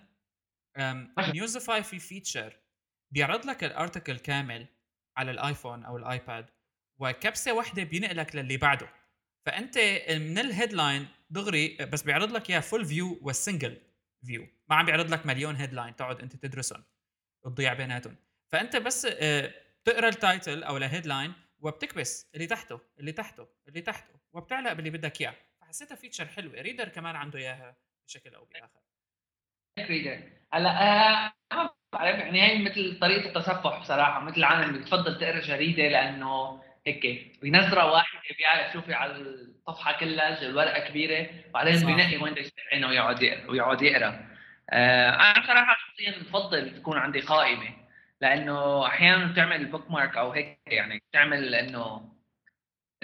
نيوزفاي 1.35 1.83
في 1.83 1.99
feature 1.99 2.57
بيعرض 3.13 3.47
لك 3.47 3.65
ال 3.65 3.72
article 3.72 4.19
كامل 4.19 4.67
على 5.17 5.31
الآيفون 5.31 5.85
أو 5.85 5.97
الآيباد 5.97 6.51
وكبسة 6.99 7.53
واحدة 7.55 7.85
بينقلك 7.85 8.37
للي 8.37 8.57
بعده. 8.57 8.89
فأنت 9.47 9.79
من 10.11 10.39
ال 10.39 10.47
headline 10.47 11.09
دغري 11.33 11.77
بس 11.93 12.03
بيعرض 12.03 12.33
لك 12.33 12.51
إياه 12.51 12.61
full 12.61 12.85
view 12.85 13.19
وال 13.23 13.36
single 13.36 13.77
view 14.27 14.49
ما 14.69 14.77
عم 14.77 14.87
بيعرض 14.87 15.11
لك 15.11 15.27
مليون 15.27 15.57
headline 15.57 15.97
تقعد 15.97 16.21
أنت 16.21 16.37
تدرسهم 16.37 16.85
وتضيع 17.45 17.73
بيناتهم. 17.73 18.17
فأنت 18.53 18.77
بس 18.77 19.07
آه، 19.21 19.55
بتقرأ 19.83 20.09
ال 20.09 20.18
title 20.18 20.63
أو 20.63 20.77
ال 20.77 20.83
headline 20.83 21.33
وبتكبس 21.59 22.31
اللي 22.35 22.47
تحته 22.47 22.81
اللي 22.99 23.13
تحته 23.13 23.49
اللي 23.69 23.81
تحته 23.81 24.15
وبتعلق 24.33 24.73
باللي 24.73 24.91
بدك 24.91 25.21
إياه. 25.21 25.35
فحسيتها 25.61 25.95
feature 25.95 26.27
حلوة. 26.27 26.55
ريدر 26.55 26.89
كمان 26.89 27.17
عنده 27.17 27.39
إياها 27.39 27.77
بشكل 28.07 28.35
أو 28.35 28.45
بآخر. 28.45 28.81
ريدر 29.79 30.23
هلا 30.53 30.71
آه 30.71 31.33
بعرف 31.93 32.19
يعني 32.19 32.43
هي 32.43 32.65
مثل 32.65 32.99
طريقة 33.01 33.29
التصفح 33.29 33.81
بصراحة 33.81 34.21
مثل 34.21 34.37
العالم. 34.37 34.81
بتفضل 34.81 35.19
تقرأ 35.19 35.41
جريده 35.41 35.89
لأنه 35.89 36.63
هيك. 36.87 37.33
بنظره 37.43 37.93
واحدة 37.93 38.21
بيعرف 38.39 38.73
شو 38.73 38.81
في 38.83 38.95
على 38.95 39.17
الصفحة 39.17 39.93
كلها 40.01 40.43
الورقة 40.43 40.89
كبيرة 40.89 41.31
وبعدين 41.49 41.87
بينقي 41.87 42.17
وين 42.17 42.33
بده 42.33 42.41
يستعين 42.43 42.85
ويقعد 42.85 43.23
يقرا 43.23 43.51
ويقعد 43.51 43.83
يقرأ. 43.83 44.29
آه 44.71 45.11
أنا 45.11 45.47
صراحة 45.47 45.77
شخصيا 45.81 46.23
بفضل 46.23 46.77
تكون 46.81 46.99
عندي 46.99 47.21
قائمة 47.21 47.77
لأنه 48.21 48.87
أحيانا 48.87 49.33
بتعمل 49.33 49.67
bookmark 49.67 50.17
أو 50.17 50.33
هيك 50.33 50.59
يعني 50.67 51.03
بتعمل 51.11 51.55
إنه 51.55 52.13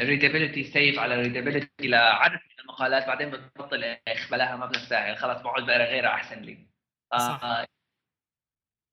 ريدابيلتي 0.01 0.65
save 0.65 0.99
على 0.99 1.15
ريدابيلتي 1.17 1.89
لعدد 1.89 2.33
من 2.35 2.61
المقالات 2.61 3.07
بعدين 3.07 3.31
بتبطل 3.31 3.85
اخ 4.09 4.31
بلاها 4.31 4.57
ما 4.57 4.67
بنستاهل 4.67 5.17
خلص 5.17 5.43
بقعد 5.43 5.63
بقرأ 5.67 5.85
غيرها 5.85 6.11
أحسن 6.11 6.41
لي. 6.43 6.67
آه 7.13 7.67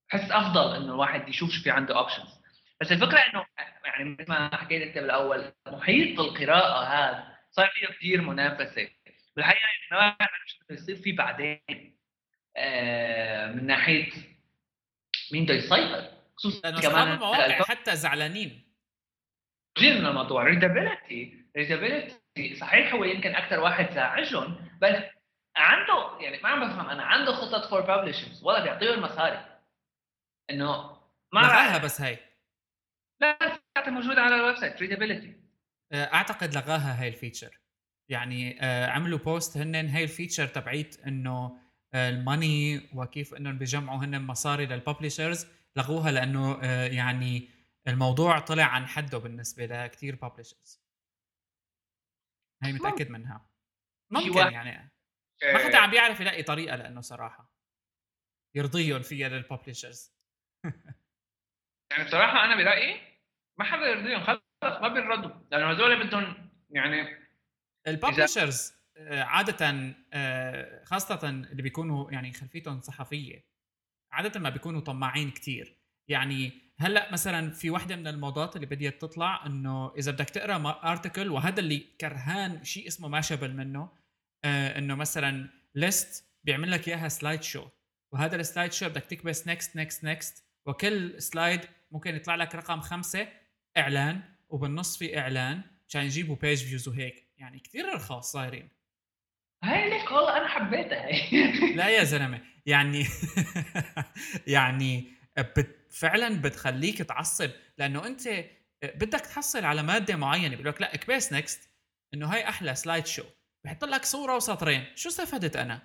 بحس 0.10 0.32
أفضل 0.32 0.76
إنه 0.76 0.94
الواحد 0.94 1.30
يشوف 1.30 1.50
شو 1.52 1.64
في 1.64 1.72
عنده 1.72 1.98
options 1.98 2.45
بس 2.82 2.92
الفكرة 2.92 3.18
إنه 3.18 3.46
يعني 3.86 4.04
مثل 4.04 4.30
ما 4.30 4.56
حكيت 4.56 4.82
أنت 4.82 4.98
بالأول 4.98 5.54
محيط 5.68 6.20
القراءة 6.20 6.84
هذا 6.84 7.38
صار 7.52 7.70
فيه 7.70 7.88
كثير 7.88 8.22
منافسة. 8.22 8.90
بالحقيقة 9.36 9.62
يعني 9.62 10.02
ما 10.02 10.16
بعرف 10.20 10.42
شو 10.48 10.58
بده 10.64 10.76
يصير 10.76 10.96
فيه 10.96 11.16
بعدين 11.16 11.98
آه 12.58 13.48
من 13.48 13.68
ناحية 13.68 14.12
مين 15.32 15.46
بده 15.46 15.54
يسيطر. 15.54 16.12
خصوصا 16.38 16.82
كمان 16.82 17.12
المواقع 17.12 17.64
حتى 17.64 17.96
زعلانين. 17.96 18.66
كثير 19.76 20.00
من 20.00 20.06
الموضوع. 20.06 20.44
ريدابيلتي 20.44 21.46
ريدابيلتي 21.58 22.56
صحيح 22.56 22.94
هو 22.94 23.04
يمكن 23.04 23.36
أكثر 23.36 23.60
واحد 23.60 23.90
ساعدهم 23.94 24.70
بس 24.82 24.96
عنده 25.56 26.18
يعني 26.20 26.42
ما 26.44 26.50
عم 26.50 26.68
بفهم 26.68 26.90
أنا 26.90 27.04
عنده 27.04 27.32
خطط 27.32 27.70
for 27.70 27.82
publishers 27.82 28.44
ولا 28.44 28.64
بيعطيه 28.64 28.94
المصاري 28.94 29.60
إنه 30.50 31.02
ما 31.34 31.40
لغاها 31.40 31.78
بس 31.78 32.02
هي 32.02 32.18
لا 33.78 33.90
موجودة 33.90 34.22
على 34.22 34.36
ال 34.36 34.56
website 34.58 34.82
ريدابيلتي 34.82 35.46
أعتقد 35.94 36.54
لغاها 36.54 37.02
هاي 37.02 37.08
ال 37.08 37.13
feature. 37.13 37.60
يعني 38.10 38.62
آه، 38.62 38.88
عملوا 38.88 39.20
post 39.20 39.58
هن 39.58 39.76
هاي 39.76 40.04
ال 40.04 40.09
feature 40.09 40.48
تبعيت 40.48 41.00
إنه 41.08 41.60
آه، 41.94 42.10
ال 42.10 42.23
money 42.23 42.90
وكيف 42.94 43.34
إنهم 43.34 43.58
بيجمعوا 43.58 44.00
هن 44.00 44.22
مصاري 44.22 44.66
لل 44.66 44.79
publishers 44.79 45.48
لغوها 45.76 46.12
لأنه 46.12 46.60
آه، 46.64 46.88
يعني 46.88 47.50
الموضوع 47.88 48.40
طلع 48.40 48.64
عن 48.64 48.88
حده 48.88 49.18
بالنسبة 49.18 49.66
لكثير 49.66 50.16
publishers 50.16 50.82
هي 52.64 52.74
متأكد 52.74 53.10
منها. 53.10 53.50
ممكن 54.12 54.38
يعني. 54.38 54.92
ما 55.44 55.58
حدا 55.58 55.78
عم 55.78 55.92
بيعرف 55.92 56.20
يلاقي 56.20 56.44
طريقة 56.44 56.76
لأنه 56.76 57.02
صراحة. 57.02 57.56
يرضيهم 58.56 59.02
فيها 59.02 59.30
لل 59.30 59.44
publishers 59.44 60.14
يعني 61.92 62.04
بصراحة 62.04 62.46
أنا 62.46 62.56
برايي 62.56 63.15
ما 63.58 63.66
حدا 63.66 63.86
يرضيهم 63.86 64.24
خلص 64.24 64.42
ما 64.64 64.88
بيردوا. 64.88 65.32
لأنه 65.52 65.72
هذول 65.72 66.08
بدهم 66.08 66.50
يعني 66.70 67.26
ال 67.88 67.95
publishers 67.95 68.74
آه، 68.98 69.24
عادة 69.24 69.96
آه، 70.14 70.84
خاصة 70.84 71.30
اللي 71.30 71.62
بيكونوا 71.62 72.12
يعني 72.12 72.34
خلفيتهم 72.34 72.82
صحفية 72.82 73.46
عادة 74.12 74.40
ما 74.40 74.50
بيكونوا 74.50 74.82
طماعين 74.82 75.32
كتير. 75.32 75.78
يعني 76.08 76.66
هلأ 76.80 77.12
مثلا 77.12 77.52
في 77.52 77.70
وحدة 77.70 77.96
من 77.96 78.08
الموضات 78.08 78.56
اللي 78.56 78.68
بديت 78.68 79.02
تطلع 79.02 79.46
إنه 79.46 79.94
إذا 79.98 80.12
بدك 80.12 80.30
تقرأ 80.30 80.92
article 80.92 81.30
وهذا 81.30 81.60
اللي 81.60 81.80
كرهان 82.02 82.64
شيء 82.64 82.88
اسمه 82.88 83.08
ماشابل 83.08 83.54
منه 83.54 83.90
آه 84.46 84.78
إنه 84.78 84.96
مثلا 84.96 85.50
list 85.76 86.26
بيعمل 86.44 86.72
لك 86.72 86.88
إياها 86.88 87.08
slideshow 87.08 87.68
وهذا 88.14 88.36
ال 88.36 88.72
slideshow 88.72 88.90
بدك 88.90 89.04
تكبس 89.04 89.48
next 89.48 89.76
next 89.76 90.04
next 90.04 90.46
وكل 90.66 91.22
slide 91.22 91.62
ممكن 91.92 92.16
يطلع 92.16 92.36
لك 92.36 92.56
رقم 92.56 92.82
خمسة 92.82 93.28
إعلان 93.78 94.22
وبالنص 94.50 94.98
في 94.98 95.20
إعلان 95.20 95.62
عشان 95.88 96.02
يجيبوا 96.02 96.36
page 96.36 96.64
views 96.64 96.88
وهيك. 96.88 97.26
يعني 97.38 97.60
كثير 97.60 97.94
رخاص 97.96 98.32
صايرين. 98.32 98.70
هاي 99.64 99.90
ليك 99.90 100.12
والله 100.12 100.38
أنا 100.38 100.48
حبيتها. 100.48 101.10
لا 101.78 101.90
يا 101.90 102.04
زلمة 102.04 102.42
يعني 102.66 103.06
يعني 104.48 105.08
بت 105.38 105.88
فعلا 105.92 106.42
بتخليك 106.42 106.98
تعصب 106.98 107.50
لأنه 107.78 108.08
أنت 108.08 108.46
بدك 108.84 109.20
تحصل 109.20 109.66
على 109.66 109.84
مادة 109.84 110.16
معينة 110.16 110.56
بيقول 110.56 110.68
لك 110.68 110.82
لا 110.82 110.96
كبيس 110.96 111.34
next 111.34 111.70
إنه 112.14 112.28
هاي 112.34 112.50
أحلى 112.50 112.76
slideshow 112.76 113.24
بحط 113.66 113.84
لك 113.86 114.06
صورة 114.06 114.36
وسطرين. 114.36 114.86
شو 114.96 115.10
استفدت 115.10 115.56
أنا؟ 115.56 115.82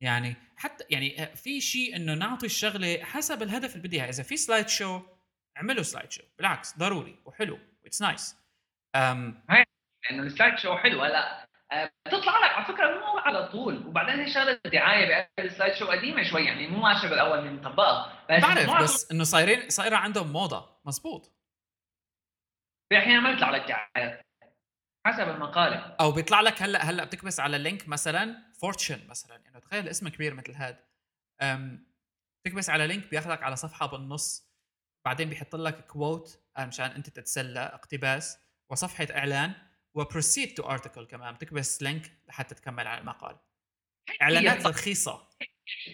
يعني 0.00 0.36
حتى 0.56 0.84
يعني 0.90 1.36
في 1.36 1.60
شيء 1.60 1.96
إنه 1.96 2.14
نعطي 2.14 2.46
الشغلة 2.46 3.04
حسب 3.04 3.42
الهدف 3.42 3.76
اللي 3.76 3.88
بدي 3.88 3.96
إياه. 3.96 4.08
إذا 4.08 4.22
في 4.22 4.36
slideshow 4.36 5.02
اعملوا 5.56 5.82
slideshow 5.82 6.22
بالعكس 6.38 6.78
ضروري 6.78 7.18
وحلو. 7.24 7.58
it's 7.86 8.02
nice 8.02 8.36
um, 8.96 9.00
انه 10.10 10.22
ال 10.22 10.58
slideshow 10.58 10.76
حلو. 10.76 11.02
هلا 11.02 11.46
بتطلع 12.06 12.38
لك 12.38 12.52
على 12.52 12.64
فكرة 12.64 12.98
مو 12.98 13.18
على 13.18 13.48
طول. 13.48 13.86
وبعدين 13.86 14.20
هي 14.20 14.32
شغلة 14.32 14.60
دعاية 14.72 15.08
بقلب 15.08 15.46
ال 15.46 15.74
slideshow 15.74 15.86
قديمة 15.86 16.22
شوي 16.22 16.44
يعني 16.44 16.66
مو 16.66 16.78
ماشيه 16.78 17.08
بالأول 17.08 17.44
من 17.44 17.56
مطبقها 17.56 18.26
بس 18.30 18.42
بعرف 18.42 18.82
بس 18.82 19.12
إنه 19.12 19.24
صايرين 19.24 19.68
صايرة 19.68 19.96
عندهم 19.96 20.32
موضة. 20.32 20.80
مزبوط 20.84 21.32
في 22.88 22.98
أحيانا 22.98 23.20
ما 23.20 23.30
بيطلع 23.30 23.50
لك 23.50 23.60
دعايات 23.60 24.26
حسب 25.06 25.28
المقالة. 25.28 25.96
أو 26.00 26.12
بيطلع 26.12 26.40
لك 26.40 26.62
هلا 26.62 26.82
هلا 26.82 27.04
بتكبس 27.04 27.40
على 27.40 27.58
link 27.58 27.88
مثلا 27.88 28.52
فورتشن 28.60 29.08
مثلا. 29.08 29.42
انه 29.48 29.58
تخيل 29.58 29.88
اسم 29.88 30.08
كبير 30.08 30.34
مثل 30.34 30.54
هذا 30.54 30.84
تكبس 32.46 32.70
على 32.70 32.86
link 32.86 33.10
بياخذك 33.10 33.42
على 33.42 33.56
صفحة 33.56 33.86
بالنص. 33.86 34.45
بعدين 35.06 35.28
بيحط 35.28 35.56
لك 35.56 35.86
quote 35.86 36.40
مشان 36.58 36.86
أنت 36.86 37.08
تتسلى 37.08 37.60
اقتباس 37.60 38.38
وصفحة 38.70 39.06
إعلان 39.10 39.52
و 39.94 40.02
proceed 40.02 40.54
to 40.54 40.62
article 40.62 41.06
كمان. 41.06 41.34
بتكبس 41.34 41.82
link 41.82 42.12
لحتى 42.28 42.54
تكمل 42.54 42.86
على 42.86 43.00
المقال. 43.00 43.36
إعلانات 44.22 44.66
رخيصة. 44.66 45.28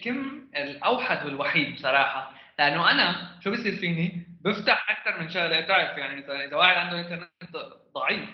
كم 0.03 0.49
الأوحد 0.55 1.25
والوحيد 1.25 1.75
بصراحة. 1.75 2.33
لأنه 2.59 2.91
أنا 2.91 3.39
شو 3.43 3.51
بصير 3.51 3.75
فيني؟ 3.75 4.37
بفتح 4.41 4.91
أكثر 4.91 5.21
من 5.21 5.29
شغلة. 5.29 5.59
بتعرف 5.59 5.97
يعني 5.97 6.21
مثلا 6.21 6.45
إذا 6.45 6.55
واحد 6.55 6.75
عنده 6.75 6.99
إنترنت 6.99 7.55
ضعيف. 7.93 8.29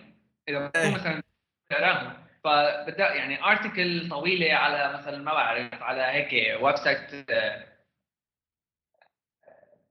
إذا 0.50 0.72
إيه. 0.76 0.96
مثلا 0.96 1.24
بقراهم 1.72 2.28
فبدأ 2.44 3.14
يعني 3.14 3.44
article 3.44 4.10
طويلة 4.10 4.54
على 4.54 4.98
مثلا 4.98 5.18
ما 5.18 5.34
بعرف 5.34 5.84
على 5.84 6.02
هيك 6.02 6.62
website 6.62 7.30
آه، 7.30 7.66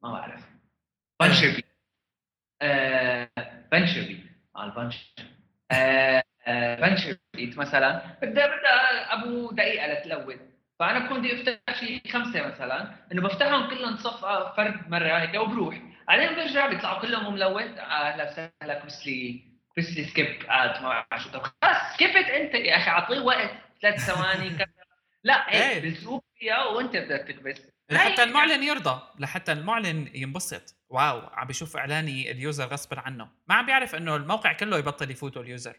ما 0.02 0.12
بعرف. 0.12 0.47
بنشر 1.20 1.50
بي 1.50 1.64
آه، 2.62 3.30
بنشر 3.72 4.00
بي 4.00 4.26
على 4.56 4.70
البنشر 4.70 5.04
آه، 5.70 6.22
بنشر 6.80 7.16
بيت 7.34 7.58
مثلا 7.58 8.16
بدها 8.22 8.46
بدها 8.46 9.12
أبو 9.14 9.50
دقيقة 9.52 9.86
لتلود 9.86 10.40
فأنا 10.78 10.98
بكون 10.98 11.18
بدي 11.18 11.34
أفتح 11.40 11.80
شيء 11.80 12.12
خمسة 12.12 12.46
مثلا 12.46 12.94
إنه 13.12 13.22
بفتحهم 13.22 13.70
كلهم 13.70 13.96
صفقه 13.96 14.54
فرد 14.56 14.88
مرة 14.90 15.18
هيك 15.18 15.34
وبروح 15.34 15.78
بعدين 16.08 16.34
برجع 16.36 16.66
بيطلعوا 16.66 17.02
كلهم 17.02 17.34
ملود 17.34 17.78
أهلا 17.78 18.30
وسهلا. 18.30 18.80
كبسلي 18.82 19.44
كبسلي 19.76 20.04
سكيب 20.04 20.26
اد 20.48 20.82
ما 20.82 21.04
بعرف 21.10 21.22
شو 21.24 21.30
طب 21.30 21.42
خلص 21.42 21.94
سكيبت 21.94 22.16
أنت 22.16 22.54
يا 22.54 22.76
أخي. 22.76 22.90
أعطيه 22.90 23.18
وقت. 23.20 23.50
ثلاث 23.82 24.00
ثواني. 24.00 24.50
كذا 24.58 24.66
لا 25.24 25.48
هيك 25.48 25.84
إيه. 25.84 25.90
بتسوق 25.90 26.24
فيها 26.38 26.64
وأنت 26.64 26.96
بدك 26.96 27.24
تكبس. 27.28 27.62
لحتى 27.90 28.22
هاي- 28.22 28.28
المعلن 28.28 28.62
يرضى. 28.62 29.02
لحتى 29.18 29.52
المعلن 29.52 30.10
ينبسط. 30.14 30.77
واو 30.90 31.20
عم 31.32 31.46
بيشوف 31.46 31.76
إعلاني 31.76 32.30
ال 32.30 32.37
user 32.37 32.64
غصبا 32.64 33.00
عنه. 33.00 33.28
ما 33.48 33.54
عم 33.54 33.66
بيعرف 33.66 33.94
إنه 33.94 34.16
الموقع 34.16 34.52
كله 34.52 34.78
يبطل 34.78 35.10
يفوتوا 35.10 35.42
ال 35.42 35.48
user. 35.48 35.76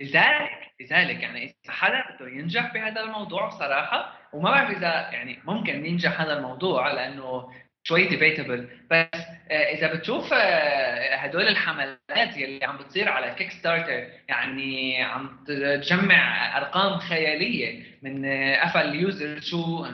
لذلك 0.00 0.72
لذلك 0.80 1.22
يعني 1.22 1.44
إذا 1.44 1.72
حدا 1.72 2.04
بده 2.10 2.28
ينجح 2.28 2.72
بهذا 2.74 3.00
الموضوع 3.00 3.46
بصراحة 3.46 4.18
وما 4.32 4.50
بعرف 4.50 4.70
إذا 4.70 5.10
يعني 5.10 5.42
ممكن 5.44 5.86
ينجح 5.86 6.20
هذا 6.20 6.38
الموضوع 6.38 6.92
لأنه 6.92 7.52
شوي 7.84 8.08
debatable 8.08 8.68
بس 8.90 9.20
آه، 9.50 9.74
إذا 9.74 9.94
بتشوف 9.94 10.32
آه، 10.32 11.16
هدول 11.16 11.48
الحملات 11.48 12.36
يلي 12.36 12.64
عم 12.64 12.76
بتصير 12.76 13.08
على 13.08 13.34
Kickstarter 13.34 14.08
يعني 14.28 15.02
عم 15.02 15.44
تجمع 15.46 16.56
أرقام 16.58 16.98
خيالية 16.98 17.98
من 18.02 18.24
آه، 18.24 18.64
قبل 18.64 18.80
ال 18.80 18.92
user 18.92 19.40
شو 19.40 19.86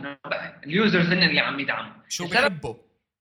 ال 0.67 0.75
users 0.75 1.13
هن 1.13 1.23
اللي 1.23 1.41
عم 1.41 1.61
يدعموا. 1.61 1.93
شو 2.09 2.29
بيحبوا. 2.29 2.75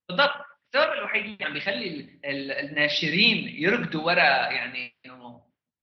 بالضبط. 0.09 0.46
السبب 0.77 0.93
الوحيد 0.93 1.25
اللي 1.25 1.45
عم 1.45 1.53
بيخلي 1.53 1.87
ال- 1.87 2.09
ال- 2.25 2.51
الناشرين 2.51 3.47
يركضوا 3.63 4.01
ورا 4.03 4.51
يعني 4.51 4.93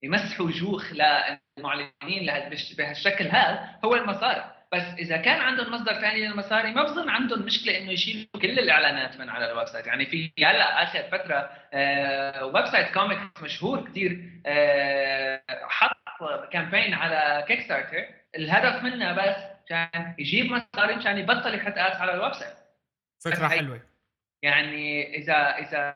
يمسحوا 0.03 0.51
جوخ 0.51 0.92
للمعلنين 0.92 2.30
بهالشكل 2.78 3.24
هذا 3.24 3.68
هو 3.84 3.95
المصاري 3.95 4.45
بس 4.72 4.82
إذا 4.99 5.16
كان 5.16 5.40
عندهم 5.40 5.72
مصدر 5.74 5.92
ثاني 6.01 6.26
للمصاري 6.26 6.72
ما 6.72 6.82
بظن 6.82 7.09
عندهم 7.09 7.42
مشكلة 7.42 7.78
إنه 7.78 7.90
يشيلوا 7.90 8.26
كل 8.34 8.59
الإعلانات 8.59 9.16
من 9.16 9.28
على 9.30 9.51
ال 9.53 9.66
website. 9.66 9.86
يعني 9.86 10.07
في 10.07 10.32
هلأ 10.38 10.82
آخر 10.82 11.03
فترة 11.18 11.51
آه 11.72 12.45
website 12.47 12.95
comic 12.95 13.18
مشهور 13.42 13.84
كثير 13.90 14.30
آه 14.47 15.42
حط 15.68 15.97
campaign 16.53 16.95
على 16.95 17.45
Kickstarter 17.49 18.05
الهدف 18.36 18.82
منها 18.82 19.12
بس 19.12 19.36
كان 19.68 20.14
يجيب 20.18 20.47
مصاري 20.53 20.95
مشان 20.97 21.18
يبطل 21.18 21.55
يحط 21.55 21.78
ads 21.78 21.97
على 21.97 22.14
ال 22.14 22.32
website. 22.32 22.55
فكرة 23.24 23.49
حلوة. 23.49 23.80
يعني 24.45 25.16
إذا 25.16 25.34
إذا 25.34 25.95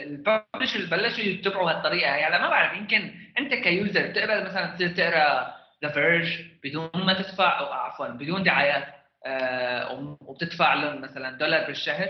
ال 0.00 0.08
publishers 0.08 0.84
بلشوا 0.84 1.24
يتبعوا 1.24 1.70
هالطريقة 1.70 2.14
هي 2.14 2.24
هلا 2.24 2.38
ما 2.38 2.48
بعرف 2.48 2.78
يمكن 2.78 3.14
أنت 3.38 3.54
ك 3.54 3.64
user 3.64 4.06
بتقبل 4.06 4.44
مثلا 4.44 4.74
تصير 4.74 4.94
تقرأ 4.96 5.54
The 5.84 5.92
Verge 5.92 6.44
بدون 6.64 6.90
ما 6.94 7.22
تدفع 7.22 7.58
أو 7.58 7.72
عفوا 7.72 8.08
بدون 8.08 8.42
دعايات 8.42 8.94
آه 9.26 10.16
وبتدفع 10.20 10.74
لهم 10.74 11.00
مثلا 11.00 11.38
دولار 11.38 11.66
بالشهر؟ 11.66 12.08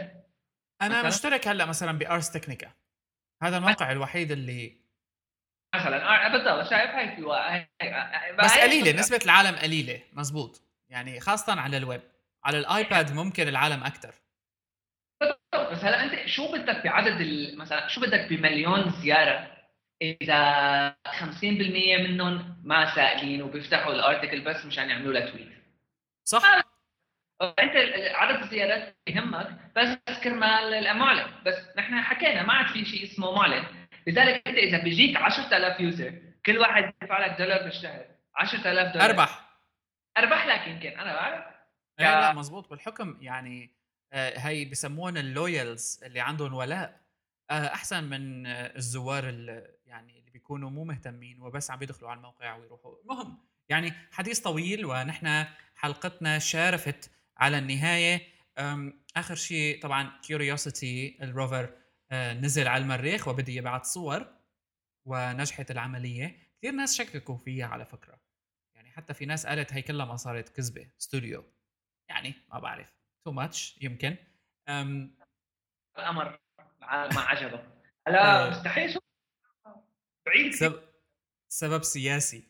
أنا 0.83 0.99
مثلاً؟ 0.99 1.07
مشترك 1.07 1.49
هلأ 1.49 1.65
مثلا 1.65 1.99
ب 1.99 2.07
Ars 2.07 2.31
Technica 2.33 2.71
هذا 3.43 3.57
الموقع 3.57 3.93
الوحيد 3.93 4.31
اللي 4.31 4.77
مثلا. 5.75 6.27
آه 6.27 6.29
بالضبط 6.29 6.71
شايف 6.71 6.91
هاي 6.91 7.17
في 7.17 7.23
هاي- 7.23 8.37
بس 8.37 8.59
قليلة 8.59 8.93
نسبة 8.93 9.21
العالم 9.25 9.57
قليلة 9.57 10.01
مزبوط. 10.13 10.63
يعني 10.89 11.21
خاصة 11.21 11.61
على 11.61 11.77
الويب. 11.77 12.03
على 12.45 12.59
ال 12.59 12.69
iPad 12.69 13.13
ممكن 13.13 13.49
العالم 13.49 13.85
أكثر. 13.85 14.15
بس 15.55 15.85
هلا 15.85 16.05
أنت 16.05 16.27
شو 16.29 16.53
بدك 16.53 16.85
بعدد 16.85 17.27
مثلا 17.57 17.89
شو 17.89 18.01
بدك 18.01 18.29
بمليون 18.29 18.91
زيارة؟ 18.91 19.53
إذا 20.03 20.95
50% 21.07 21.43
منهم 22.01 22.57
ما 22.65 22.95
سائلين 22.95 23.43
وبيفتحوا 23.43 23.93
ال 23.93 23.99
article 23.99 24.41
بس 24.41 24.67
مشان 24.67 24.91
يعملوا 24.91 25.13
لها 25.13 25.31
tweet 25.31 25.49
صح. 26.25 26.43
أنت 27.43 27.77
عدد 28.15 28.43
الزيارات 28.43 28.97
يهمك 29.07 29.49
بس 29.77 30.19
كرمال 30.25 30.75
المعلن. 30.75 31.27
بس 31.47 31.55
نحن 31.77 32.01
حكينا 32.01 32.43
ما 32.43 32.53
عاد 32.53 32.67
في 32.67 32.85
شيء 32.85 33.05
اسمه 33.05 33.35
معلن. 33.35 33.65
لذلك 34.07 34.49
أنت 34.49 34.57
إذا 34.59 34.83
بيجيك 34.83 35.17
10000 35.17 35.81
user 35.81 36.13
كل 36.47 36.59
واحد 36.59 36.93
يدفع 37.03 37.27
لك 37.27 37.39
دولار 37.39 37.63
بالشهر. 37.63 38.05
10000 38.37 38.93
دولار. 38.93 39.11
أربح. 39.11 39.49
أربح 40.19 40.47
لك 40.47 40.67
يمكن 40.67 40.99
أنا 41.01 41.13
بعرف. 41.15 41.45
لا 41.99 42.05
يا- 42.05 42.21
لا 42.21 42.33
مزبوط 42.33 42.71
بالحكم 42.71 43.19
يعني 43.21 43.71
هي 44.13 44.65
بسموهن 44.65 45.19
ال 45.19 45.30
loyals 45.30 46.01
اللي 46.05 46.21
عندهم 46.21 46.55
ولاء. 46.55 47.03
آه، 47.51 47.75
أحسن 47.75 48.05
من 48.05 48.47
آه، 48.47 48.77
الزوار 48.77 49.29
اللي 49.29 49.77
يعني 49.87 50.19
اللي 50.19 50.31
بيكونوا 50.31 50.71
مو 50.71 50.85
مهتمين 50.85 51.41
وبس 51.43 51.71
عم 51.71 51.79
بيدخلوا 51.79 52.11
على 52.11 52.17
الموقع 52.17 52.57
ويروحوا. 52.57 53.03
المهم 53.03 53.39
يعني 53.69 53.93
حديث 54.11 54.41
طويل 54.41 54.85
ونحن 54.85 55.45
حلقتنا 55.75 56.39
شارفت 56.39 57.11
على 57.37 57.59
النهاية. 57.59 58.33
آخر 59.17 59.35
شيء 59.35 59.83
طبعا 59.83 60.21
Curiosity 60.23 61.19
ال 61.23 61.31
rover 61.31 61.75
آه، 62.11 62.33
نزل 62.33 62.69
على 62.69 62.83
المريخ 62.83 63.29
وبده 63.29 63.53
يبعث 63.53 63.85
صور 63.85 64.27
ونجحت 65.05 65.71
العملية. 65.71 66.37
كثير 66.59 66.73
ناس 66.73 66.97
شككوا 66.97 67.37
فيها 67.37 67.67
على 67.67 67.87
فكرة. 67.87 68.21
يعني 68.75 68.91
حتى 68.91 69.15
في 69.15 69.27
ناس 69.27 69.47
قالت 69.47 69.73
هي 69.73 69.83
كلها 69.83 70.07
ما 70.07 70.17
صارت 70.17 70.49
كذبة 70.49 70.91
استوديو 71.01 71.45
يعني 72.09 72.35
ما 72.53 72.59
بعرف. 72.59 73.02
too 73.25 73.33
much 73.33 73.79
يمكن. 73.81 74.17
أم 74.69 75.15
الأمر 75.99 76.39
ما 76.81 77.21
عجبة. 77.21 77.65
هلا 78.09 78.45
إيه. 78.45 78.51
مستحيل 78.51 78.99
بعيد 80.27 80.53
كثير. 80.53 80.89
سبب 81.49 81.83
سياسي. 81.83 82.45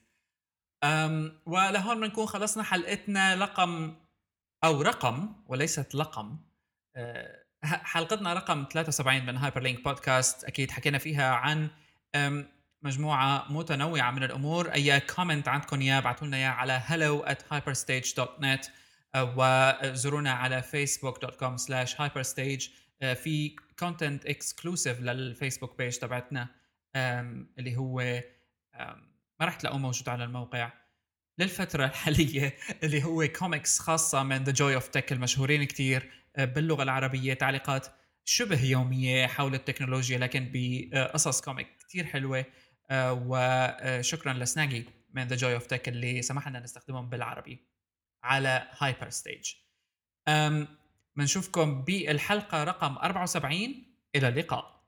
أم 0.85 1.41
ولهون 1.47 2.01
بنكون 2.01 2.27
خلصنا 2.27 2.62
حلقتنا 2.62 3.35
رقم 3.35 3.97
أو 4.64 4.83
رقم 4.83 5.35
وليست 5.47 5.95
لقم. 5.95 6.39
أه، 6.97 7.45
حلقتنا 7.64 8.35
رقم 8.35 8.64
73 8.64 9.27
من 9.27 9.37
Hyperlink 9.36 9.84
podcast 9.84 10.45
أكيد 10.45 10.70
حكينا 10.70 10.99
فيها 10.99 11.35
عن 11.35 11.70
أم، 12.14 12.49
مجموعة 12.85 13.53
متنوعة 13.53 14.11
من 14.11 14.23
الأمور. 14.23 14.73
أي 14.73 15.01
comment 15.01 15.49
عندكم 15.49 15.81
اياه 15.81 15.99
ابعثوا 15.99 16.27
لنا 16.27 16.37
اياه 16.37 16.51
على 16.51 16.81
hello 16.81 17.29
at 17.29 17.39
hyperstage.net 17.55 18.70
وزورونا 19.16 20.30
على 20.30 20.62
facebook.com 20.62 21.58
slash 21.58 21.94
hyperstage. 21.94 22.70
أه، 23.02 23.14
في 23.14 23.56
content 23.78 24.26
exclusive 24.26 25.01
لل 25.01 25.16
Facebook 25.16 25.78
page 25.78 25.97
تبعتنا 25.96 26.48
اللي 27.58 27.76
هو 27.76 28.22
ما 29.40 29.46
راح 29.46 29.54
تلاقوه 29.54 29.78
موجود 29.78 30.08
على 30.08 30.24
الموقع. 30.24 30.72
للفترة 31.38 31.84
الحالية 31.90 32.56
اللي 32.82 33.04
هو 33.04 33.26
كوميكس 33.26 33.78
خاصة 33.78 34.22
من 34.22 34.44
The 34.45 34.53
Joy 34.53 34.74
of 34.74 34.88
Tech 34.88 35.12
المشهورين 35.12 35.64
كتير 35.64 36.10
آه، 36.36 36.44
باللغة 36.44 36.82
العربية 36.82 37.34
تعليقات 37.34 37.86
شبه 38.24 38.64
يومية 38.64 39.26
حول 39.26 39.54
التكنولوجيا 39.54 40.18
لكن 40.18 40.50
بقصص 40.52 41.40
comic 41.40 41.68
كتير 41.78 42.06
حلوة. 42.06 42.44
آه، 42.90 43.24
وشكرا 43.26 44.32
ل 44.32 44.40
Snaggy 44.40 44.84
من 45.14 45.26
The 45.26 45.36
Joy 45.36 45.55
of 45.55 45.66
Tech 45.66 45.88
اللي 45.88 46.22
سمح 46.22 46.48
لنا 46.48 46.60
نستخدمهم 46.60 47.08
بالعربي. 47.10 47.72
على 48.23 48.68
Hyperstage 48.78 49.55
بنشوفكم 51.16 51.83
بالحلقة 51.83 52.64
رقم 52.64 52.97
74 52.99 53.87
إلى 54.14 54.29
اللقاء. 54.29 54.82